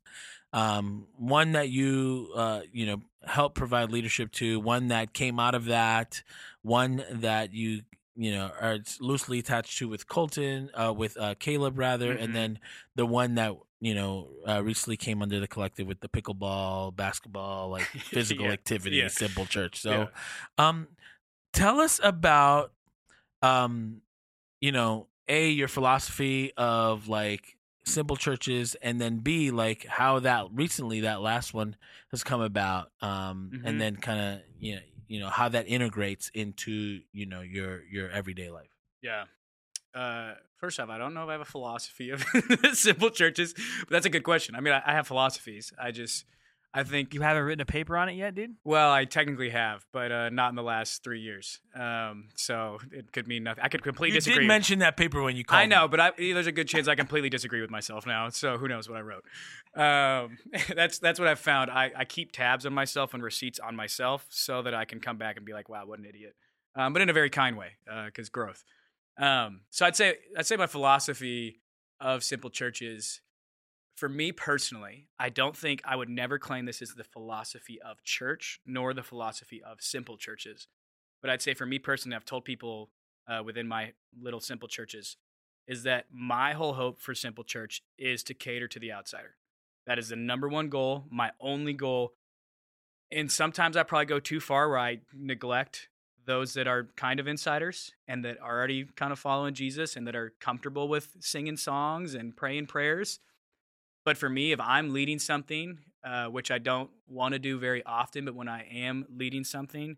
Um, 0.53 1.07
one 1.17 1.51
that 1.51 1.67
you, 1.69 2.31
uh, 2.33 2.61
you 2.71 2.85
know, 2.85 3.01
help 3.25 3.55
provide 3.55 3.91
leadership 3.91 4.31
to, 4.33 4.57
one 4.59 4.87
that 4.87 5.11
came 5.13 5.37
out 5.37 5.53
of 5.53 5.65
that, 5.65 6.23
one 6.61 7.03
that 7.11 7.53
you, 7.53 7.81
you 8.17 8.31
know, 8.31 8.51
are 8.59 8.79
loosely 8.99 9.39
attached 9.39 9.77
to 9.79 9.87
with 9.87 10.07
Colton, 10.07 10.69
uh, 10.73 10.93
with 10.95 11.17
uh, 11.17 11.35
Caleb 11.39 11.77
rather, 11.77 12.15
Mhm. 12.15 12.23
and 12.23 12.35
then 12.35 12.59
the 12.95 13.05
one 13.05 13.35
that 13.35 13.53
you 13.79 13.93
know 13.95 14.29
uh, 14.47 14.63
recently 14.63 14.97
came 14.97 15.21
under 15.21 15.39
the 15.39 15.47
collective 15.47 15.87
with 15.87 15.99
the 16.01 16.09
pickleball, 16.09 16.95
basketball, 16.95 17.69
like 17.69 17.85
physical 18.11 18.47
Yeah, 18.47 18.53
activity, 18.53 18.97
yeah. 18.97 19.07
simple 19.09 19.45
church. 19.45 19.79
So. 19.81 19.91
Yeah. 19.91 20.07
Um, 20.57 20.87
tell 21.53 21.79
us 21.79 21.99
about, 22.03 22.73
um, 23.41 24.01
you 24.61 24.71
know, 24.71 25.07
a 25.27 25.49
your 25.49 25.67
philosophy 25.67 26.53
of 26.57 27.07
like 27.07 27.57
simple 27.85 28.15
churches, 28.17 28.75
and 28.81 28.99
then 28.99 29.17
b 29.19 29.51
like 29.51 29.85
how 29.85 30.19
that 30.19 30.47
recently 30.53 31.01
that 31.01 31.21
last 31.21 31.53
one 31.53 31.75
has 32.11 32.23
come 32.23 32.41
about, 32.41 32.91
um, 33.01 33.51
Mhm. 33.53 33.61
and 33.63 33.81
then 33.81 33.95
kind 33.95 34.19
of 34.19 34.41
you 34.59 34.75
know 34.75 34.81
you 35.07 35.19
know 35.19 35.29
how 35.29 35.49
that 35.49 35.67
integrates 35.67 36.29
into 36.33 37.01
you 37.11 37.25
know 37.25 37.41
your 37.41 37.83
your 37.85 38.09
everyday 38.09 38.49
life. 38.49 38.69
Yeah. 39.01 39.25
Uh, 39.95 40.33
first 40.57 40.79
off, 40.79 40.89
I 40.89 40.97
don't 40.97 41.13
know 41.13 41.23
if 41.23 41.29
I 41.29 41.31
have 41.33 41.41
a 41.41 41.45
philosophy 41.45 42.11
of 42.11 42.23
simple 42.73 43.09
churches, 43.09 43.53
but 43.79 43.89
that's 43.89 44.05
a 44.05 44.09
good 44.09 44.23
question. 44.23 44.55
I 44.55 44.59
mean, 44.59 44.73
I, 44.73 44.81
I 44.85 44.93
have 44.93 45.07
philosophies. 45.07 45.73
I 45.81 45.89
just, 45.89 46.25
I 46.73 46.83
think, 46.83 47.13
You 47.13 47.21
haven't 47.21 47.43
written 47.43 47.61
a 47.61 47.65
paper 47.65 47.97
on 47.97 48.07
it 48.09 48.13
yet, 48.13 48.35
dude? 48.35 48.51
well, 48.63 48.91
I 48.91 49.05
technically 49.05 49.49
have, 49.49 49.85
but 49.93 50.11
uh, 50.11 50.29
not 50.29 50.49
in 50.49 50.55
the 50.55 50.63
last 50.63 51.03
three 51.03 51.21
years. 51.21 51.59
Um, 51.73 52.29
so 52.35 52.77
it 52.91 53.11
could 53.11 53.27
mean 53.27 53.43
nothing. 53.43 53.63
I 53.63 53.69
could 53.69 53.81
completely 53.83 54.15
You 54.15 54.19
disagree. 54.21 54.43
did 54.43 54.47
mention 54.47 54.79
that 54.79 54.95
paper 54.97 55.21
when 55.23 55.35
you 55.35 55.43
called. 55.43 55.59
I 55.61 55.65
know, 55.65 55.83
me. 55.83 55.87
but 55.91 55.99
I, 55.99 56.11
there's 56.17 56.45
a 56.47 56.51
good 56.51 56.67
chance 56.67 56.87
I 56.87 56.95
completely 56.95 57.29
disagree 57.29 57.61
with 57.61 57.71
myself 57.71 58.05
now. 58.05 58.29
So 58.29 58.57
who 58.57 58.67
knows 58.67 58.87
what 58.87 58.97
I 58.97 59.01
wrote? 59.01 59.23
Um, 59.75 60.37
that's 60.75 60.99
that's 60.99 61.19
what 61.19 61.27
I've 61.27 61.39
found. 61.39 61.71
I, 61.71 61.91
I 61.95 62.05
keep 62.05 62.31
tabs 62.31 62.65
on 62.65 62.73
myself 62.73 63.13
and 63.13 63.23
receipts 63.23 63.59
on 63.59 63.75
myself 63.75 64.25
so 64.29 64.61
that 64.61 64.73
I 64.75 64.85
can 64.85 64.99
come 64.99 65.17
back 65.17 65.37
and 65.37 65.45
be 65.45 65.53
like, 65.53 65.69
wow, 65.69 65.85
what 65.85 65.97
an 65.99 66.05
idiot. 66.05 66.35
Um, 66.75 66.93
but 66.93 67.01
in 67.01 67.09
a 67.09 67.13
very 67.13 67.29
kind 67.31 67.57
way, 67.57 67.71
because 68.05 68.29
growth. 68.29 68.63
Um, 69.17 69.61
so 69.71 69.85
I'd 69.85 69.95
say 69.95 70.17
I'd 70.37 70.45
say 70.45 70.57
my 70.57 70.67
philosophy 70.67 71.61
of 71.99 72.23
simple 72.23 72.51
churches, 72.51 73.21
for 73.97 74.07
me 74.07 74.31
personally, 74.31 75.09
I 75.19 75.29
don't 75.29 75.57
think 75.57 75.81
I 75.83 75.95
would 75.95 76.07
never 76.07 76.37
claim 76.37 76.65
this 76.65 76.83
is 76.83 76.93
the 76.93 77.03
philosophy 77.03 77.81
of 77.81 78.03
church 78.03 78.61
nor 78.65 78.93
the 78.93 79.01
philosophy 79.01 79.61
of 79.63 79.81
simple 79.81 80.17
churches. 80.17 80.67
But 81.19 81.31
I'd 81.31 81.41
say 81.41 81.55
for 81.55 81.65
me 81.65 81.79
personally, 81.79 82.15
I've 82.15 82.23
told 82.23 82.45
people 82.45 82.91
uh, 83.27 83.41
within 83.43 83.67
my 83.67 83.93
little 84.17 84.39
simple 84.39 84.67
churches 84.67 85.17
is 85.67 85.83
that 85.83 86.05
my 86.11 86.53
whole 86.53 86.73
hope 86.73 87.01
for 87.01 87.15
simple 87.15 87.43
church 87.43 87.81
is 87.97 88.23
to 88.23 88.35
cater 88.35 88.67
to 88.67 88.79
the 88.79 88.93
outsider. 88.93 89.35
That 89.87 89.97
is 89.97 90.09
the 90.09 90.15
number 90.15 90.47
one 90.47 90.69
goal, 90.69 91.05
my 91.09 91.31
only 91.41 91.73
goal. 91.73 92.13
And 93.11 93.31
sometimes 93.31 93.75
I 93.75 93.83
probably 93.83 94.05
go 94.05 94.19
too 94.19 94.39
far 94.39 94.69
where 94.69 94.77
I 94.77 94.99
neglect 95.11 95.89
those 96.25 96.53
that 96.53 96.67
are 96.67 96.89
kind 96.95 97.19
of 97.19 97.27
insiders 97.27 97.93
and 98.07 98.23
that 98.25 98.37
are 98.41 98.57
already 98.57 98.85
kind 98.95 99.11
of 99.11 99.17
following 99.17 99.55
Jesus 99.55 99.95
and 99.95 100.05
that 100.07 100.15
are 100.15 100.33
comfortable 100.39 100.87
with 100.87 101.15
singing 101.19 101.57
songs 101.57 102.13
and 102.13 102.35
praying 102.35 102.67
prayers. 102.67 103.19
But 104.07 104.17
for 104.17 104.29
me, 104.29 104.53
if 104.53 104.59
I'm 104.61 104.93
leading 104.93 105.19
something, 105.19 105.79
uh, 106.01 106.27
which 106.27 106.49
I 106.49 106.59
don't 106.59 106.89
want 107.09 107.33
to 107.33 107.39
do 107.39 107.59
very 107.59 107.83
often, 107.85 108.23
but 108.23 108.35
when 108.35 108.47
I 108.47 108.63
am 108.71 109.05
leading 109.13 109.43
something, 109.43 109.97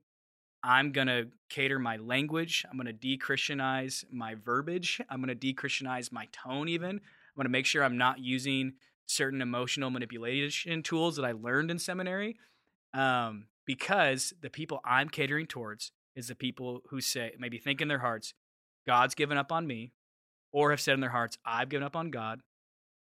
I'm 0.64 0.92
going 0.92 1.06
to 1.06 1.28
cater 1.48 1.78
my 1.78 1.98
language. 1.98 2.66
I'm 2.68 2.76
going 2.76 2.88
to 2.88 2.92
de 2.92 3.18
Christianize 3.18 4.06
my 4.12 4.34
verbiage. 4.34 5.00
I'm 5.12 5.20
going 5.20 5.28
to 5.28 5.36
de 5.36 5.54
Christianize 5.54 6.12
my 6.12 6.28
tone, 6.32 6.70
even. 6.70 6.90
I'm 6.90 7.36
going 7.36 7.46
to 7.46 7.52
make 7.52 7.68
sure 7.68 7.84
I'm 7.84 8.00
not 8.00 8.18
using 8.18 8.74
certain 9.06 9.44
emotional 9.44 9.92
manipulation 9.92 10.82
tools 10.82 11.16
that 11.18 11.24
I 11.24 11.34
learned 11.34 11.70
in 11.70 11.78
seminary. 11.78 12.36
Um, 12.96 13.46
because 13.68 14.34
the 14.42 14.50
people 14.50 14.80
I'm 14.84 15.10
catering 15.10 15.46
towards 15.46 15.92
is 16.16 16.30
the 16.30 16.36
people 16.36 16.82
who 16.90 17.00
say, 17.00 17.34
maybe 17.38 17.60
think 17.60 17.80
in 17.80 17.90
their 17.90 18.00
hearts, 18.00 18.34
God's 18.88 19.14
given 19.14 19.38
up 19.38 19.52
on 19.52 19.68
me, 19.68 19.92
or 20.52 20.72
have 20.72 20.82
said 20.82 20.96
in 20.96 21.00
their 21.00 21.12
hearts, 21.12 21.38
I've 21.46 21.70
given 21.70 21.86
up 21.86 21.96
on 21.96 22.10
God, 22.10 22.42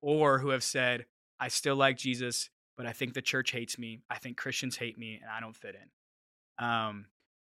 or 0.01 0.39
who 0.39 0.51
have 0.51 0.63
said, 0.63 1.07
I 1.39 1.49
still 1.49 1.77
like 1.77 1.97
Jesus, 1.97 2.51
but 2.77 2.87
I 2.87 2.93
think 2.93 3.15
the 3.15 3.23
church 3.23 3.53
hates 3.53 3.79
me. 3.79 4.01
I 4.11 4.19
think 4.19 4.37
Christians 4.37 4.77
hate 4.77 4.99
me, 4.99 5.19
and 5.21 5.31
I 5.31 5.41
don't 5.41 5.57
fit 5.57 5.75
in. 5.75 6.65
Um, 6.65 7.07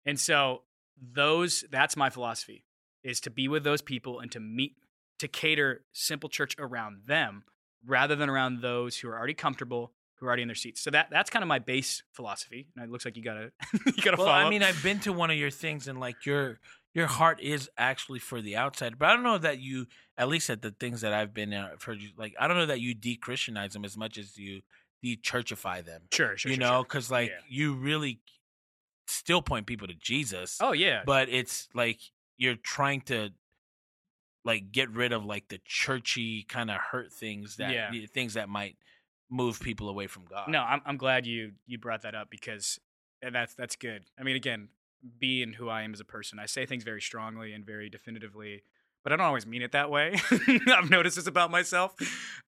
and 0.05 0.19
so 0.19 0.61
those 1.01 1.65
that's 1.71 1.97
my 1.97 2.09
philosophy 2.09 2.63
is 3.03 3.19
to 3.21 3.29
be 3.29 3.47
with 3.47 3.63
those 3.63 3.81
people 3.81 4.19
and 4.19 4.31
to 4.31 4.39
meet 4.39 4.75
to 5.19 5.27
cater 5.27 5.83
simple 5.91 6.29
church 6.29 6.55
around 6.59 7.03
them 7.05 7.43
rather 7.85 8.15
than 8.15 8.29
around 8.29 8.61
those 8.61 8.97
who 8.97 9.09
are 9.09 9.17
already 9.17 9.33
comfortable 9.33 9.91
who 10.15 10.25
are 10.25 10.29
already 10.29 10.41
in 10.41 10.47
their 10.47 10.55
seats. 10.55 10.81
So 10.81 10.91
that 10.91 11.09
that's 11.11 11.29
kind 11.29 11.43
of 11.43 11.47
my 11.47 11.59
base 11.59 12.03
philosophy. 12.13 12.67
And 12.75 12.85
it 12.85 12.89
looks 12.89 13.05
like 13.05 13.17
you 13.17 13.23
gotta 13.23 13.51
you 13.85 14.03
gotta 14.03 14.17
well, 14.17 14.27
follow. 14.27 14.45
I 14.45 14.49
mean, 14.49 14.63
I've 14.63 14.81
been 14.81 14.99
to 15.01 15.13
one 15.13 15.31
of 15.31 15.37
your 15.37 15.51
things, 15.51 15.87
and 15.87 15.99
like 15.99 16.25
your 16.25 16.59
your 16.93 17.07
heart 17.07 17.39
is 17.41 17.69
actually 17.77 18.19
for 18.19 18.41
the 18.41 18.55
outside, 18.55 18.97
but 18.99 19.09
I 19.09 19.13
don't 19.13 19.23
know 19.23 19.37
that 19.39 19.59
you, 19.59 19.87
at 20.17 20.27
least 20.27 20.49
at 20.49 20.61
the 20.61 20.71
things 20.71 21.01
that 21.01 21.13
I've 21.13 21.33
been, 21.33 21.53
uh, 21.53 21.69
I've 21.73 21.83
heard 21.83 22.01
you 22.01 22.09
like, 22.17 22.35
I 22.39 22.47
don't 22.47 22.57
know 22.57 22.67
that 22.67 22.81
you 22.81 22.93
de-Christianize 22.93 23.73
them 23.73 23.83
as 23.85 23.97
much 23.97 24.17
as 24.17 24.37
you 24.37 24.61
de-churchify 25.01 25.83
them. 25.85 26.03
sure, 26.11 26.37
sure, 26.37 26.49
you 26.51 26.55
sure, 26.55 26.59
know, 26.65 26.73
sure. 26.77 26.83
because 26.83 27.09
like 27.11 27.29
Yeah. 27.29 27.35
you 27.49 27.73
really 27.75 28.19
still 29.07 29.41
point 29.41 29.65
people 29.65 29.87
to 29.87 29.93
Jesus. 29.95 30.57
Oh 30.61 30.71
yeah. 30.71 31.01
but 31.05 31.29
it's 31.29 31.67
like 31.73 31.99
you're 32.37 32.55
trying 32.55 33.01
to 33.01 33.31
like 34.45 34.71
get 34.71 34.89
rid 34.91 35.11
of 35.13 35.25
like 35.25 35.47
the 35.47 35.59
churchy 35.65 36.43
kind 36.43 36.69
of 36.69 36.77
hurt 36.77 37.11
things 37.11 37.57
that 37.57 37.71
Yeah. 37.73 37.91
things 38.13 38.33
that 38.35 38.49
might 38.49 38.77
move 39.29 39.59
people 39.59 39.89
away 39.89 40.07
from 40.07 40.25
God. 40.25 40.47
No, 40.49 40.61
I'm 40.61 40.81
I'm 40.85 40.97
glad 40.97 41.25
you 41.25 41.53
you 41.65 41.77
brought 41.79 42.01
that 42.03 42.13
up 42.15 42.29
because 42.29 42.79
and 43.21 43.33
that's 43.33 43.55
that's 43.55 43.75
good. 43.75 44.03
I 44.19 44.23
mean, 44.23 44.35
again, 44.35 44.67
being 45.19 45.53
who 45.53 45.69
I 45.69 45.83
am 45.83 45.93
as 45.93 45.99
a 45.99 46.05
person, 46.05 46.39
I 46.39 46.45
say 46.45 46.65
things 46.65 46.83
very 46.83 47.01
strongly 47.01 47.53
and 47.53 47.65
very 47.65 47.89
definitively, 47.89 48.63
but 49.03 49.11
I 49.11 49.15
don't 49.17 49.25
always 49.25 49.45
mean 49.45 49.61
it 49.61 49.73
that 49.73 49.89
way. 49.89 50.15
I've 50.67 50.89
noticed 50.89 51.15
this 51.17 51.27
about 51.27 51.51
myself. 51.51 51.93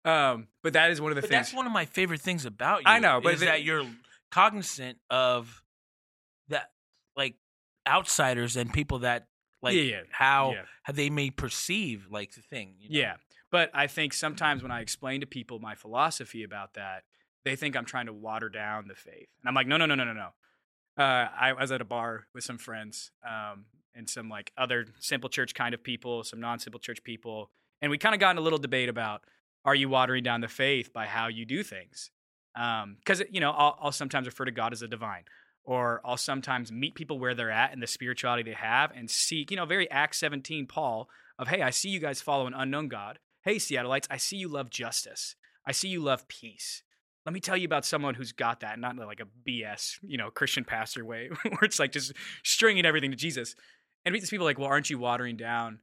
Um, 0.05 0.47
but 0.63 0.73
that 0.73 0.91
is 0.91 1.01
one 1.01 1.11
of 1.11 1.15
the 1.15 1.21
but 1.21 1.29
things. 1.29 1.47
that's 1.47 1.53
one 1.53 1.65
of 1.65 1.71
my 1.71 1.85
favorite 1.85 2.21
things 2.21 2.45
about 2.45 2.79
you. 2.79 2.83
I 2.87 2.99
know, 2.99 3.19
but 3.21 3.33
is 3.33 3.39
the- 3.41 3.47
that 3.47 3.63
you're 3.63 3.85
cognizant 4.31 4.97
of 5.09 5.61
that, 6.49 6.71
like 7.15 7.35
outsiders 7.87 8.55
and 8.55 8.71
people 8.73 8.99
that 8.99 9.27
like 9.61 9.75
Yeah, 9.75 9.81
yeah, 9.81 10.01
how 10.11 10.51
yeah. 10.51 10.61
how 10.83 10.93
they 10.93 11.09
may 11.09 11.29
perceive 11.29 12.07
like 12.11 12.33
the 12.35 12.41
thing. 12.41 12.75
you 12.79 12.89
know? 12.89 12.99
Yeah. 12.99 13.13
But 13.51 13.69
I 13.73 13.87
think 13.87 14.13
sometimes 14.13 14.61
when 14.63 14.71
I 14.71 14.81
explain 14.81 15.21
to 15.21 15.27
people 15.27 15.59
my 15.59 15.75
philosophy 15.75 16.43
about 16.43 16.73
that, 16.73 17.03
they 17.45 17.55
think 17.55 17.75
I'm 17.75 17.85
trying 17.85 18.07
to 18.07 18.13
water 18.13 18.49
down 18.49 18.87
the 18.87 18.95
faith. 18.95 19.29
And 19.41 19.47
I'm 19.47 19.53
like, 19.55 19.67
no, 19.67 19.77
no, 19.77 19.85
no, 19.85 19.95
no, 19.95 20.03
no, 20.03 20.13
no. 20.13 20.29
Uh, 20.97 21.27
I 21.37 21.53
was 21.53 21.71
at 21.71 21.81
a 21.81 21.85
bar 21.85 22.27
with 22.33 22.43
some 22.43 22.57
friends 22.57 23.11
um, 23.27 23.65
and 23.93 24.09
some 24.09 24.29
like 24.29 24.51
other 24.57 24.85
simple 24.99 25.29
church 25.29 25.53
kind 25.53 25.73
of 25.73 25.83
people, 25.83 26.23
some 26.23 26.39
non 26.39 26.59
simple 26.59 26.79
church 26.79 27.03
people. 27.03 27.51
And 27.81 27.91
we 27.91 27.97
kind 27.97 28.15
of 28.15 28.21
got 28.21 28.31
in 28.31 28.37
a 28.37 28.41
little 28.41 28.59
debate 28.59 28.89
about 28.89 29.21
are 29.65 29.75
you 29.75 29.89
watering 29.89 30.23
down 30.23 30.41
the 30.41 30.47
faith 30.47 30.93
by 30.93 31.05
how 31.07 31.27
you 31.27 31.45
do 31.45 31.63
things? 31.63 32.11
Because, 32.53 33.23
you 33.31 33.41
know, 33.41 33.51
I'll, 33.51 33.77
I'll 33.81 33.91
sometimes 33.91 34.27
refer 34.27 34.45
to 34.45 34.51
God 34.51 34.71
as 34.71 34.81
a 34.81 34.87
divine, 34.87 35.23
or 35.63 36.01
I'll 36.05 36.17
sometimes 36.17 36.71
meet 36.71 36.95
people 36.95 37.19
where 37.19 37.33
they're 37.33 37.51
at 37.51 37.73
and 37.73 37.81
the 37.81 37.87
spirituality 37.87 38.43
they 38.43 38.55
have 38.55 38.91
and 38.95 39.09
seek, 39.09 39.51
you 39.51 39.57
know, 39.57 39.65
very 39.65 39.89
Acts 39.91 40.19
17 40.19 40.67
Paul 40.67 41.09
of, 41.37 41.49
hey, 41.49 41.61
I 41.61 41.71
see 41.71 41.89
you 41.89 41.99
guys 41.99 42.21
follow 42.21 42.47
an 42.47 42.53
unknown 42.53 42.87
God. 42.87 43.19
Hey, 43.41 43.57
Seattleites, 43.57 44.07
I 44.09 44.17
see 44.17 44.37
you 44.37 44.47
love 44.47 44.69
justice. 44.69 45.35
I 45.65 45.71
see 45.71 45.89
you 45.89 45.99
love 46.01 46.27
peace. 46.27 46.83
Let 47.25 47.33
me 47.33 47.39
tell 47.39 47.57
you 47.57 47.65
about 47.65 47.85
someone 47.85 48.13
who's 48.13 48.31
got 48.31 48.59
that, 48.59 48.77
not 48.79 48.97
like 48.97 49.19
a 49.19 49.49
BS, 49.49 49.97
you 50.03 50.17
know, 50.17 50.29
Christian 50.29 50.63
pastor 50.63 51.03
way, 51.03 51.29
where 51.43 51.63
it's 51.63 51.79
like 51.79 51.91
just 51.91 52.13
stringing 52.43 52.85
everything 52.85 53.11
to 53.11 53.17
Jesus. 53.17 53.55
And 54.05 54.13
meet 54.13 54.19
these 54.19 54.29
people 54.29 54.45
like, 54.45 54.59
well, 54.59 54.67
aren't 54.67 54.89
you 54.89 54.99
watering 54.99 55.35
down 55.35 55.79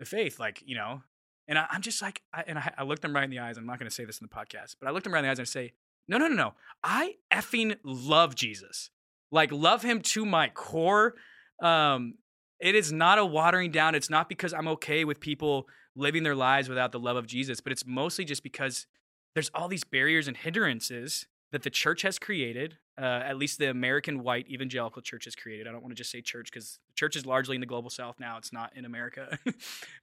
the 0.00 0.04
faith? 0.04 0.40
Like, 0.40 0.62
you 0.66 0.74
know, 0.74 1.02
and 1.46 1.56
I, 1.58 1.66
I'm 1.70 1.82
just 1.82 2.02
like, 2.02 2.22
I, 2.34 2.42
and 2.46 2.58
I, 2.58 2.72
I 2.78 2.82
look 2.82 3.00
them 3.00 3.14
right 3.14 3.24
in 3.24 3.30
the 3.30 3.38
eyes. 3.38 3.56
I'm 3.56 3.66
not 3.66 3.78
going 3.78 3.88
to 3.88 3.94
say 3.94 4.04
this 4.04 4.20
in 4.20 4.28
the 4.28 4.34
podcast, 4.34 4.76
but 4.80 4.88
I 4.88 4.90
looked 4.90 5.04
them 5.04 5.14
right 5.14 5.20
in 5.20 5.26
the 5.26 5.30
eyes 5.30 5.38
and 5.38 5.46
I 5.46 5.48
say, 5.48 5.72
no, 6.08 6.18
no, 6.18 6.26
no, 6.26 6.34
no. 6.34 6.54
I 6.82 7.14
effing 7.32 7.76
love 7.84 8.34
Jesus. 8.34 8.90
Like, 9.30 9.52
love 9.52 9.82
him 9.82 10.02
to 10.02 10.26
my 10.26 10.48
core. 10.48 11.14
Um, 11.62 12.14
it 12.58 12.74
is 12.74 12.92
not 12.92 13.18
a 13.18 13.24
watering 13.24 13.70
down. 13.70 13.94
It's 13.94 14.10
not 14.10 14.28
because 14.28 14.52
I'm 14.52 14.68
okay 14.68 15.04
with 15.04 15.20
people 15.20 15.68
living 15.94 16.22
their 16.22 16.34
lives 16.34 16.68
without 16.68 16.92
the 16.92 16.98
love 16.98 17.16
of 17.16 17.26
Jesus, 17.26 17.60
but 17.60 17.72
it's 17.72 17.86
mostly 17.86 18.24
just 18.24 18.42
because 18.42 18.86
there's 19.34 19.50
all 19.54 19.68
these 19.68 19.84
barriers 19.84 20.28
and 20.28 20.36
hindrances 20.36 21.26
that 21.50 21.62
the 21.62 21.70
church 21.70 22.02
has 22.02 22.18
created. 22.18 22.78
Uh, 22.98 23.04
at 23.24 23.38
least 23.38 23.58
the 23.58 23.70
American 23.70 24.22
white 24.22 24.46
evangelical 24.50 25.00
church 25.00 25.24
has 25.24 25.34
created. 25.34 25.66
I 25.66 25.72
don't 25.72 25.80
want 25.80 25.92
to 25.92 25.96
just 25.96 26.10
say 26.10 26.20
church 26.20 26.50
because 26.52 26.78
the 26.88 26.94
church 26.94 27.16
is 27.16 27.24
largely 27.24 27.54
in 27.56 27.60
the 27.60 27.66
global 27.66 27.88
south 27.88 28.16
now. 28.20 28.36
It's 28.36 28.52
not 28.52 28.76
in 28.76 28.84
America. 28.84 29.38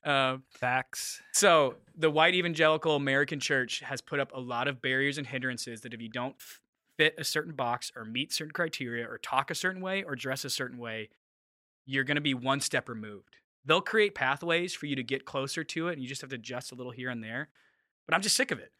uh, 0.03 0.38
Facts. 0.49 1.21
so 1.32 1.75
the 1.95 2.09
white 2.09 2.34
evangelical 2.34 2.95
American 2.95 3.39
church 3.39 3.82
has 3.82 4.01
put 4.01 4.19
up 4.19 4.32
a 4.34 4.39
lot 4.39 4.67
of 4.67 4.82
barriers 4.82 5.19
and 5.19 5.27
hindrances 5.27 5.82
that 5.82 5.93
if 5.93 6.01
you 6.01 6.09
don't 6.09 6.36
f- 6.39 6.59
fit 6.97 7.13
a 7.19 7.23
certain 7.23 7.53
box 7.53 7.91
or 7.95 8.05
meet 8.05 8.34
certain 8.34 8.51
criteria 8.53 9.07
or 9.07 9.19
talk 9.19 9.51
a 9.51 9.55
certain 9.55 9.82
way 9.82 10.01
or 10.03 10.15
dress 10.15 10.43
a 10.43 10.49
certain 10.49 10.80
way, 10.80 11.09
you're 11.86 12.03
going 12.03 12.15
to 12.15 12.21
be 12.21 12.34
one 12.34 12.59
step 12.59 12.89
removed. 12.89 13.38
They'll 13.65 13.82
create 13.82 14.15
pathways 14.15 14.73
for 14.73 14.88
you 14.88 14.95
to 14.95 15.03
get 15.03 15.25
closer 15.25 15.63
to 15.63 15.89
it, 15.89 15.93
and 15.93 16.01
you 16.01 16.07
just 16.07 16.21
have 16.21 16.32
to 16.32 16.36
adjust 16.38 16.71
a 16.71 16.75
little 16.75 16.91
here 16.91 17.09
and 17.11 17.23
there. 17.23 17.49
But 18.07 18.15
I'm 18.15 18.21
just 18.21 18.36
sick 18.36 18.49
of 18.49 18.57
it. 18.59 18.71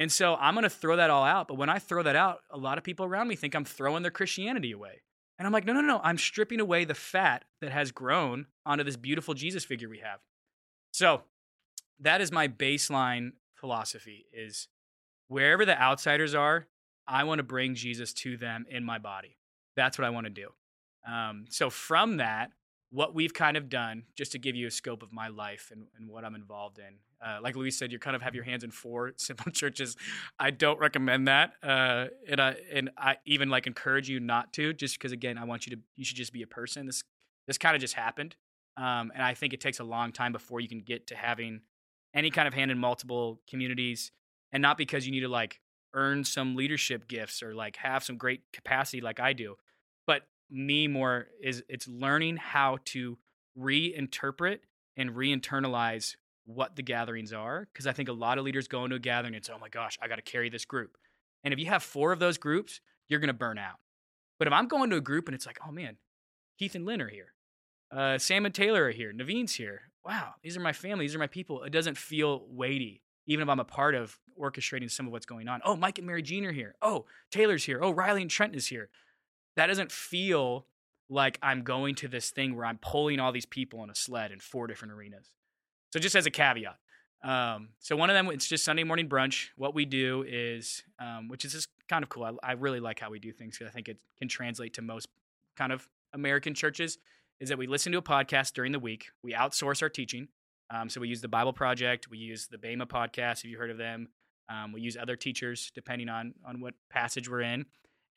And 0.00 0.10
so 0.10 0.34
I'm 0.36 0.54
going 0.54 0.62
to 0.64 0.70
throw 0.70 0.96
that 0.96 1.10
all 1.10 1.24
out. 1.24 1.46
But 1.46 1.58
when 1.58 1.68
I 1.68 1.78
throw 1.78 2.02
that 2.02 2.16
out, 2.16 2.40
a 2.50 2.56
lot 2.56 2.78
of 2.78 2.84
people 2.84 3.04
around 3.04 3.28
me 3.28 3.36
think 3.36 3.54
I'm 3.54 3.66
throwing 3.66 4.02
their 4.02 4.10
Christianity 4.10 4.72
away. 4.72 5.02
And 5.38 5.46
I'm 5.46 5.52
like, 5.52 5.66
no, 5.66 5.74
no, 5.74 5.82
no. 5.82 6.00
I'm 6.02 6.16
stripping 6.16 6.58
away 6.58 6.86
the 6.86 6.94
fat 6.94 7.44
that 7.60 7.70
has 7.70 7.92
grown 7.92 8.46
onto 8.64 8.82
this 8.82 8.96
beautiful 8.96 9.34
Jesus 9.34 9.62
figure 9.62 9.90
we 9.90 9.98
have. 9.98 10.20
So 10.94 11.20
that 12.00 12.22
is 12.22 12.32
my 12.32 12.48
baseline 12.48 13.32
philosophy 13.54 14.24
is 14.32 14.68
wherever 15.28 15.66
the 15.66 15.78
outsiders 15.78 16.34
are, 16.34 16.66
I 17.06 17.24
want 17.24 17.40
to 17.40 17.42
bring 17.42 17.74
Jesus 17.74 18.14
to 18.14 18.38
them 18.38 18.64
in 18.70 18.84
my 18.84 18.98
body. 18.98 19.36
That's 19.76 19.98
what 19.98 20.06
I 20.06 20.10
want 20.10 20.24
to 20.24 20.30
do. 20.30 20.48
Um, 21.06 21.44
so 21.50 21.68
from 21.68 22.16
that, 22.16 22.52
what 22.90 23.14
we've 23.14 23.32
kind 23.32 23.56
of 23.56 23.68
done, 23.68 24.04
just 24.16 24.32
to 24.32 24.38
give 24.38 24.56
you 24.56 24.66
a 24.66 24.70
scope 24.70 25.02
of 25.02 25.12
my 25.12 25.28
life 25.28 25.70
and, 25.72 25.86
and 25.96 26.08
what 26.08 26.24
I'm 26.24 26.34
involved 26.34 26.78
in, 26.78 26.96
uh, 27.24 27.38
like 27.42 27.54
Louise 27.54 27.78
said, 27.78 27.92
you 27.92 27.98
kind 27.98 28.16
of 28.16 28.22
have 28.22 28.34
your 28.34 28.44
hands 28.44 28.64
in 28.64 28.70
four 28.70 29.12
simple 29.16 29.52
churches. 29.52 29.96
I 30.38 30.50
don't 30.50 30.78
recommend 30.78 31.28
that, 31.28 31.52
uh, 31.62 32.06
and 32.28 32.40
I 32.40 32.56
and 32.72 32.90
I 32.96 33.16
even 33.26 33.50
like 33.50 33.66
encourage 33.66 34.08
you 34.08 34.20
not 34.20 34.52
to, 34.54 34.72
just 34.72 34.98
because 34.98 35.12
again, 35.12 35.38
I 35.38 35.44
want 35.44 35.66
you 35.66 35.76
to. 35.76 35.82
You 35.96 36.04
should 36.04 36.16
just 36.16 36.32
be 36.32 36.42
a 36.42 36.46
person. 36.46 36.86
This 36.86 37.02
this 37.46 37.58
kind 37.58 37.74
of 37.74 37.80
just 37.80 37.94
happened, 37.94 38.36
um, 38.76 39.12
and 39.14 39.22
I 39.22 39.34
think 39.34 39.52
it 39.52 39.60
takes 39.60 39.80
a 39.80 39.84
long 39.84 40.12
time 40.12 40.32
before 40.32 40.60
you 40.60 40.68
can 40.68 40.80
get 40.80 41.08
to 41.08 41.16
having 41.16 41.60
any 42.14 42.30
kind 42.30 42.48
of 42.48 42.54
hand 42.54 42.70
in 42.70 42.78
multiple 42.78 43.40
communities, 43.48 44.12
and 44.52 44.62
not 44.62 44.78
because 44.78 45.04
you 45.04 45.12
need 45.12 45.20
to 45.20 45.28
like 45.28 45.60
earn 45.92 46.24
some 46.24 46.56
leadership 46.56 47.06
gifts 47.06 47.42
or 47.42 47.54
like 47.54 47.76
have 47.76 48.02
some 48.02 48.16
great 48.16 48.40
capacity 48.52 49.00
like 49.00 49.20
I 49.20 49.32
do, 49.34 49.56
but 50.06 50.22
me 50.50 50.88
more 50.88 51.28
is 51.42 51.62
it's 51.68 51.86
learning 51.86 52.36
how 52.36 52.78
to 52.84 53.18
reinterpret 53.58 54.58
and 54.96 55.16
re-internalize 55.16 56.16
what 56.44 56.76
the 56.76 56.82
gatherings 56.82 57.32
are 57.32 57.68
because 57.72 57.86
i 57.86 57.92
think 57.92 58.08
a 58.08 58.12
lot 58.12 58.38
of 58.38 58.44
leaders 58.44 58.66
go 58.68 58.84
into 58.84 58.96
a 58.96 59.00
gathering 59.00 59.34
and 59.34 59.44
say 59.44 59.52
oh 59.54 59.58
my 59.58 59.68
gosh 59.68 59.98
i 60.02 60.08
got 60.08 60.16
to 60.16 60.22
carry 60.22 60.48
this 60.48 60.64
group. 60.64 60.96
And 61.42 61.54
if 61.54 61.60
you 61.60 61.66
have 61.66 61.82
four 61.82 62.12
of 62.12 62.18
those 62.18 62.38
groups 62.38 62.80
you're 63.08 63.20
going 63.20 63.28
to 63.28 63.34
burn 63.34 63.58
out. 63.58 63.78
But 64.38 64.48
if 64.48 64.54
i'm 64.54 64.68
going 64.68 64.90
to 64.90 64.96
a 64.96 65.00
group 65.00 65.28
and 65.28 65.34
it's 65.34 65.46
like 65.46 65.58
oh 65.66 65.70
man 65.70 65.96
keith 66.58 66.74
and 66.74 66.84
lynn 66.84 67.00
are 67.00 67.08
here. 67.08 67.34
Uh, 67.94 68.18
sam 68.18 68.46
and 68.46 68.54
taylor 68.54 68.84
are 68.84 68.90
here. 68.90 69.12
Naveen's 69.12 69.54
here. 69.54 69.82
Wow 70.04 70.34
these 70.42 70.56
are 70.56 70.60
my 70.60 70.72
family. 70.72 71.04
These 71.04 71.14
are 71.14 71.20
my 71.20 71.26
people. 71.26 71.62
It 71.62 71.70
doesn't 71.70 71.96
feel 71.96 72.44
weighty 72.48 73.02
even 73.26 73.42
if 73.42 73.48
i'm 73.48 73.60
a 73.60 73.64
part 73.64 73.94
of 73.94 74.18
orchestrating 74.40 74.90
some 74.90 75.06
of 75.06 75.12
what's 75.12 75.26
going 75.26 75.46
on. 75.48 75.60
Oh 75.64 75.76
mike 75.76 75.98
and 75.98 76.06
mary 76.06 76.22
jean 76.22 76.44
are 76.44 76.52
here. 76.52 76.74
Oh 76.82 77.04
taylor's 77.30 77.64
here. 77.64 77.80
Oh 77.82 77.90
riley 77.90 78.22
and 78.22 78.30
trent 78.30 78.56
is 78.56 78.66
here 78.66 78.88
that 79.60 79.66
doesn't 79.66 79.92
feel 79.92 80.66
like 81.10 81.38
I'm 81.42 81.64
going 81.64 81.94
to 81.96 82.08
this 82.08 82.30
thing 82.30 82.56
where 82.56 82.64
I'm 82.64 82.78
pulling 82.78 83.20
all 83.20 83.30
these 83.30 83.44
people 83.44 83.80
on 83.80 83.90
a 83.90 83.94
sled 83.94 84.32
in 84.32 84.40
four 84.40 84.66
different 84.66 84.94
arenas. 84.94 85.28
So 85.92 86.00
just 86.00 86.14
as 86.14 86.24
a 86.24 86.30
caveat. 86.30 86.78
Um, 87.22 87.68
so 87.78 87.94
one 87.94 88.08
of 88.08 88.14
them, 88.14 88.28
it's 88.28 88.48
just 88.48 88.64
Sunday 88.64 88.84
morning 88.84 89.06
brunch. 89.06 89.48
What 89.56 89.74
we 89.74 89.84
do 89.84 90.24
is, 90.26 90.82
um, 90.98 91.28
which 91.28 91.44
is 91.44 91.52
just 91.52 91.68
kind 91.90 92.02
of 92.02 92.08
cool. 92.08 92.24
I, 92.24 92.32
I 92.42 92.52
really 92.52 92.80
like 92.80 93.00
how 93.00 93.10
we 93.10 93.18
do 93.18 93.32
things 93.32 93.58
because 93.58 93.70
I 93.70 93.74
think 93.74 93.88
it 93.88 93.98
can 94.18 94.28
translate 94.28 94.72
to 94.74 94.82
most 94.82 95.08
kind 95.58 95.72
of 95.72 95.86
American 96.14 96.54
churches. 96.54 96.96
is 97.38 97.50
that 97.50 97.58
we 97.58 97.66
listen 97.66 97.92
to 97.92 97.98
a 97.98 98.02
podcast 98.02 98.54
during 98.54 98.72
the 98.72 98.78
week. 98.78 99.08
We 99.22 99.34
outsource 99.34 99.82
our 99.82 99.90
teaching. 99.90 100.28
Um, 100.70 100.88
so 100.88 101.02
we 101.02 101.08
use 101.08 101.20
the 101.20 101.28
Bible 101.28 101.52
Project. 101.52 102.08
We 102.08 102.16
use 102.16 102.46
the 102.46 102.56
Bema 102.56 102.86
podcast. 102.86 103.42
Have 103.42 103.50
you 103.50 103.58
heard 103.58 103.70
of 103.70 103.76
them? 103.76 104.08
Um, 104.48 104.72
we 104.72 104.80
use 104.80 104.96
other 104.96 105.16
teachers 105.16 105.70
depending 105.74 106.08
on 106.08 106.32
on 106.46 106.60
what 106.60 106.74
passage 106.90 107.28
we're 107.28 107.42
in, 107.42 107.66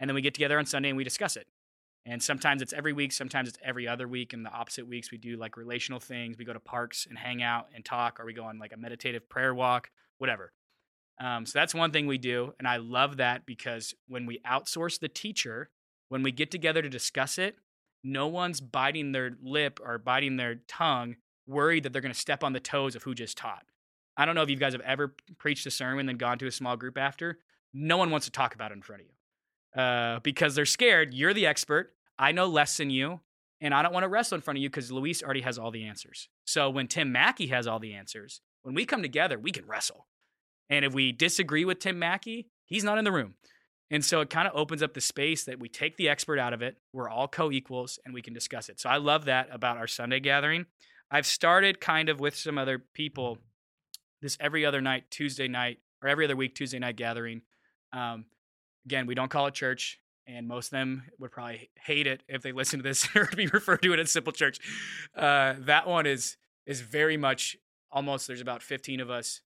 and 0.04 0.10
then 0.10 0.16
we 0.16 0.22
get 0.22 0.34
together 0.34 0.60
on 0.60 0.66
Sunday 0.66 0.90
and 0.90 0.98
we 0.98 1.06
discuss 1.06 1.38
it. 1.38 1.48
And 2.06 2.22
sometimes 2.22 2.62
it's 2.62 2.74
every 2.74 2.92
week, 2.92 3.14
sometimes 3.14 3.48
it's 3.48 3.58
every 3.64 3.88
other 3.88 4.06
week. 4.06 4.34
And 4.34 4.46
the 4.46 4.52
opposite 4.52 4.86
weeks, 4.86 5.14
we 5.14 5.18
do 5.18 5.38
like 5.38 5.56
relational 5.56 6.02
things. 6.02 6.38
We 6.38 6.44
go 6.44 6.52
to 6.52 6.60
parks 6.60 7.08
and 7.10 7.18
hang 7.18 7.42
out 7.42 7.68
and 7.74 7.86
talk, 7.86 8.20
or 8.20 8.26
we 8.26 8.34
go 8.34 8.44
on 8.44 8.60
like 8.60 8.74
a 8.74 8.78
meditative 8.78 9.30
prayer 9.30 9.54
walk, 9.56 9.92
whatever. 10.18 10.52
Um, 11.22 11.46
so 11.46 11.58
that's 11.58 11.74
one 11.74 11.92
thing 11.92 12.06
we 12.06 12.18
do. 12.18 12.54
And 12.60 12.68
I 12.68 12.76
love 12.76 13.16
that 13.16 13.46
because 13.46 13.96
when 14.10 14.26
we 14.26 14.40
outsource 14.40 15.00
the 15.00 15.08
teacher, 15.08 15.70
when 16.10 16.22
we 16.22 16.34
get 16.34 16.52
together 16.52 16.82
to 16.82 16.90
discuss 16.90 17.38
it, 17.38 17.56
no 18.04 18.28
one's 18.28 18.60
biting 18.60 19.14
their 19.14 19.32
lip 19.42 19.80
or 19.82 19.98
biting 20.00 20.36
their 20.36 20.56
tongue, 20.68 21.16
worried 21.48 21.84
that 21.84 21.94
they're 21.94 22.02
going 22.02 22.14
to 22.14 22.20
step 22.20 22.44
on 22.44 22.52
the 22.52 22.60
toes 22.60 22.98
of 22.98 23.04
who 23.04 23.16
just 23.16 23.38
taught. 23.38 23.64
I 24.18 24.26
don't 24.26 24.36
know 24.36 24.44
if 24.44 24.50
you 24.50 24.58
guys 24.58 24.74
have 24.74 24.82
ever 24.82 25.16
preached 25.38 25.66
a 25.66 25.72
sermon 25.72 26.10
and 26.10 26.20
gone 26.20 26.40
to 26.40 26.48
a 26.48 26.52
small 26.52 26.76
group 26.76 26.98
after. 26.98 27.40
No 27.74 27.96
one 27.96 28.12
wants 28.12 28.26
to 28.26 28.34
talk 28.34 28.54
about 28.54 28.72
it 28.72 28.76
in 28.76 28.82
front 28.82 29.04
of 29.04 29.08
you 29.08 29.14
uh, 29.76 30.20
because 30.20 30.56
they're 30.56 30.66
scared. 30.66 31.14
You're 31.14 31.34
the 31.34 31.46
expert. 31.46 31.94
I 32.18 32.32
know 32.32 32.48
less 32.48 32.78
than 32.78 32.90
you, 32.90 33.22
and 33.60 33.74
I 33.74 33.82
don't 33.82 33.94
want 33.94 34.04
to 34.04 34.10
wrestle 34.10 34.36
in 34.36 34.42
front 34.42 34.58
of 34.58 34.64
you 34.64 34.70
because 34.70 34.92
Luis 34.92 35.24
already 35.24 35.42
has 35.42 35.58
all 35.58 35.72
the 35.72 35.86
answers. 35.86 36.30
So 36.46 36.70
when 36.70 36.88
Tim 36.88 37.12
Mackie 37.12 37.48
has 37.48 37.68
all 37.68 37.80
the 37.80 37.94
answers, 37.94 38.42
when 38.64 38.76
we 38.76 38.86
come 38.86 39.02
together, 39.02 39.38
we 39.38 39.52
can 39.52 39.66
wrestle. 39.66 40.08
And 40.70 40.86
if 40.86 40.94
we 40.94 41.12
disagree 41.12 41.66
with 41.66 41.80
Tim 41.80 42.00
Mackie, 42.00 42.48
he's 42.66 42.84
not 42.84 42.98
in 42.98 43.04
the 43.04 43.12
room. 43.12 43.36
And 43.92 44.04
so 44.04 44.22
it 44.22 44.30
kind 44.30 44.48
of 44.48 44.56
opens 44.56 44.82
up 44.82 44.94
the 44.94 45.02
space 45.02 45.44
that 45.46 45.60
we 45.60 45.70
take 45.70 45.98
the 45.98 46.10
expert 46.10 46.40
out 46.40 46.54
of 46.54 46.62
it. 46.62 46.78
We're 46.94 47.10
all 47.10 47.28
co 47.28 47.52
equals 47.52 48.00
and 48.04 48.14
we 48.14 48.22
can 48.22 48.34
discuss 48.34 48.70
it. 48.70 48.80
So 48.80 48.90
I 48.90 48.98
love 48.98 49.26
that 49.26 49.50
about 49.52 49.78
our 49.78 49.88
Sunday 49.88 50.20
gathering. 50.20 50.66
I've 51.12 51.28
started 51.28 51.80
kind 51.80 52.10
of 52.10 52.20
with 52.20 52.36
some 52.36 52.58
other 52.58 52.80
people 52.94 53.38
this 54.22 54.38
every 54.40 54.66
other 54.66 54.82
night, 54.82 55.12
Tuesday 55.12 55.48
night, 55.48 55.80
or 56.02 56.10
every 56.10 56.26
other 56.26 56.36
week, 56.36 56.56
Tuesday 56.56 56.80
night 56.80 56.96
gathering. 56.96 57.42
Um, 57.92 58.26
again, 58.86 59.06
we 59.06 59.16
don't 59.16 59.30
call 59.30 59.48
it 59.48 59.54
church, 59.54 60.00
and 60.28 60.48
most 60.48 60.68
of 60.68 60.72
them 60.72 61.04
would 61.20 61.32
probably 61.32 61.70
hate 61.76 62.08
it 62.08 62.24
if 62.28 62.42
they 62.42 62.52
listen 62.52 62.80
to 62.80 62.84
this 62.84 63.08
or 63.16 63.30
be 63.36 63.48
referred 63.48 63.82
to 63.82 63.94
it 63.94 64.00
as 64.00 64.12
simple 64.12 64.34
church. 64.34 64.60
Uh, 65.16 65.56
that 65.60 65.88
one 65.88 66.06
is 66.06 66.38
is 66.66 66.82
very 66.82 67.18
much 67.18 67.58
almost. 67.92 68.28
There's 68.28 68.42
about 68.42 68.64
15 68.64 69.00
of 69.00 69.10
us. 69.10 69.42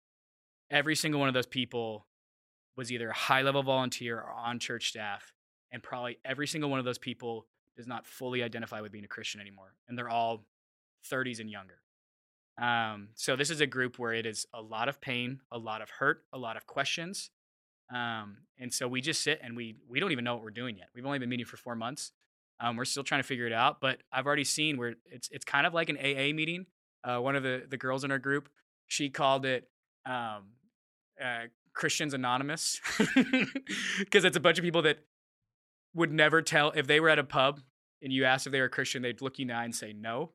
Every 0.69 0.95
single 0.95 1.19
one 1.19 1.29
of 1.29 1.33
those 1.33 1.45
people 1.45 2.07
was 2.75 2.91
either 2.91 3.09
a 3.09 3.13
high 3.13 3.41
level 3.41 3.63
volunteer 3.63 4.17
or 4.17 4.31
on 4.31 4.59
church 4.59 4.89
staff, 4.89 5.33
and 5.71 5.81
probably 5.81 6.17
every 6.25 6.47
single 6.47 6.69
one 6.69 6.79
of 6.79 6.86
those 6.86 6.97
people 6.97 7.47
does 7.77 7.88
not 7.88 8.05
fully 8.05 8.43
identify 8.43 8.81
with 8.81 8.91
being 8.91 9.05
a 9.05 9.07
Christian 9.09 9.39
anymore, 9.39 9.75
and 9.88 9.97
they're 9.97 10.09
all 10.09 10.45
30s 11.09 11.39
and 11.39 11.49
younger. 11.49 11.79
Um, 12.57 13.09
so 13.15 13.36
this 13.36 13.49
is 13.49 13.59
a 13.59 13.67
group 13.67 13.99
where 13.99 14.13
it 14.13 14.25
is 14.25 14.45
a 14.53 14.61
lot 14.61 14.88
of 14.88 15.01
pain, 15.01 15.41
a 15.51 15.57
lot 15.57 15.81
of 15.81 15.89
hurt, 15.89 16.23
a 16.31 16.38
lot 16.38 16.55
of 16.55 16.65
questions. 16.65 17.29
Um, 17.93 18.38
and 18.59 18.73
so 18.73 18.88
we 18.88 19.01
just 19.01 19.21
sit 19.21 19.39
and 19.43 19.55
we 19.55 19.75
we 19.88 19.99
don't 19.99 20.11
even 20.11 20.23
know 20.23 20.36
what 20.36 20.43
we're 20.43 20.51
doing 20.51 20.77
yet. 20.77 20.88
We've 20.95 21.05
only 21.05 21.19
been 21.19 21.29
meeting 21.29 21.45
for 21.45 21.57
four 21.57 21.75
months. 21.75 22.11
Um, 22.59 22.77
we're 22.77 22.86
still 22.86 23.03
trying 23.03 23.21
to 23.21 23.27
figure 23.27 23.45
it 23.45 23.53
out. 23.53 23.81
But 23.81 23.99
I've 24.11 24.25
already 24.25 24.43
seen 24.43 24.77
where 24.77 24.95
it's 25.05 25.29
it's 25.31 25.45
kind 25.45 25.67
of 25.67 25.73
like 25.73 25.89
an 25.89 25.97
AA 25.97 26.33
meeting. 26.33 26.65
Uh, 27.03 27.19
one 27.19 27.36
of 27.36 27.43
the 27.43 27.63
the 27.69 27.77
girls 27.77 28.03
in 28.03 28.11
our 28.11 28.19
group, 28.19 28.49
she 28.88 29.09
called 29.09 29.45
it 29.45 29.69
um, 30.05 30.53
uh, 31.23 31.45
Christians 31.73 32.13
Anonymous 32.13 32.79
because 33.99 34.25
it's 34.25 34.38
a 34.38 34.39
bunch 34.39 34.57
of 34.57 34.63
people 34.63 34.81
that 34.83 34.99
would 35.93 36.11
never 36.11 36.41
tell 36.41 36.71
if 36.71 36.88
they 36.88 36.99
were 36.99 37.09
at 37.09 37.19
a 37.19 37.23
pub 37.23 37.61
and 38.01 38.11
you 38.11 38.25
asked 38.25 38.45
if 38.45 38.51
they 38.51 38.59
were 38.59 38.65
a 38.65 38.69
Christian, 38.69 39.01
they'd 39.01 39.21
look 39.21 39.39
you 39.39 39.43
in 39.43 39.47
the 39.49 39.53
eye 39.53 39.63
and 39.63 39.75
say 39.75 39.93
no. 39.93 40.31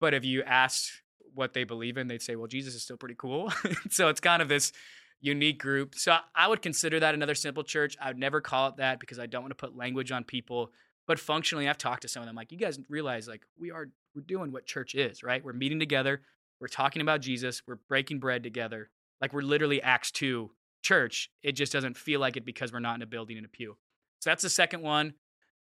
But 0.00 0.14
if 0.14 0.24
you 0.24 0.42
asked 0.42 0.90
what 1.34 1.52
they 1.52 1.64
believe 1.64 1.96
in, 1.96 2.08
they'd 2.08 2.22
say, 2.22 2.36
well, 2.36 2.46
Jesus 2.46 2.74
is 2.74 2.82
still 2.82 2.96
pretty 2.96 3.14
cool. 3.16 3.52
so 3.90 4.08
it's 4.08 4.20
kind 4.20 4.42
of 4.42 4.48
this 4.48 4.72
unique 5.20 5.58
group. 5.58 5.94
So 5.94 6.16
I 6.34 6.48
would 6.48 6.62
consider 6.62 7.00
that 7.00 7.14
another 7.14 7.34
simple 7.34 7.64
church. 7.64 7.96
I 8.00 8.08
would 8.08 8.18
never 8.18 8.40
call 8.40 8.68
it 8.68 8.76
that 8.76 9.00
because 9.00 9.18
I 9.18 9.26
don't 9.26 9.42
want 9.42 9.52
to 9.52 9.66
put 9.66 9.76
language 9.76 10.12
on 10.12 10.24
people. 10.24 10.70
But 11.06 11.18
functionally, 11.18 11.68
I've 11.68 11.78
talked 11.78 12.02
to 12.02 12.08
some 12.08 12.22
of 12.22 12.26
them 12.26 12.36
like, 12.36 12.52
you 12.52 12.58
guys 12.58 12.78
realize 12.88 13.28
like 13.28 13.42
we 13.58 13.70
are 13.70 13.88
we're 14.14 14.22
doing 14.22 14.52
what 14.52 14.66
church 14.66 14.94
is, 14.94 15.22
right? 15.22 15.44
We're 15.44 15.52
meeting 15.52 15.80
together, 15.80 16.22
we're 16.60 16.68
talking 16.68 17.02
about 17.02 17.20
Jesus, 17.20 17.62
we're 17.66 17.78
breaking 17.88 18.20
bread 18.20 18.42
together. 18.42 18.90
Like 19.20 19.32
we're 19.32 19.42
literally 19.42 19.82
Acts 19.82 20.10
2 20.12 20.50
church. 20.82 21.30
It 21.42 21.52
just 21.52 21.72
doesn't 21.72 21.96
feel 21.96 22.20
like 22.20 22.36
it 22.36 22.44
because 22.44 22.72
we're 22.72 22.80
not 22.80 22.96
in 22.96 23.02
a 23.02 23.06
building 23.06 23.36
in 23.36 23.44
a 23.44 23.48
pew. 23.48 23.76
So 24.20 24.30
that's 24.30 24.42
the 24.42 24.50
second 24.50 24.82
one. 24.82 25.14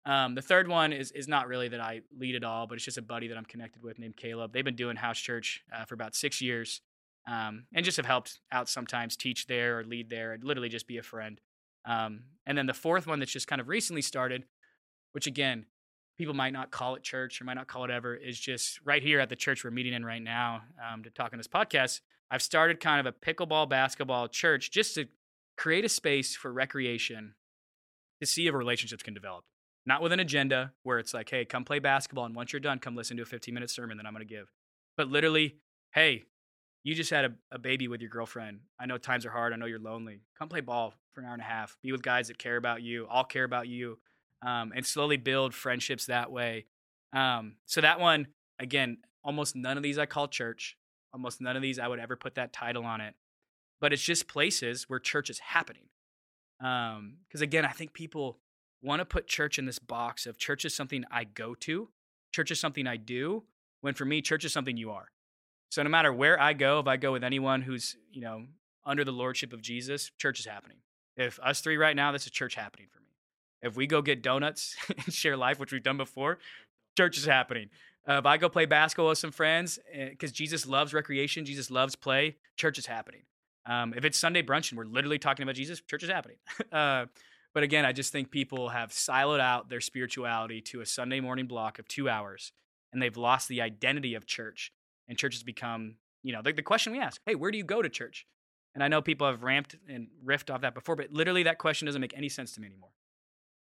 Um, 0.07 0.35
the 0.35 0.43
third 0.43 0.67
one 0.67 0.93
is 0.93 1.13
is 1.13 1.29
not 1.29 1.47
really 1.47 1.69
that 1.69 1.81
I 1.81 2.01
lead 2.19 2.35
at 2.35 2.43
all, 2.43 2.67
but 2.67 2.77
it's 2.77 2.85
just 2.85 2.99
a 2.99 3.03
buddy 3.03 3.29
that 3.29 3.37
I'm 3.37 3.45
connected 3.45 3.83
with 3.83 3.99
named 3.99 4.17
Caleb. 4.17 4.53
They've 4.53 4.65
been 4.65 4.77
doing 4.77 4.97
house 4.97 5.19
church 5.19 5.63
uh, 5.75 5.85
for 5.85 5.95
about 5.95 6.15
six 6.15 6.41
years, 6.41 6.81
um, 7.27 7.65
and 7.75 7.85
just 7.85 7.97
have 7.97 8.07
helped 8.07 8.41
out 8.53 8.69
sometimes 8.69 9.17
teach 9.17 9.47
there 9.47 9.79
or 9.79 9.85
lead 9.85 10.11
there, 10.11 10.33
and 10.33 10.45
literally 10.45 10.69
just 10.69 10.87
be 10.87 10.99
a 10.99 11.03
friend. 11.03 11.41
Um, 11.85 12.25
and 12.47 12.57
then 12.57 12.67
the 12.67 12.75
fourth 12.75 13.07
one 13.07 13.19
that's 13.19 13.33
just 13.33 13.47
kind 13.47 13.61
of 13.61 13.69
recently 13.69 14.03
started, 14.03 14.45
which 15.13 15.27
again, 15.27 15.67
people 16.19 16.35
might 16.35 16.53
not 16.53 16.71
call 16.71 16.95
it 16.95 17.03
church 17.03 17.41
or 17.41 17.45
might 17.45 17.55
not 17.55 17.67
call 17.67 17.85
it 17.85 17.91
ever, 17.91 18.15
is 18.15 18.39
just 18.39 18.81
right 18.85 19.03
here 19.03 19.21
at 19.21 19.29
the 19.29 19.37
church 19.37 19.65
we're 19.65 19.71
meeting 19.71 19.95
in 19.95 20.05
right 20.05 20.23
now 20.23 20.63
um, 20.93 21.03
to 21.03 21.11
talk 21.11 21.33
on 21.33 21.39
this 21.39 21.49
podcast. 21.49 22.01
I've 22.31 22.43
started 22.43 22.81
kind 22.81 23.07
of 23.07 23.07
a 23.07 23.17
pickleball 23.17 23.69
basketball 23.69 24.29
church 24.29 24.71
just 24.71 24.95
to 24.95 25.07
create 25.57 25.85
a 25.85 25.89
space 25.89 26.37
for 26.37 26.53
recreation 26.53 27.35
to 28.21 28.27
see 28.27 28.47
if 28.47 28.55
relationships 28.55 29.03
can 29.03 29.15
develop 29.15 29.45
not 29.87 30.03
with 30.03 30.13
an 30.13 30.21
agenda 30.21 30.73
where 30.83 30.99
it's 30.99 31.15
like, 31.15 31.31
hey, 31.31 31.45
come 31.45 31.65
play 31.65 31.79
basketball, 31.79 32.25
and 32.25 32.35
once 32.35 32.53
you're 32.53 32.61
done, 32.61 32.79
come 32.79 32.97
listen 32.97 33.17
to 33.17 33.23
a 33.23 33.27
15 33.27 33.53
minute 33.53 33.71
sermon 33.71 33.97
that 33.97 34.07
I'm 34.07 34.13
going 34.13 34.27
to 34.27 34.35
give. 34.35 34.51
But 34.97 35.09
literally, 35.09 35.57
hey, 35.95 36.25
you 36.83 36.95
just 36.95 37.11
had 37.11 37.25
a, 37.27 37.33
a, 37.53 37.59
baby 37.59 37.89
with 37.89 38.01
your 38.01 38.11
girlfriend. 38.11 38.61
I 38.79 38.87
know 38.87 38.97
times 38.97 39.27
are 39.27 39.31
hard. 39.31 39.53
I 39.53 39.57
know 39.57 39.67
you're 39.67 39.79
lonely. 39.79 40.21
Come 40.39 40.49
play 40.49 40.61
ball 40.61 40.95
for 41.13 41.21
an 41.21 41.27
hour 41.27 41.35
and 41.35 41.43
a 41.43 41.45
half. 41.45 41.77
Be 41.83 41.93
with 41.93 42.03
guys 42.03 42.29
that 42.29 42.39
care 42.39 42.57
about 42.57 42.83
you, 42.83 43.07
all 43.09 43.25
care 43.25 43.45
about 43.45 43.69
you, 43.69 43.99
um, 44.43 44.73
and 44.75 44.85
slowly 44.87 45.17
build 45.17 45.55
friendships 45.55 46.07
that 46.07 46.33
way. 46.33 46.67
Um, 47.13 47.57
so 47.67 47.81
that 47.81 48.01
one, 48.01 48.29
again, 48.59 48.99
almost 49.23 49.55
none 49.55 49.77
of 49.77 49.83
these 49.83 49.99
I 49.99 50.07
call 50.07 50.29
church. 50.29 50.77
Almost 51.13 51.41
none 51.41 51.57
of 51.57 51.63
these 51.63 51.79
I 51.79 51.89
would 51.89 51.99
ever 51.99 52.17
put 52.17 52.37
that 52.37 52.53
title 52.53 52.85
on 52.85 53.01
it. 53.01 53.15
But 53.81 53.93
it's 53.93 54.03
just 54.03 54.29
places 54.29 54.89
where 54.89 54.99
church 54.99 55.29
is 55.29 55.39
happening. 55.39 55.89
Because 56.59 56.99
um, 56.99 57.43
again, 57.43 57.65
I 57.65 57.73
think 57.73 57.93
people 57.93 58.39
want 58.83 59.01
to 59.01 59.05
put 59.05 59.27
church 59.27 59.59
in 59.59 59.67
this 59.67 59.79
box 59.79 60.27
of 60.27 60.39
church 60.39 60.65
is 60.65 60.75
something 60.75 61.05
I 61.11 61.25
go 61.25 61.55
to, 61.55 61.89
church 62.33 62.51
is 62.51 62.61
something 62.61 62.87
I 62.87 62.97
do, 62.97 63.45
when 63.81 63.95
for 63.95 64.05
me, 64.05 64.23
church 64.23 64.45
is 64.45 64.53
something 64.53 64.77
you 64.77 64.91
are. 64.91 65.09
So 65.71 65.83
no 65.83 65.89
matter 65.89 66.13
where 66.13 66.41
I 66.41 66.53
go, 66.53 66.81
if 66.81 66.87
I 66.87 66.97
go 66.97 67.13
with 67.13 67.25
anyone 67.25 67.63
who's, 67.63 67.97
you 68.13 68.21
know, 68.21 68.47
under 68.85 69.05
the 69.05 69.13
lordship 69.13 69.53
of 69.53 69.63
Jesus, 69.63 70.11
church 70.19 70.41
is 70.41 70.47
happening. 70.47 70.79
If 71.17 71.39
us 71.41 71.61
three 71.61 71.77
right 71.77 71.95
now, 71.95 72.13
this 72.13 72.27
is 72.27 72.33
church 72.33 72.57
happening 72.57 72.89
for 72.93 73.01
me. 73.01 73.07
If 73.63 73.77
we 73.77 73.87
go 73.87 74.03
get 74.03 74.23
donuts 74.23 74.77
and 74.89 75.15
share 75.15 75.37
life, 75.37 75.59
which 75.59 75.73
we've 75.73 75.83
done 75.83 75.97
before, 75.97 76.39
church 76.97 77.17
is 77.17 77.25
happening. 77.25 77.71
Uh, 78.09 78.15
if 78.15 78.27
I 78.27 78.37
go 78.37 78.49
play 78.49 78.67
basketball 78.67 79.11
with 79.11 79.19
some 79.19 79.31
friends, 79.31 79.79
because 79.93 80.31
eh, 80.31 80.35
Jesus 80.35 80.67
loves 80.67 80.93
recreation, 80.93 81.45
Jesus 81.45 81.71
loves 81.71 81.95
play, 81.95 82.37
church 82.57 82.79
is 82.79 82.87
happening. 82.87 83.23
Um, 83.67 83.95
if 83.97 84.05
it's 84.05 84.19
Sunday 84.19 84.43
brunch 84.43 84.71
and 84.71 84.79
we're 84.79 84.87
literally 84.87 85.19
talking 85.19 85.43
about 85.45 85.55
Jesus, 85.55 85.81
church 85.83 86.03
is 86.03 86.11
happening. 86.11 86.39
uh, 86.73 87.07
but 87.53 87.63
again, 87.63 87.85
I 87.85 87.93
just 87.93 88.11
think 88.11 88.31
people 88.31 88.71
have 88.71 88.91
siloed 88.91 89.41
out 89.41 89.69
their 89.69 89.81
spirituality 89.81 90.61
to 90.63 90.81
a 90.81 90.87
Sunday 90.87 91.21
morning 91.21 91.47
block 91.47 91.79
of 91.79 91.87
two 91.87 92.09
hours, 92.09 92.53
and 92.93 93.01
they've 93.01 93.17
lost 93.17 93.49
the 93.49 93.61
identity 93.61 94.15
of 94.15 94.27
church. 94.27 94.73
And 95.11 95.19
church 95.19 95.35
has 95.35 95.43
become, 95.43 95.97
you 96.23 96.33
know, 96.33 96.41
the, 96.41 96.53
the 96.53 96.63
question 96.63 96.93
we 96.93 97.01
ask, 97.01 97.21
hey, 97.27 97.35
where 97.35 97.51
do 97.51 97.59
you 97.59 97.65
go 97.65 97.83
to 97.83 97.89
church? 97.89 98.27
And 98.75 98.85
I 98.85 98.89
know 98.89 99.03
people 99.03 99.27
have 99.27 99.43
ramped 99.43 99.75
and 99.89 100.07
riffed 100.25 100.55
off 100.55 100.61
that 100.61 100.73
before, 100.73 100.95
but 100.95 101.13
literally 101.13 101.43
that 101.43 101.59
question 101.59 101.87
doesn't 101.87 102.01
make 102.01 102.17
any 102.17 102.29
sense 102.29 102.53
to 102.55 102.61
me 102.61 102.69
anymore. 102.69 102.93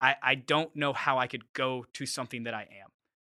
I, 0.00 0.14
I 0.22 0.34
don't 0.36 0.74
know 0.76 0.92
how 0.92 1.18
I 1.18 1.26
could 1.26 1.52
go 1.52 1.84
to 1.94 2.06
something 2.06 2.44
that 2.44 2.54
I 2.54 2.62
am 2.62 2.88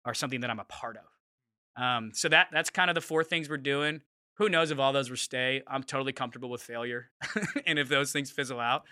or 0.04 0.12
something 0.12 0.40
that 0.40 0.50
I'm 0.50 0.58
a 0.58 0.64
part 0.64 0.96
of. 0.96 1.82
Um, 1.82 2.10
so 2.12 2.28
that 2.28 2.48
that's 2.52 2.68
kind 2.68 2.90
of 2.90 2.94
the 2.94 3.00
four 3.00 3.22
things 3.22 3.48
we're 3.48 3.56
doing. 3.56 4.02
Who 4.38 4.48
knows 4.48 4.70
if 4.70 4.78
all 4.78 4.92
those 4.92 5.08
will 5.08 5.16
stay? 5.16 5.62
I'm 5.68 5.82
totally 5.82 6.12
comfortable 6.12 6.50
with 6.50 6.62
failure, 6.62 7.10
and 7.66 7.78
if 7.78 7.88
those 7.88 8.10
things 8.10 8.30
fizzle 8.30 8.58
out. 8.58 8.84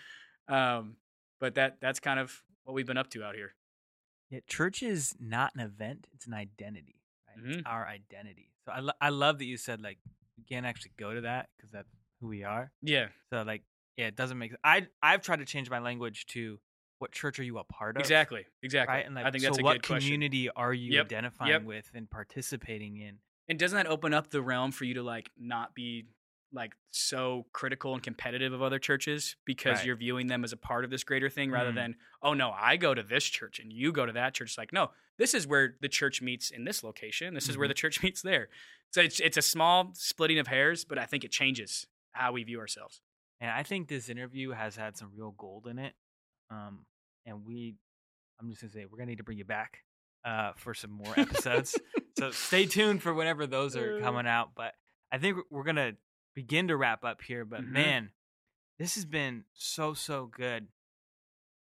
Um, 0.47 0.95
but 1.39 1.55
that 1.55 1.77
that's 1.81 1.99
kind 1.99 2.19
of 2.19 2.41
what 2.63 2.73
we've 2.73 2.87
been 2.87 2.97
up 2.97 3.09
to 3.11 3.23
out 3.23 3.35
here. 3.35 3.53
Yeah, 4.29 4.39
church 4.47 4.81
is 4.81 5.15
not 5.19 5.53
an 5.55 5.61
event; 5.61 6.07
it's 6.13 6.25
an 6.25 6.33
identity. 6.33 7.01
Right? 7.27 7.43
Mm-hmm. 7.43 7.59
It's 7.59 7.63
our 7.65 7.85
identity. 7.85 8.48
So 8.69 8.75
I 8.75 8.79
lo- 8.79 8.93
I 9.01 9.09
love 9.09 9.39
that 9.39 9.45
you 9.45 9.57
said 9.57 9.81
like 9.81 9.97
you 10.37 10.43
can't 10.47 10.65
actually 10.65 10.91
go 10.97 11.13
to 11.13 11.21
that 11.21 11.49
because 11.57 11.71
that's 11.71 11.89
who 12.21 12.27
we 12.27 12.43
are. 12.43 12.71
Yeah. 12.81 13.07
So 13.31 13.43
like 13.43 13.63
yeah, 13.97 14.07
it 14.07 14.15
doesn't 14.15 14.37
make. 14.37 14.53
I 14.63 14.87
I've 15.01 15.21
tried 15.21 15.39
to 15.39 15.45
change 15.45 15.69
my 15.69 15.79
language 15.79 16.25
to 16.27 16.59
what 16.99 17.11
church 17.11 17.39
are 17.39 17.43
you 17.43 17.57
a 17.57 17.63
part 17.63 17.95
of? 17.95 18.01
Exactly. 18.01 18.45
Exactly. 18.61 18.93
Right. 18.95 19.05
And 19.05 19.15
like, 19.15 19.25
I 19.25 19.31
think 19.31 19.41
so 19.43 19.49
that's 19.49 19.59
a 19.59 19.63
what 19.63 19.73
good 19.81 19.87
question. 19.87 20.07
community 20.07 20.49
are 20.49 20.73
you 20.73 20.93
Yep, 20.93 21.05
identifying 21.05 21.51
yep. 21.51 21.63
with 21.63 21.89
and 21.93 22.09
participating 22.09 22.97
in? 22.97 23.19
And 23.47 23.57
doesn't 23.57 23.75
that 23.75 23.87
open 23.87 24.13
up 24.13 24.29
the 24.29 24.41
realm 24.41 24.71
for 24.71 24.83
you 24.83 24.95
to 24.95 25.03
like 25.03 25.31
not 25.37 25.73
be 25.73 26.05
like 26.51 26.73
so 26.91 27.45
critical 27.53 27.93
and 27.93 28.01
competitive 28.01 28.53
of 28.53 28.61
other 28.61 28.79
churches 28.79 29.35
because 29.45 29.77
Right. 29.77 29.85
you're 29.85 29.95
viewing 29.95 30.27
them 30.27 30.43
as 30.43 30.51
a 30.53 30.57
part 30.57 30.83
of 30.83 30.89
this 30.91 31.03
greater 31.03 31.29
thing 31.29 31.51
rather 31.51 31.71
Mhm. 31.71 31.75
than 31.75 31.95
oh 32.23 32.33
no 32.33 32.51
i 32.51 32.75
go 32.77 32.93
to 32.95 33.03
this 33.03 33.23
church 33.23 33.59
and 33.59 33.71
you 33.71 33.91
go 33.91 34.05
to 34.05 34.11
that 34.13 34.33
church 34.33 34.49
it's 34.49 34.57
like 34.57 34.73
no 34.73 34.91
this 35.17 35.33
is 35.35 35.45
where 35.45 35.75
the 35.81 35.89
church 35.89 36.21
meets 36.21 36.49
in 36.49 36.63
this 36.63 36.83
location 36.83 37.33
this 37.35 37.47
is 37.49 37.57
where 37.57 37.67
Mhm. 37.67 37.71
the 37.71 37.75
church 37.75 38.01
meets 38.03 38.21
there 38.23 38.49
so 38.91 39.01
it's, 39.01 39.19
it's 39.19 39.37
a 39.37 39.41
small 39.43 39.91
splitting 39.93 40.39
of 40.39 40.47
hairs 40.47 40.85
but 40.85 40.97
i 40.97 41.05
think 41.05 41.23
it 41.23 41.31
changes 41.31 41.85
how 42.13 42.31
we 42.31 42.43
view 42.43 42.59
ourselves 42.59 43.01
And 43.41 43.49
I 43.51 43.63
think 43.63 43.87
this 43.87 44.09
interview 44.09 44.49
has 44.51 44.75
had 44.75 44.97
some 44.97 45.11
real 45.15 45.31
gold 45.31 45.65
in 45.67 45.79
it. 45.79 45.93
Um, 46.49 46.85
and 47.25 47.45
we, 47.45 47.77
I'm 48.37 48.49
just 48.49 48.59
gonna 48.61 48.73
say, 48.73 48.85
we're 48.85 48.97
gonna 48.97 49.11
need 49.11 49.19
to 49.19 49.23
bring 49.23 49.37
you 49.37 49.45
back 49.45 49.85
uh, 50.25 50.51
for 50.57 50.73
some 50.73 50.91
more 50.91 51.13
episodes. 51.17 51.79
so 52.17 52.31
stay 52.31 52.65
tuned 52.65 53.01
for 53.01 53.13
whenever 53.13 53.47
those 53.47 53.77
are 53.77 53.97
Uh. 53.97 54.01
coming 54.01 54.27
out. 54.27 54.49
But 54.55 54.73
I 55.09 55.19
think 55.19 55.37
we're 55.49 55.63
gonna 55.63 55.93
begin 56.39 56.69
to 56.69 56.77
wrap 56.77 57.03
up 57.03 57.21
here. 57.21 57.43
But 57.43 57.61
Mhm. 57.65 57.67
man, 57.71 58.11
this 58.77 58.95
has 58.95 59.03
been 59.05 59.43
so 59.53 59.93
so 59.93 60.25
good. 60.25 60.69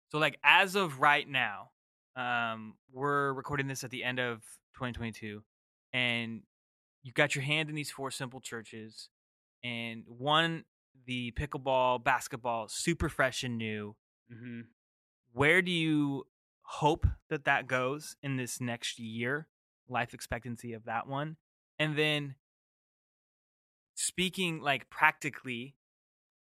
So 0.10 0.20
like 0.20 0.38
as 0.44 0.76
of 0.76 1.00
right 1.00 1.28
now, 1.28 1.72
um, 2.16 2.78
we're 2.92 3.34
recording 3.34 3.68
this 3.68 3.84
at 3.84 3.90
the 3.90 4.04
end 4.04 4.20
of 4.20 4.44
2022, 4.76 5.44
and 5.94 6.44
you 7.02 7.12
got 7.12 7.34
your 7.34 7.44
hand 7.44 7.70
in 7.70 7.76
these 7.76 7.90
four 7.90 8.12
simple 8.12 8.40
churches, 8.40 9.10
and 9.64 10.04
one 10.08 10.66
the 11.06 11.32
pickleball 11.32 12.04
basketball 12.04 12.68
super 12.68 13.10
fresh 13.10 13.44
and 13.44 13.58
new. 13.58 13.96
mm-hmm. 14.32 14.62
Where 15.32 15.62
do 15.64 15.72
you 15.72 16.28
hope 16.62 17.08
that 17.30 17.46
that 17.46 17.66
goes 17.66 18.16
in 18.22 18.36
this 18.38 18.62
next 18.62 19.00
year? 19.00 19.48
Life 19.88 20.14
expectancy 20.14 20.74
of 20.74 20.84
that 20.84 21.08
one, 21.08 21.38
and 21.80 21.98
then 21.98 22.36
speaking 24.06 24.62
like 24.62 24.90
practically 24.90 25.76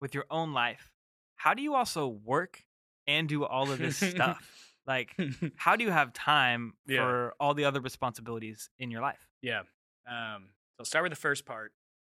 with 0.01 0.13
your 0.13 0.25
own 0.29 0.53
life, 0.53 0.91
how 1.35 1.53
do 1.53 1.61
you 1.61 1.75
also 1.75 2.07
work 2.07 2.63
and 3.07 3.27
do 3.27 3.43
all 3.45 3.71
of 3.71 3.79
this 3.79 3.97
stuff? 4.15 4.47
Like, 4.87 5.15
how 5.55 5.75
do 5.75 5.83
you 5.83 5.91
have 5.91 6.13
time 6.13 6.73
Yeah. 6.87 7.01
for 7.03 7.33
all 7.39 7.53
the 7.53 7.65
other 7.65 7.79
responsibilities 7.81 8.69
in 8.79 8.89
your 8.91 9.01
life? 9.01 9.27
Yeah. 9.41 9.59
Um, 10.09 10.49
so 10.75 10.79
I'll 10.81 10.85
start 10.85 11.03
with 11.03 11.11
the 11.11 11.15
first 11.19 11.45
part. 11.45 11.73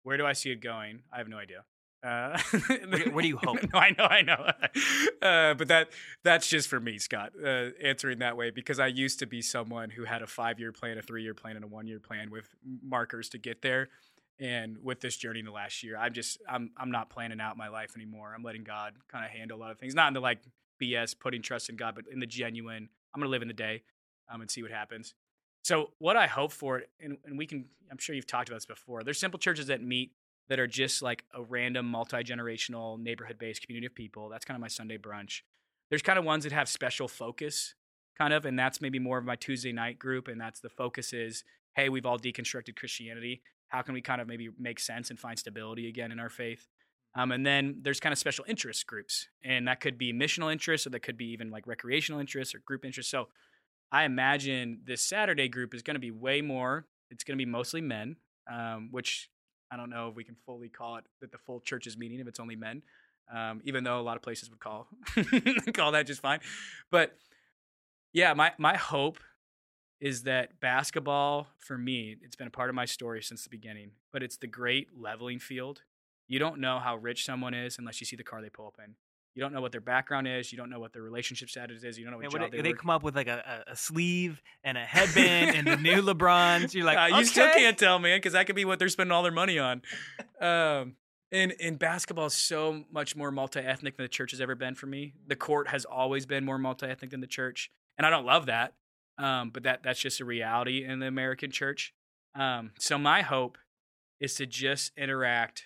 Where 0.05 0.17
do 0.17 0.25
I 0.25 0.33
see 0.35 0.51
it 0.51 0.61
going? 0.63 1.03
I 1.13 1.19
have 1.19 1.29
no 1.29 1.37
idea. 1.37 1.65
Uh, 2.03 2.39
do- 2.69 3.11
do 3.21 3.29
you 3.29 3.37
hope? 3.37 3.59
no, 3.75 3.79
I 3.79 3.91
know, 3.99 4.05
I 4.05 4.23
know. 4.23 4.51
Uh, 5.21 5.53
but 5.55 5.69
that 5.69 5.89
that's 6.25 6.49
just 6.49 6.69
for 6.69 6.81
me, 6.81 6.97
Scott, 6.99 7.33
uh, 7.45 7.71
answering 7.83 8.21
that 8.21 8.37
way 8.39 8.51
because 8.51 8.79
I 8.79 8.87
used 8.87 9.19
to 9.19 9.27
be 9.27 9.43
someone 9.43 9.91
who 9.91 10.05
had 10.05 10.23
a 10.23 10.27
five 10.27 10.59
year 10.59 10.73
plan, 10.73 10.97
a 10.97 11.03
three 11.03 11.23
year 11.23 11.35
plan, 11.35 11.57
and 11.57 11.65
a 11.65 11.69
one 11.69 11.87
year 11.87 12.01
plan 12.01 12.31
with 12.31 12.55
markers 12.83 13.29
to 13.31 13.39
get 13.39 13.61
there. 13.61 13.89
And 14.41 14.79
with 14.83 15.01
this 15.01 15.17
journey 15.17 15.41
in 15.41 15.45
the 15.45 15.53
last 15.53 15.83
year, 15.83 15.99
I'm 15.99 16.15
just 16.15 16.39
I'm 16.49 16.71
I'm 16.77 16.91
not 16.91 17.11
planning 17.11 17.41
out 17.41 17.57
my 17.57 17.69
life 17.69 17.93
anymore. 17.95 18.33
I'm 18.35 18.43
letting 18.43 18.65
God 18.65 18.95
kind 19.09 19.25
of 19.25 19.31
handle 19.31 19.59
a 19.59 19.61
lot 19.61 19.71
of 19.71 19.79
things, 19.79 19.95
not 19.95 20.09
in 20.09 20.15
the 20.15 20.21
like 20.21 20.39
BS 20.83 21.15
putting 21.19 21.43
trust 21.43 21.69
in 21.69 21.77
God, 21.77 21.95
but 21.95 22.05
in 22.11 22.21
the 22.21 22.27
genuine. 22.27 22.89
I'm 23.15 23.21
gonna 23.21 23.31
live 23.31 23.43
in 23.43 23.49
the 23.49 23.55
day, 23.55 23.83
um, 24.31 24.41
and 24.41 24.51
see 24.51 24.63
what 24.63 24.71
happens. 24.71 25.15
So 25.63 25.91
what 25.99 26.17
I 26.17 26.27
hope 26.27 26.53
for, 26.53 26.83
and, 27.01 27.19
and 27.25 27.37
we 27.37 27.47
can, 27.47 27.67
I'm 27.91 27.99
sure 27.99 28.15
you've 28.15 28.27
talked 28.27 28.49
about 28.49 28.57
this 28.57 28.67
before. 28.67 29.03
There's 29.03 29.19
simple 29.19 29.39
churches 29.39 29.67
that 29.67 29.83
meet 29.83 30.13
that 30.49 30.59
are 30.59 30.67
just 30.67 31.03
like 31.03 31.25
a 31.35 31.43
random 31.43 31.87
multi 31.87 32.19
generational 32.19 32.99
neighborhood 32.99 33.39
based 33.39 33.63
community 33.63 33.87
of 33.87 33.95
people. 33.95 34.29
That's 34.29 34.45
kind 34.45 34.57
of 34.57 34.61
my 34.61 34.69
Sunday 34.69 34.99
brunch. 34.99 35.43
There's 35.91 36.03
kind 36.03 36.19
of 36.19 36.25
ones 36.25 36.45
that 36.45 36.53
have 36.53 36.69
special 36.69 37.09
focus, 37.09 37.75
kind 38.17 38.33
of, 38.33 38.45
and 38.45 38.59
that's 38.59 38.81
maybe 38.81 38.99
more 38.99 39.19
of 39.19 39.25
my 39.25 39.37
Tuesday 39.37 39.73
night 39.73 39.99
group. 39.99 40.29
And 40.29 40.41
that's 40.41 40.61
the 40.61 40.69
focus 40.69 41.13
is, 41.13 41.45
hey, 41.75 41.89
we've 41.89 42.07
all 42.07 42.19
deconstructed 42.19 42.77
Christianity. 42.77 43.43
How 43.71 43.83
can 43.83 43.95
we 43.95 44.03
kind 44.03 44.21
of 44.21 44.29
maybe 44.29 44.51
make 44.59 44.79
sense 44.79 45.11
and 45.11 45.19
find 45.19 45.39
stability 45.39 45.89
again 45.89 46.13
in 46.13 46.21
our 46.21 46.29
faith? 46.29 46.69
Um, 47.15 47.33
and 47.33 47.45
then 47.45 47.79
there's 47.83 47.99
kind 47.99 48.13
of 48.13 48.19
special 48.19 48.45
interest 48.47 48.87
groups, 48.87 49.29
and 49.43 49.67
that 49.67 49.81
could 49.81 49.99
be 49.99 50.13
missional 50.13 50.53
interests, 50.53 50.87
or 50.87 50.91
that 50.91 51.01
could 51.01 51.17
be 51.17 51.33
even 51.33 51.51
like 51.51 51.67
recreational 51.67 52.21
interests 52.21 52.55
or 52.55 52.61
group 52.61 52.85
interests. 52.85 53.11
So 53.11 53.29
I 53.91 54.05
imagine 54.05 54.81
this 54.85 55.03
Saturday 55.03 55.49
group 55.49 55.75
is 55.75 55.83
going 55.83 55.97
to 55.97 56.01
be 56.01 56.13
way 56.13 56.41
more. 56.41 56.87
It's 57.11 57.25
going 57.25 57.37
to 57.37 57.45
be 57.45 57.51
mostly 57.51 57.81
men, 57.81 58.17
um, 58.51 58.89
which 58.93 59.29
I 59.73 59.77
don't 59.77 59.91
know 59.91 60.09
if 60.09 60.15
we 60.15 60.25
can 60.25 60.37
fully 60.47 60.69
call 60.69 60.97
it 60.97 61.05
that 61.21 61.33
the 61.33 61.39
full 61.39 61.61
church 61.61 61.87
is 61.87 61.97
meeting 61.97 62.21
if 62.21 62.29
it's 62.29 62.39
only 62.39 62.57
men, 62.57 62.83
um, 63.35 63.61
even 63.65 63.83
though 63.83 64.01
a 64.01 64.03
lot 64.03 64.17
of 64.17 64.23
places 64.23 64.51
would 64.51 64.61
call 64.61 64.89
call 65.75 65.93
that 65.93 66.07
just 66.07 66.21
fine. 66.21 66.41
But 66.91 67.17
yeah, 68.13 68.35
my 68.35 68.53
my 68.59 68.77
hope 68.77 69.19
is 70.01 70.23
that 70.23 70.61
basketball 70.61 71.49
for 71.59 71.77
me, 71.77 72.17
it's 72.23 72.37
been 72.37 72.47
a 72.47 72.51
part 72.51 72.71
of 72.71 72.75
my 72.75 72.85
story 72.85 73.23
since 73.23 73.45
the 73.45 73.51
beginning. 73.51 73.91
But 74.13 74.23
it's 74.23 74.37
the 74.37 74.47
great 74.47 74.89
leveling 74.97 75.39
field. 75.39 75.83
You 76.27 76.39
don't 76.39 76.61
know 76.61 76.79
how 76.79 76.97
rich 76.97 77.25
someone 77.25 77.55
is 77.55 77.79
unless 77.79 78.01
you 78.01 78.07
see 78.07 78.17
the 78.17 78.25
car 78.25 78.41
they 78.41 78.51
pull 78.51 78.67
up 78.67 78.77
in. 78.85 78.95
You 79.35 79.43
don't 79.43 79.53
know 79.53 79.61
what 79.61 79.73
their 79.73 79.81
background 79.81 80.27
is. 80.27 80.51
You 80.51 80.59
don't 80.59 80.71
know 80.71 80.81
what 80.81 80.93
their 80.93 81.03
relationship 81.03 81.51
status 81.51 81.85
is. 81.85 81.99
You 81.99 82.05
don't 82.05 82.13
know 82.13 82.19
what 82.19 82.23
Man, 82.25 82.31
job 82.31 82.41
what, 82.41 82.51
they, 82.53 82.63
they 82.63 82.73
come 82.73 82.91
up 82.91 83.03
with 83.03 83.15
like 83.15 83.29
a, 83.29 83.65
a, 83.69 83.77
sleeve 83.77 84.43
and 84.65 84.77
a 84.77 84.85
headband 84.85 85.57
and 85.57 85.67
the 85.67 85.77
new 85.77 86.03
LeBrons. 86.15 86.75
You're 86.75 86.85
like, 86.85 87.13
Uh, 87.13 87.17
you 87.19 87.25
still 87.25 87.49
can't 87.53 87.79
tell, 87.79 87.99
man, 87.99 88.19
because 88.19 88.33
that 88.33 88.47
could 88.47 88.57
be 88.57 88.65
what 88.65 88.79
they're 88.79 88.89
spending 88.89 89.13
all 89.13 89.23
their 89.23 89.31
money 89.33 89.59
on. 89.59 89.83
Um, 90.41 90.97
and 91.33 91.55
and 91.61 91.79
basketball 91.79 92.27
is 92.27 92.35
so 92.35 92.85
much 92.91 93.15
more 93.15 93.31
multi 93.31 93.61
ethnic 93.61 93.97
than 93.97 94.05
the 94.05 94.09
church 94.09 94.33
has 94.33 94.41
ever 94.41 94.55
been 94.55 94.75
for 94.75 94.87
me. 94.87 95.15
The 95.29 95.37
court 95.37 95.69
has 95.69 95.85
always 95.85 96.27
been 96.27 96.45
more 96.45 96.59
multi 96.59 96.87
ethnic 96.87 97.11
than 97.11 97.21
the 97.21 97.29
church, 97.29 97.71
and 97.99 98.07
I 98.07 98.11
don't 98.11 98.27
love 98.27 98.47
that. 98.47 98.75
Um, 99.21 99.51
but 99.51 99.65
that 99.65 99.83
that's 99.83 100.01
just 100.01 100.21
a 100.21 100.25
reality 100.25 100.85
in 100.85 100.99
the 100.99 101.07
American 101.07 101.51
church. 101.51 101.93
Um, 102.35 102.71
so 102.79 102.97
my 102.97 103.23
hope 103.23 103.59
is 104.19 104.35
to 104.37 104.47
just 104.47 104.93
interact 104.97 105.65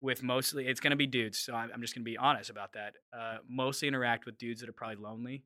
with 0.00 0.22
mostly 0.22 0.66
it's 0.68 0.80
going 0.80 0.90
to 0.90 0.96
be 0.96 1.06
dudes. 1.06 1.38
So 1.38 1.54
I'm, 1.54 1.70
I'm 1.74 1.80
just 1.80 1.94
going 1.94 2.04
to 2.04 2.10
be 2.10 2.16
honest 2.16 2.50
about 2.50 2.74
that. 2.74 2.94
Uh, 3.12 3.38
mostly 3.48 3.88
interact 3.88 4.26
with 4.26 4.38
dudes 4.38 4.60
that 4.60 4.68
are 4.68 4.74
probably 4.74 5.02
lonely, 5.02 5.42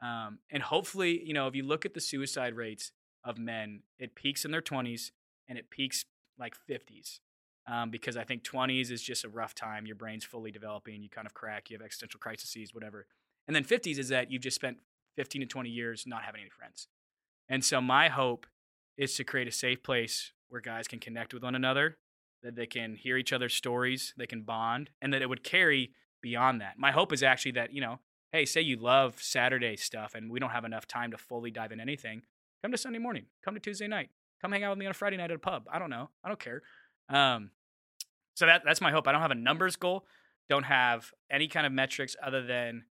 um, 0.00 0.38
and 0.50 0.62
hopefully, 0.62 1.22
you 1.24 1.34
know, 1.34 1.46
if 1.46 1.54
you 1.54 1.64
look 1.64 1.84
at 1.84 1.94
the 1.94 2.00
suicide 2.00 2.54
rates 2.54 2.92
of 3.24 3.38
men, 3.38 3.82
it 3.98 4.14
peaks 4.14 4.44
in 4.44 4.50
their 4.50 4.62
20s 4.62 5.10
and 5.48 5.58
it 5.58 5.70
peaks 5.70 6.04
like 6.38 6.54
50s. 6.68 7.20
Um, 7.70 7.90
because 7.90 8.16
I 8.16 8.24
think 8.24 8.44
20s 8.44 8.90
is 8.90 9.02
just 9.02 9.24
a 9.24 9.28
rough 9.28 9.54
time. 9.54 9.84
Your 9.84 9.96
brain's 9.96 10.24
fully 10.24 10.50
developing. 10.50 11.02
You 11.02 11.10
kind 11.10 11.26
of 11.26 11.34
crack. 11.34 11.68
You 11.68 11.76
have 11.76 11.84
existential 11.84 12.18
crises, 12.18 12.72
whatever. 12.72 13.06
And 13.46 13.54
then 13.54 13.64
50s 13.64 13.98
is 13.98 14.08
that 14.08 14.30
you've 14.30 14.40
just 14.40 14.54
spent 14.54 14.78
15 15.18 15.40
to 15.40 15.46
20 15.46 15.68
years 15.68 16.04
not 16.06 16.22
having 16.22 16.42
any 16.42 16.50
friends. 16.50 16.86
And 17.48 17.64
so 17.64 17.80
my 17.80 18.08
hope 18.08 18.46
is 18.96 19.16
to 19.16 19.24
create 19.24 19.48
a 19.48 19.52
safe 19.52 19.82
place 19.82 20.32
where 20.48 20.60
guys 20.60 20.86
can 20.86 21.00
connect 21.00 21.34
with 21.34 21.42
one 21.42 21.56
another, 21.56 21.98
that 22.44 22.54
they 22.54 22.66
can 22.66 22.94
hear 22.94 23.16
each 23.16 23.32
other's 23.32 23.52
stories, 23.52 24.14
they 24.16 24.28
can 24.28 24.42
bond, 24.42 24.90
and 25.02 25.12
that 25.12 25.20
it 25.20 25.28
would 25.28 25.42
carry 25.42 25.90
beyond 26.22 26.60
that. 26.60 26.78
My 26.78 26.92
hope 26.92 27.12
is 27.12 27.24
actually 27.24 27.50
that, 27.52 27.72
you 27.72 27.80
know, 27.80 27.98
hey, 28.30 28.44
say 28.44 28.60
you 28.60 28.76
love 28.76 29.20
Saturday 29.20 29.74
stuff 29.74 30.14
and 30.14 30.30
we 30.30 30.38
don't 30.38 30.50
have 30.50 30.64
enough 30.64 30.86
time 30.86 31.10
to 31.10 31.18
fully 31.18 31.50
dive 31.50 31.72
in 31.72 31.80
anything. 31.80 32.22
Come 32.62 32.70
to 32.70 32.78
Sunday 32.78 33.00
morning. 33.00 33.24
Come 33.44 33.54
to 33.54 33.60
Tuesday 33.60 33.88
night. 33.88 34.10
Come 34.40 34.52
hang 34.52 34.62
out 34.62 34.70
with 34.70 34.78
me 34.78 34.86
on 34.86 34.92
a 34.92 34.94
Friday 34.94 35.16
night 35.16 35.32
at 35.32 35.36
a 35.36 35.40
pub. 35.40 35.64
I 35.68 35.80
don't 35.80 35.90
know. 35.90 36.10
I 36.22 36.28
don't 36.28 36.38
care. 36.38 36.62
Um, 37.08 37.50
so 38.34 38.46
that 38.46 38.62
that's 38.64 38.80
my 38.80 38.92
hope. 38.92 39.08
I 39.08 39.12
don't 39.12 39.22
have 39.22 39.32
a 39.32 39.36
numbers 39.36 39.74
goal. 39.74 40.06
Don't 40.48 40.62
have 40.62 41.10
any 41.28 41.48
kind 41.48 41.66
of 41.66 41.72
metrics 41.72 42.14
other 42.22 42.46
than 42.46 42.84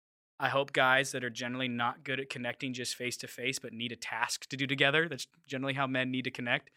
I 0.45 0.51
hope 0.51 0.75
guys 0.75 1.13
that 1.13 1.25
are 1.25 1.31
generally 1.31 1.69
not 1.69 2.05
good 2.05 2.21
at 2.21 2.29
connecting 2.29 2.75
just 2.75 2.97
face 2.97 3.17
to 3.17 3.27
face, 3.27 3.59
but 3.59 3.73
need 3.73 3.93
a 3.93 3.97
task 3.97 4.47
to 4.51 4.59
do 4.59 4.67
together. 4.67 5.09
That's 5.09 5.27
generally 5.47 5.73
how 5.73 5.87
men 5.87 6.11
need 6.11 6.25
to 6.25 6.31
connect. 6.31 6.69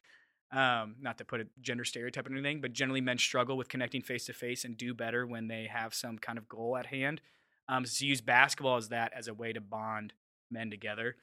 Um, 0.53 0.95
not 1.01 1.17
to 1.17 1.25
put 1.25 1.41
a 1.41 1.47
gender 1.59 1.83
stereotype 1.83 2.25
or 2.29 2.31
anything, 2.31 2.61
but 2.61 2.71
generally 2.71 3.01
men 3.01 3.17
struggle 3.17 3.57
with 3.57 3.67
connecting 3.67 4.01
face 4.01 4.25
to 4.27 4.33
face 4.33 4.63
and 4.63 4.77
do 4.77 4.93
better 4.93 5.27
when 5.27 5.49
they 5.49 5.67
have 5.69 5.93
some 5.93 6.17
kind 6.17 6.37
of 6.37 6.47
goal 6.47 6.77
at 6.77 6.85
hand. 6.85 7.19
Um, 7.67 7.85
so 7.85 8.05
use 8.05 8.21
basketball 8.21 8.77
as 8.77 8.87
that 8.87 9.11
as 9.13 9.27
a 9.27 9.33
way 9.33 9.51
to 9.51 9.59
bond 9.59 10.13
men 10.49 10.69
together. 10.69 11.17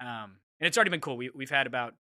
Um, 0.00 0.36
and 0.60 0.68
it's 0.68 0.76
already 0.76 0.90
been 0.90 1.00
cool. 1.00 1.16
We, 1.16 1.30
we've 1.34 1.50
had 1.50 1.66
about 1.66 1.94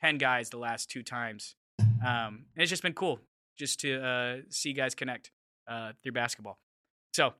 10 0.00 0.16
guys 0.16 0.48
the 0.48 0.56
last 0.56 0.88
two 0.90 1.02
times. 1.02 1.56
Um, 1.78 2.46
and 2.54 2.62
it's 2.62 2.70
just 2.70 2.82
been 2.82 2.94
cool 2.94 3.20
just 3.58 3.80
to 3.80 4.02
uh, 4.02 4.36
see 4.48 4.72
guys 4.72 4.94
connect 4.94 5.30
uh, 5.68 5.92
through 6.02 6.12
basketball. 6.12 6.58
So 7.12 7.34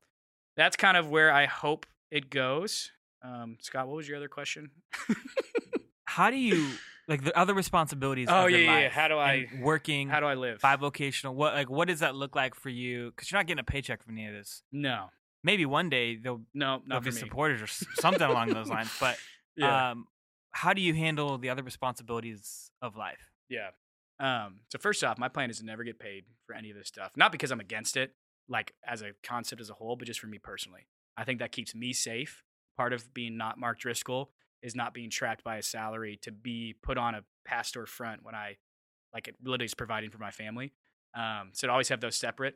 that's 0.55 0.75
kind 0.75 0.95
of 0.95 1.09
where 1.09 1.31
I 1.31 1.47
hope 1.47 1.87
it 2.13 2.29
goes. 2.29 2.91
Um, 3.23 3.57
Scott, 3.61 3.87
what 3.87 3.95
was 3.97 4.07
your 4.07 4.17
other 4.17 4.27
question? 4.27 4.71
How 6.05 6.29
do 6.29 6.35
you 6.37 6.69
like 7.07 7.23
the 7.23 7.37
other 7.37 7.53
responsibilities? 7.53 8.27
Oh, 8.29 8.45
yeah, 8.45 8.57
yeah, 8.57 8.79
yeah. 8.81 8.89
How 8.89 9.07
do 9.07 9.17
I- 9.17 9.47
working? 9.61 10.09
How 10.09 10.19
do 10.19 10.25
I 10.25 10.35
live? 10.35 10.59
Five 10.59 10.79
vocational. 10.81 11.33
What 11.33 11.53
like 11.53 11.69
what 11.69 11.87
does 11.87 11.99
that 11.99 12.15
look 12.15 12.35
like 12.35 12.55
for 12.55 12.69
you? 12.69 13.11
Because 13.11 13.31
you're 13.31 13.39
not 13.39 13.47
getting 13.47 13.61
a 13.61 13.63
paycheck 13.63 14.03
from 14.03 14.17
any 14.17 14.27
of 14.27 14.33
this. 14.33 14.61
No, 14.71 15.07
Maybe 15.43 15.65
one 15.65 15.89
day 15.89 16.15
they'll, 16.15 16.41
no, 16.53 16.77
they'll 16.87 16.95
not 16.97 17.03
be 17.03 17.09
me. 17.09 17.15
supporters 17.17 17.61
or 17.61 17.67
something 18.01 18.21
along 18.21 18.49
those 18.53 18.69
lines. 18.69 18.89
But 18.99 19.17
Yeah, 19.57 19.91
um, 19.91 20.07
how 20.51 20.73
do 20.73 20.81
you 20.81 20.93
handle 20.93 21.37
the 21.37 21.49
other 21.49 21.63
responsibilities 21.63 22.71
of 22.81 22.95
life? 22.95 23.29
yeah. 23.49 23.69
Um, 24.19 24.59
so 24.71 24.77
first 24.79 25.03
off, 25.03 25.17
my 25.17 25.27
plan 25.27 25.49
is 25.49 25.57
to 25.59 25.65
never 25.65 25.83
get 25.83 25.99
paid 25.99 26.25
for 26.45 26.55
any 26.55 26.69
of 26.69 26.77
this 26.77 26.87
stuff. 26.87 27.11
Not 27.17 27.31
because 27.31 27.51
I'm 27.51 27.59
against 27.59 27.97
it, 27.97 28.13
like 28.47 28.73
as 28.87 29.01
a 29.01 29.11
concept 29.23 29.59
as 29.59 29.69
a 29.69 29.73
whole, 29.73 29.95
but 29.95 30.05
just 30.07 30.19
for 30.19 30.27
me 30.27 30.37
personally. 30.37 30.85
I 31.17 31.23
think 31.23 31.39
that 31.39 31.51
keeps 31.51 31.75
me 31.75 31.93
safe. 31.93 32.43
Part 32.77 32.93
of 32.93 33.13
being 33.13 33.37
not 33.37 33.59
Mark 33.59 33.79
Driscoll 33.79 34.31
is 34.61 34.75
not 34.75 34.93
being 34.93 35.09
trapped 35.09 35.43
by 35.43 35.57
a 35.57 35.61
salary 35.61 36.17
to 36.23 36.31
be 36.31 36.75
put 36.81 36.97
on 36.97 37.15
a 37.15 37.23
pastor 37.45 37.85
front 37.85 38.23
when 38.23 38.33
I 38.33 38.57
like 39.13 39.27
it 39.27 39.35
literally 39.43 39.65
is 39.65 39.73
providing 39.73 40.09
for 40.09 40.17
my 40.17 40.31
family. 40.31 40.73
Um, 41.15 41.49
so 41.53 41.67
to 41.67 41.71
always 41.71 41.89
have 41.89 42.01
those 42.01 42.15
separate. 42.15 42.55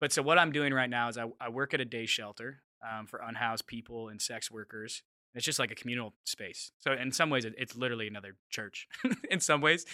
But 0.00 0.12
so 0.12 0.22
what 0.22 0.38
I'm 0.38 0.52
doing 0.52 0.72
right 0.72 0.90
now 0.90 1.08
is 1.08 1.18
I, 1.18 1.24
I 1.40 1.48
work 1.48 1.74
at 1.74 1.80
a 1.80 1.84
day 1.84 2.06
shelter 2.06 2.62
um, 2.86 3.06
for 3.06 3.20
unhoused 3.26 3.66
people 3.66 4.08
and 4.08 4.20
sex 4.20 4.50
workers. 4.50 5.02
It's 5.34 5.44
just 5.44 5.58
like 5.58 5.70
a 5.70 5.74
communal 5.74 6.14
space. 6.24 6.72
So 6.80 6.92
in 6.92 7.12
some 7.12 7.30
ways, 7.30 7.44
it, 7.44 7.54
it's 7.58 7.76
literally 7.76 8.06
another 8.06 8.36
church. 8.50 8.88
in 9.30 9.40
some 9.40 9.60
ways, 9.60 9.84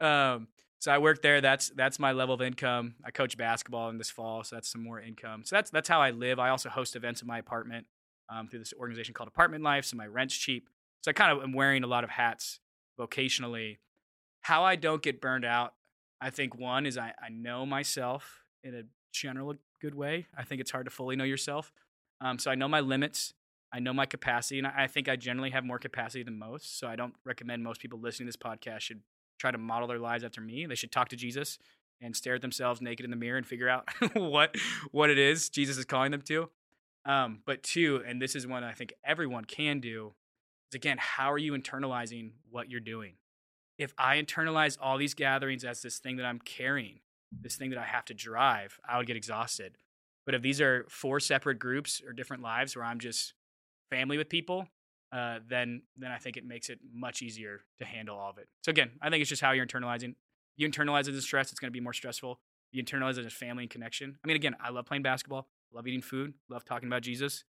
um, 0.00 0.48
so 0.80 0.92
I 0.92 0.98
work 0.98 1.22
there. 1.22 1.40
That's 1.40 1.70
that's 1.70 1.98
my 1.98 2.12
level 2.12 2.34
of 2.34 2.40
income. 2.40 2.94
I 3.04 3.10
coach 3.10 3.36
basketball 3.36 3.88
in 3.90 3.98
this 3.98 4.10
fall, 4.10 4.44
so 4.44 4.56
that's 4.56 4.68
some 4.68 4.82
more 4.82 5.00
income. 5.00 5.42
So 5.44 5.56
that's 5.56 5.70
that's 5.70 5.88
how 5.88 6.00
I 6.00 6.10
live. 6.10 6.38
I 6.38 6.50
also 6.50 6.68
host 6.68 6.94
events 6.94 7.20
in 7.20 7.26
my 7.26 7.38
apartment 7.38 7.86
um, 8.28 8.48
through 8.48 8.60
this 8.60 8.72
organization 8.78 9.14
called 9.14 9.28
Apartment 9.28 9.64
Life. 9.64 9.86
So 9.86 9.96
my 9.96 10.06
rent's 10.06 10.36
cheap. 10.36 10.68
So 11.02 11.10
I 11.10 11.12
kind 11.12 11.36
of 11.36 11.42
am 11.42 11.52
wearing 11.52 11.82
a 11.82 11.88
lot 11.88 12.04
of 12.04 12.10
hats 12.10 12.60
vocationally. 12.98 13.78
How 14.42 14.64
I 14.64 14.76
don't 14.76 15.02
get 15.02 15.20
burned 15.20 15.44
out, 15.44 15.74
I 16.20 16.30
think 16.30 16.56
one 16.56 16.86
is 16.86 16.96
I, 16.96 17.12
I 17.20 17.28
know 17.28 17.66
myself 17.66 18.44
in 18.62 18.74
a 18.74 18.82
general 19.12 19.54
good 19.80 19.94
way. 19.94 20.26
I 20.36 20.44
think 20.44 20.60
it's 20.60 20.70
hard 20.70 20.86
to 20.86 20.90
fully 20.90 21.16
know 21.16 21.24
yourself. 21.24 21.72
Um, 22.20 22.38
so 22.38 22.50
I 22.50 22.54
know 22.54 22.68
my 22.68 22.80
limits. 22.80 23.34
I 23.72 23.80
know 23.80 23.92
my 23.92 24.06
capacity, 24.06 24.58
and 24.58 24.66
I, 24.66 24.84
I 24.84 24.86
think 24.86 25.08
I 25.08 25.16
generally 25.16 25.50
have 25.50 25.64
more 25.64 25.78
capacity 25.78 26.22
than 26.22 26.38
most. 26.38 26.78
So 26.78 26.86
I 26.86 26.96
don't 26.96 27.14
recommend 27.24 27.62
most 27.62 27.80
people 27.80 28.00
listening 28.00 28.26
to 28.26 28.28
this 28.28 28.36
podcast 28.36 28.80
should 28.80 29.02
try 29.38 29.50
to 29.50 29.58
model 29.58 29.88
their 29.88 29.98
lives 29.98 30.24
after 30.24 30.40
me. 30.40 30.66
They 30.66 30.74
should 30.74 30.92
talk 30.92 31.08
to 31.10 31.16
Jesus 31.16 31.58
and 32.00 32.14
stare 32.14 32.36
at 32.36 32.42
themselves 32.42 32.80
naked 32.80 33.04
in 33.04 33.10
the 33.10 33.16
mirror 33.16 33.38
and 33.38 33.46
figure 33.46 33.68
out 33.68 33.88
what 34.14 34.56
what 34.92 35.10
it 35.10 35.18
is 35.18 35.48
Jesus 35.48 35.78
is 35.78 35.84
calling 35.84 36.10
them 36.10 36.22
to. 36.22 36.50
Um, 37.04 37.40
but 37.46 37.62
two, 37.62 38.02
and 38.06 38.20
this 38.20 38.34
is 38.34 38.46
one 38.46 38.64
I 38.64 38.72
think 38.72 38.92
everyone 39.04 39.44
can 39.44 39.80
do, 39.80 40.14
is 40.70 40.74
again, 40.74 40.98
how 41.00 41.32
are 41.32 41.38
you 41.38 41.52
internalizing 41.52 42.32
what 42.50 42.70
you're 42.70 42.80
doing? 42.80 43.14
If 43.78 43.94
I 43.96 44.16
internalize 44.20 44.76
all 44.80 44.98
these 44.98 45.14
gatherings 45.14 45.64
as 45.64 45.80
this 45.80 45.98
thing 45.98 46.16
that 46.16 46.26
I'm 46.26 46.40
carrying, 46.40 47.00
this 47.32 47.56
thing 47.56 47.70
that 47.70 47.78
I 47.78 47.84
have 47.84 48.04
to 48.06 48.14
drive, 48.14 48.78
I 48.86 48.98
would 48.98 49.06
get 49.06 49.16
exhausted. 49.16 49.76
But 50.26 50.34
if 50.34 50.42
these 50.42 50.60
are 50.60 50.84
four 50.90 51.20
separate 51.20 51.58
groups 51.58 52.02
or 52.04 52.12
different 52.12 52.42
lives 52.42 52.76
where 52.76 52.84
I'm 52.84 52.98
just 52.98 53.34
family 53.88 54.18
with 54.18 54.28
people, 54.28 54.68
uh, 55.12 55.38
then 55.48 55.82
then 55.96 56.10
I 56.10 56.18
think 56.18 56.36
it 56.36 56.44
makes 56.44 56.68
it 56.68 56.78
much 56.92 57.22
easier 57.22 57.60
to 57.78 57.84
handle 57.84 58.18
all 58.18 58.30
of 58.30 58.38
it. 58.38 58.48
So 58.62 58.70
again, 58.70 58.90
I 59.00 59.10
think 59.10 59.20
it's 59.20 59.30
just 59.30 59.42
how 59.42 59.52
you're 59.52 59.66
internalizing. 59.66 60.14
You 60.56 60.68
internalize 60.68 61.08
as 61.08 61.22
stress, 61.22 61.50
it's 61.50 61.60
going 61.60 61.68
to 61.68 61.72
be 61.72 61.80
more 61.80 61.92
stressful. 61.92 62.40
You 62.72 62.84
internalize 62.84 63.16
it 63.16 63.24
as 63.24 63.32
family 63.32 63.64
and 63.64 63.70
connection. 63.70 64.18
I 64.22 64.26
mean, 64.26 64.36
again, 64.36 64.56
I 64.62 64.70
love 64.70 64.84
playing 64.86 65.02
basketball, 65.02 65.48
love 65.72 65.86
eating 65.86 66.02
food, 66.02 66.34
love 66.50 66.64
talking 66.64 66.88
about 66.88 67.02
Jesus, 67.02 67.44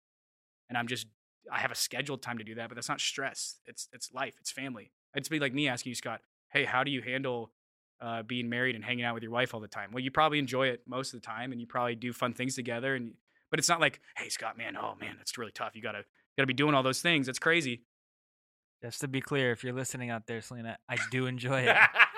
and 0.69 0.77
I'm 0.77 0.89
just 0.89 1.07
I 1.53 1.59
have 1.59 1.71
a 1.71 1.77
scheduled 1.77 2.23
time 2.23 2.39
to 2.39 2.45
do 2.45 2.55
that, 2.57 2.69
but 2.69 2.75
that's 2.75 2.89
not 2.89 3.01
stress. 3.01 3.57
It's 3.67 3.89
it's 3.93 4.13
life. 4.13 4.35
It's 4.41 4.51
family. 4.51 4.91
It's 5.15 5.29
be 5.29 5.39
like 5.39 5.55
me 5.55 5.69
asking 5.69 5.91
you, 5.91 5.95
Scott. 5.95 6.21
Hey, 6.51 6.65
how 6.65 6.85
do 6.85 6.91
you 6.91 7.03
handle 7.03 7.53
uh, 8.01 8.23
being 8.23 8.49
married 8.49 8.75
and 8.75 8.85
hanging 8.85 9.05
out 9.05 9.15
with 9.15 9.23
your 9.23 9.33
wife 9.33 9.55
all 9.55 9.61
the 9.61 9.69
time? 9.69 9.91
Well, 9.93 10.03
you 10.03 10.11
probably 10.11 10.39
enjoy 10.39 10.69
it 10.69 10.83
most 10.87 11.15
of 11.15 11.21
the 11.21 11.27
time, 11.27 11.53
and 11.53 11.61
you 11.61 11.67
probably 11.67 11.95
do 11.95 12.13
fun 12.13 12.33
things 12.33 12.55
together. 12.55 12.95
And 12.95 13.15
but 13.51 13.59
it's 13.59 13.69
not 13.69 13.81
like, 13.81 14.01
hey, 14.17 14.29
Scott, 14.29 14.59
man, 14.59 14.77
oh 14.77 14.95
man, 15.01 15.15
that's 15.19 15.39
really 15.39 15.53
tough. 15.53 15.77
You 15.77 15.83
gotta 15.83 16.05
got 16.37 16.43
to 16.43 16.47
be 16.47 16.55
doing 16.55 16.75
all 16.75 16.83
those 16.83 17.01
things. 17.01 17.29
It's 17.29 17.39
crazy. 17.39 17.83
Just 18.83 19.01
to 19.01 19.09
be 19.09 19.21
clear, 19.21 19.53
if 19.53 19.65
you're 19.65 19.73
listening 19.73 20.11
out 20.11 20.27
there, 20.27 20.43
Selena, 20.43 20.77
I 20.89 20.97
do 21.11 21.27
enjoy 21.27 21.63
it. 21.63 21.77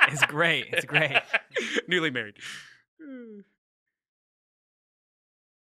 it's 0.08 0.24
great. 0.26 0.66
It's 0.72 0.84
great. 0.84 1.16
Newly 1.88 2.10
married. 2.10 2.34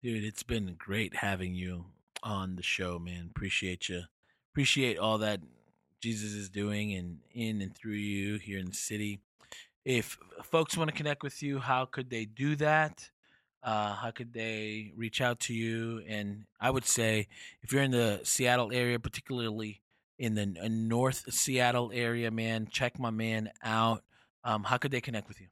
Dude, 0.02 0.24
it's 0.24 0.42
been 0.42 0.74
great 0.78 1.16
having 1.16 1.54
you 1.54 1.86
on 2.22 2.56
the 2.56 2.62
show, 2.62 2.98
man. 2.98 3.28
Appreciate 3.30 3.88
you. 3.88 4.02
Appreciate 4.52 4.96
all 4.98 5.18
that 5.18 5.40
Jesus 6.00 6.32
is 6.32 6.48
doing 6.48 6.94
and 6.94 7.18
in 7.32 7.60
and 7.60 7.76
through 7.76 7.92
you 7.92 8.38
here 8.38 8.58
in 8.58 8.66
the 8.66 8.74
city. 8.74 9.20
If 9.84 10.16
folks 10.44 10.76
want 10.76 10.90
to 10.90 10.96
connect 10.96 11.22
with 11.22 11.42
you, 11.42 11.58
how 11.58 11.84
could 11.84 12.10
they 12.10 12.24
do 12.24 12.56
that? 12.56 13.10
Uh, 13.68 13.94
how 13.94 14.10
could 14.10 14.32
they 14.32 14.92
reach 14.96 15.20
out 15.20 15.40
to 15.40 15.52
you? 15.52 16.02
And 16.08 16.46
I 16.58 16.70
would 16.70 16.86
say 16.86 17.28
if 17.62 17.70
you're 17.70 17.82
in 17.82 17.90
the 17.90 18.20
Seattle 18.22 18.72
area, 18.72 18.98
particularly 18.98 19.82
in 20.18 20.34
the 20.34 20.56
uh, 20.62 20.68
North 20.70 21.30
Seattle 21.34 21.90
area, 21.92 22.30
man, 22.30 22.68
check 22.70 22.98
my 22.98 23.10
man 23.10 23.50
out. 23.62 24.04
Um, 24.42 24.64
how 24.64 24.78
could 24.78 24.90
they 24.90 25.02
connect 25.02 25.28
with 25.28 25.38
you? 25.38 25.48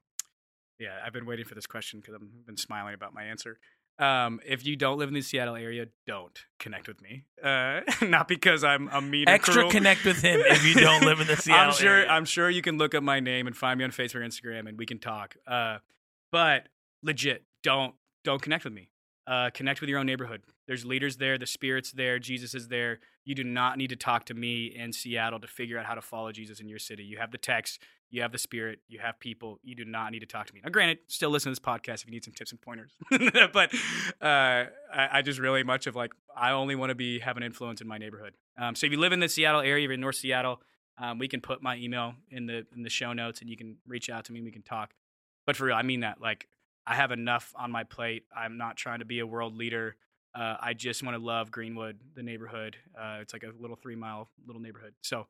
Yeah, 0.79 0.99
I've 1.05 1.13
been 1.13 1.27
waiting 1.27 1.45
for 1.45 1.55
this 1.55 1.67
question 1.67 2.01
because 2.01 2.15
I've 2.15 2.47
been 2.47 2.57
smiling 2.57 2.95
about 2.95 3.13
my 3.13 3.25
answer. 3.25 3.59
Um, 3.99 4.41
if 4.47 4.65
you 4.65 4.77
don't 4.77 4.97
live 4.97 5.09
in 5.09 5.15
the 5.15 5.21
Seattle 5.21 5.57
area, 5.57 5.87
don't 6.07 6.39
connect 6.59 6.89
with 6.89 7.03
me. 7.03 7.25
Uh, 7.43 7.81
not 8.03 8.29
because 8.29 8.65
I'm 8.65 8.89
a 8.95 9.03
mean. 9.03 9.29
Extra 9.29 9.69
connect 9.69 10.07
with 10.07 10.23
him 10.23 10.41
if 10.41 10.65
you 10.65 10.81
don't 10.81 11.05
live 11.05 11.21
in 11.21 11.27
the 11.27 11.37
Seattle 11.37 11.67
I'm 11.67 11.73
sure. 11.75 11.97
area. 11.97 12.09
I'm 12.09 12.25
sure 12.25 12.49
you 12.49 12.63
can 12.63 12.79
look 12.79 12.95
up 12.95 13.03
my 13.03 13.21
name 13.21 13.47
and 13.47 13.55
find 13.55 13.77
me 13.77 13.85
on 13.85 13.91
Facebook, 13.91 14.15
or 14.15 14.21
Instagram, 14.21 14.71
and 14.71 14.79
we 14.79 14.87
can 14.87 14.99
talk. 14.99 15.37
Uh, 15.47 15.79
but 16.33 16.71
legit, 17.03 17.45
don't 17.63 17.95
don't 18.27 18.43
connect 18.43 18.65
with 18.65 18.73
me. 18.73 18.91
Uh, 19.27 19.51
connect 19.51 19.81
with 19.81 19.89
your 19.89 19.99
own 19.99 20.07
neighborhood. 20.07 20.43
There's 20.67 20.85
leaders 20.85 21.17
there, 21.17 21.39
the 21.39 21.47
Spirit's 21.47 21.93
there, 21.93 22.19
Jesus 22.19 22.55
is 22.55 22.69
there. 22.69 22.99
You 23.25 23.35
do 23.35 23.43
not 23.43 23.79
need 23.79 23.91
to 23.91 23.97
talk 23.97 24.25
to 24.27 24.35
me 24.35 24.67
in 24.67 24.93
Seattle 24.93 25.41
to 25.41 25.47
figure 25.49 25.79
out 25.79 25.87
how 25.87 25.95
to 25.95 26.03
follow 26.03 26.31
Jesus 26.31 26.61
in 26.61 26.69
your 26.69 26.79
city. 26.79 27.05
You 27.05 27.19
have 27.19 27.33
the 27.33 27.39
text, 27.39 27.83
you 28.11 28.23
have 28.23 28.31
the 28.31 28.39
Spirit, 28.39 28.81
you 28.89 28.99
have 29.01 29.19
people. 29.19 29.59
You 29.63 29.75
do 29.75 29.85
not 29.85 30.13
need 30.13 30.21
to 30.21 30.27
talk 30.27 30.47
to 30.47 30.55
me. 30.55 30.61
Now, 30.63 30.71
granted, 30.71 30.99
still 31.09 31.31
listen 31.31 31.53
to 31.53 31.61
this 31.61 31.65
podcast 31.65 32.03
if 32.03 32.07
you 32.07 32.13
need 32.13 32.25
some 32.25 32.35
tips 32.35 32.53
and 32.53 32.61
pointers. 32.61 32.93
but 33.53 33.75
uh, 34.21 34.67
I, 34.93 35.09
I, 35.13 35.23
just 35.23 35.41
really 35.41 35.65
much 35.65 35.89
of 35.89 35.97
like 35.97 36.13
I 36.37 36.53
only 36.53 36.77
want 36.77 36.91
to 36.91 36.95
be 36.95 37.19
have 37.21 37.37
an 37.37 37.43
influence 37.43 37.81
in 37.81 37.89
my 37.89 37.99
neighborhood. 37.99 38.35
Um, 38.59 38.75
so 38.77 38.87
if 38.87 38.93
you 38.93 38.99
live 38.99 39.13
in 39.13 39.21
the 39.21 39.29
Seattle 39.29 39.61
area, 39.61 39.85
if 39.85 39.89
you're 39.89 39.93
in 39.95 40.01
North 40.01 40.17
Seattle, 40.17 40.63
um, 40.99 41.19
we 41.19 41.27
can 41.27 41.41
put 41.41 41.63
my 41.63 41.77
email 41.77 42.15
in 42.31 42.47
the 42.47 42.65
in 42.77 42.83
the 42.83 42.91
show 42.91 43.13
notes, 43.13 43.41
and 43.41 43.51
you 43.51 43.57
can 43.57 43.77
reach 43.87 44.09
out 44.09 44.25
to 44.27 44.33
me. 44.33 44.39
and 44.39 44.47
We 44.47 44.53
can 44.53 44.63
talk. 44.63 44.95
But 45.47 45.57
for 45.57 45.65
real, 45.65 45.77
I 45.77 45.83
mean 45.83 46.01
that. 46.01 46.21
Like 46.21 46.47
I 46.87 46.95
have 46.95 47.11
enough 47.11 47.53
on 47.57 47.73
my 47.73 47.85
plate. 47.85 48.25
I'm 48.35 48.59
not 48.59 48.77
trying 48.77 49.01
to 49.01 49.05
be 49.05 49.19
a 49.19 49.27
world 49.27 49.57
leader. 49.57 49.97
Uh, 50.35 50.57
I 50.61 50.75
just 50.75 51.03
want 51.03 51.17
to 51.17 51.25
love 51.25 51.51
Greenwood, 51.51 51.99
the 52.15 52.23
neighborhood. 52.23 52.77
Uh, 52.99 53.19
it's 53.21 53.33
like 53.33 53.43
a 53.43 53.51
little 53.59 53.77
three 53.77 53.97
mile 53.97 54.29
little 54.47 54.61
neighborhood. 54.61 54.95
So 55.03 55.27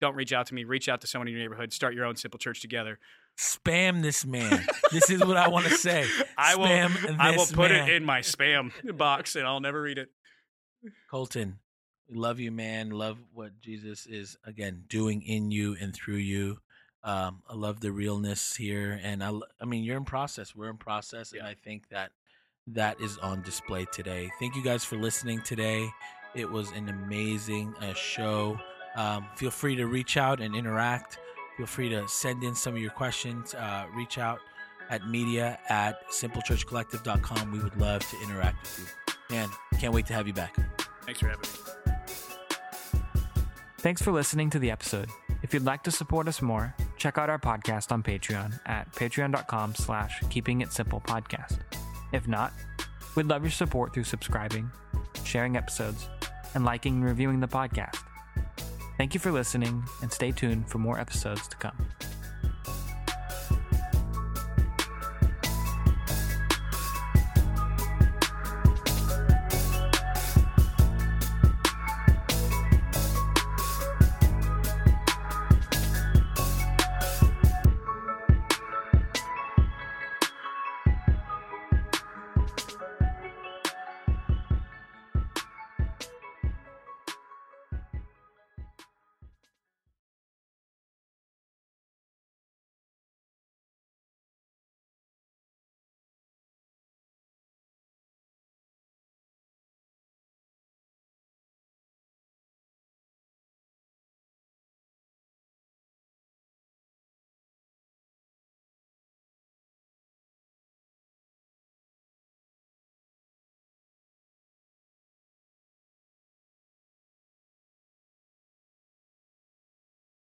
don't 0.00 0.14
reach 0.14 0.32
out 0.32 0.46
to 0.46 0.54
me. 0.54 0.64
Reach 0.64 0.88
out 0.88 1.00
to 1.02 1.06
someone 1.06 1.28
in 1.28 1.34
your 1.34 1.42
neighborhood. 1.42 1.72
Start 1.72 1.94
your 1.94 2.04
own 2.04 2.16
simple 2.16 2.38
church 2.38 2.60
together. 2.60 2.98
Spam 3.38 4.02
this 4.02 4.24
man. 4.24 4.66
this 4.92 5.10
is 5.10 5.24
what 5.24 5.36
I 5.36 5.48
want 5.48 5.66
to 5.66 5.74
say. 5.74 6.06
I 6.36 6.56
will. 6.56 6.66
I 7.18 7.36
will 7.36 7.46
put 7.46 7.70
man. 7.70 7.88
it 7.88 7.94
in 7.94 8.04
my 8.04 8.20
spam 8.20 8.72
box, 8.96 9.36
and 9.36 9.46
I'll 9.46 9.60
never 9.60 9.82
read 9.82 9.98
it. 9.98 10.08
Colton, 11.10 11.58
love 12.10 12.40
you, 12.40 12.50
man. 12.50 12.90
Love 12.90 13.18
what 13.34 13.60
Jesus 13.60 14.06
is 14.06 14.36
again 14.44 14.84
doing 14.88 15.22
in 15.22 15.50
you 15.50 15.76
and 15.80 15.94
through 15.94 16.16
you. 16.16 16.58
Um, 17.06 17.40
I 17.48 17.54
love 17.54 17.78
the 17.78 17.92
realness 17.92 18.56
here, 18.56 19.00
and 19.00 19.22
I, 19.22 19.30
I 19.60 19.64
mean, 19.64 19.84
you're 19.84 19.96
in 19.96 20.04
process. 20.04 20.56
We're 20.56 20.70
in 20.70 20.76
process, 20.76 21.32
and 21.32 21.42
I 21.42 21.54
think 21.54 21.88
that 21.90 22.10
that 22.66 23.00
is 23.00 23.16
on 23.18 23.42
display 23.42 23.86
today. 23.92 24.28
Thank 24.40 24.56
you 24.56 24.62
guys 24.62 24.84
for 24.84 24.96
listening 24.96 25.40
today. 25.42 25.88
It 26.34 26.50
was 26.50 26.72
an 26.72 26.88
amazing 26.88 27.74
uh, 27.80 27.94
show. 27.94 28.58
Um, 28.96 29.26
feel 29.36 29.52
free 29.52 29.76
to 29.76 29.86
reach 29.86 30.16
out 30.16 30.40
and 30.40 30.56
interact. 30.56 31.20
Feel 31.56 31.66
free 31.66 31.88
to 31.90 32.08
send 32.08 32.42
in 32.42 32.56
some 32.56 32.74
of 32.74 32.82
your 32.82 32.90
questions. 32.90 33.54
Uh, 33.54 33.86
reach 33.94 34.18
out 34.18 34.40
at 34.90 35.06
media 35.06 35.60
at 35.68 36.08
simplechurchcollective.com. 36.10 37.52
We 37.52 37.60
would 37.60 37.76
love 37.76 38.00
to 38.10 38.16
interact 38.24 38.62
with 38.62 38.94
you. 39.30 39.36
Man, 39.36 39.48
can't 39.78 39.94
wait 39.94 40.06
to 40.06 40.12
have 40.12 40.26
you 40.26 40.34
back. 40.34 40.56
Thanks 41.02 41.20
for 41.20 41.28
having 41.28 41.42
me. 41.42 41.48
Thanks 43.78 44.02
for 44.02 44.10
listening 44.10 44.50
to 44.50 44.58
the 44.58 44.72
episode. 44.72 45.08
If 45.42 45.54
you'd 45.54 45.64
like 45.64 45.84
to 45.84 45.92
support 45.92 46.26
us 46.26 46.42
more, 46.42 46.74
check 46.96 47.18
out 47.18 47.30
our 47.30 47.38
podcast 47.38 47.92
on 47.92 48.02
Patreon 48.02 48.58
at 48.66 48.90
patreon.com 48.92 49.74
slash 49.74 50.20
keeping 50.30 50.60
it 50.60 50.72
simple 50.72 51.00
podcast. 51.00 51.58
If 52.12 52.26
not, 52.28 52.52
we'd 53.14 53.26
love 53.26 53.42
your 53.42 53.50
support 53.50 53.92
through 53.92 54.04
subscribing, 54.04 54.70
sharing 55.24 55.56
episodes, 55.56 56.08
and 56.54 56.64
liking 56.64 56.96
and 56.96 57.04
reviewing 57.04 57.40
the 57.40 57.48
podcast. 57.48 57.98
Thank 58.96 59.12
you 59.12 59.20
for 59.20 59.30
listening, 59.30 59.84
and 60.00 60.10
stay 60.10 60.32
tuned 60.32 60.68
for 60.68 60.78
more 60.78 60.98
episodes 60.98 61.46
to 61.48 61.56
come. 61.56 61.76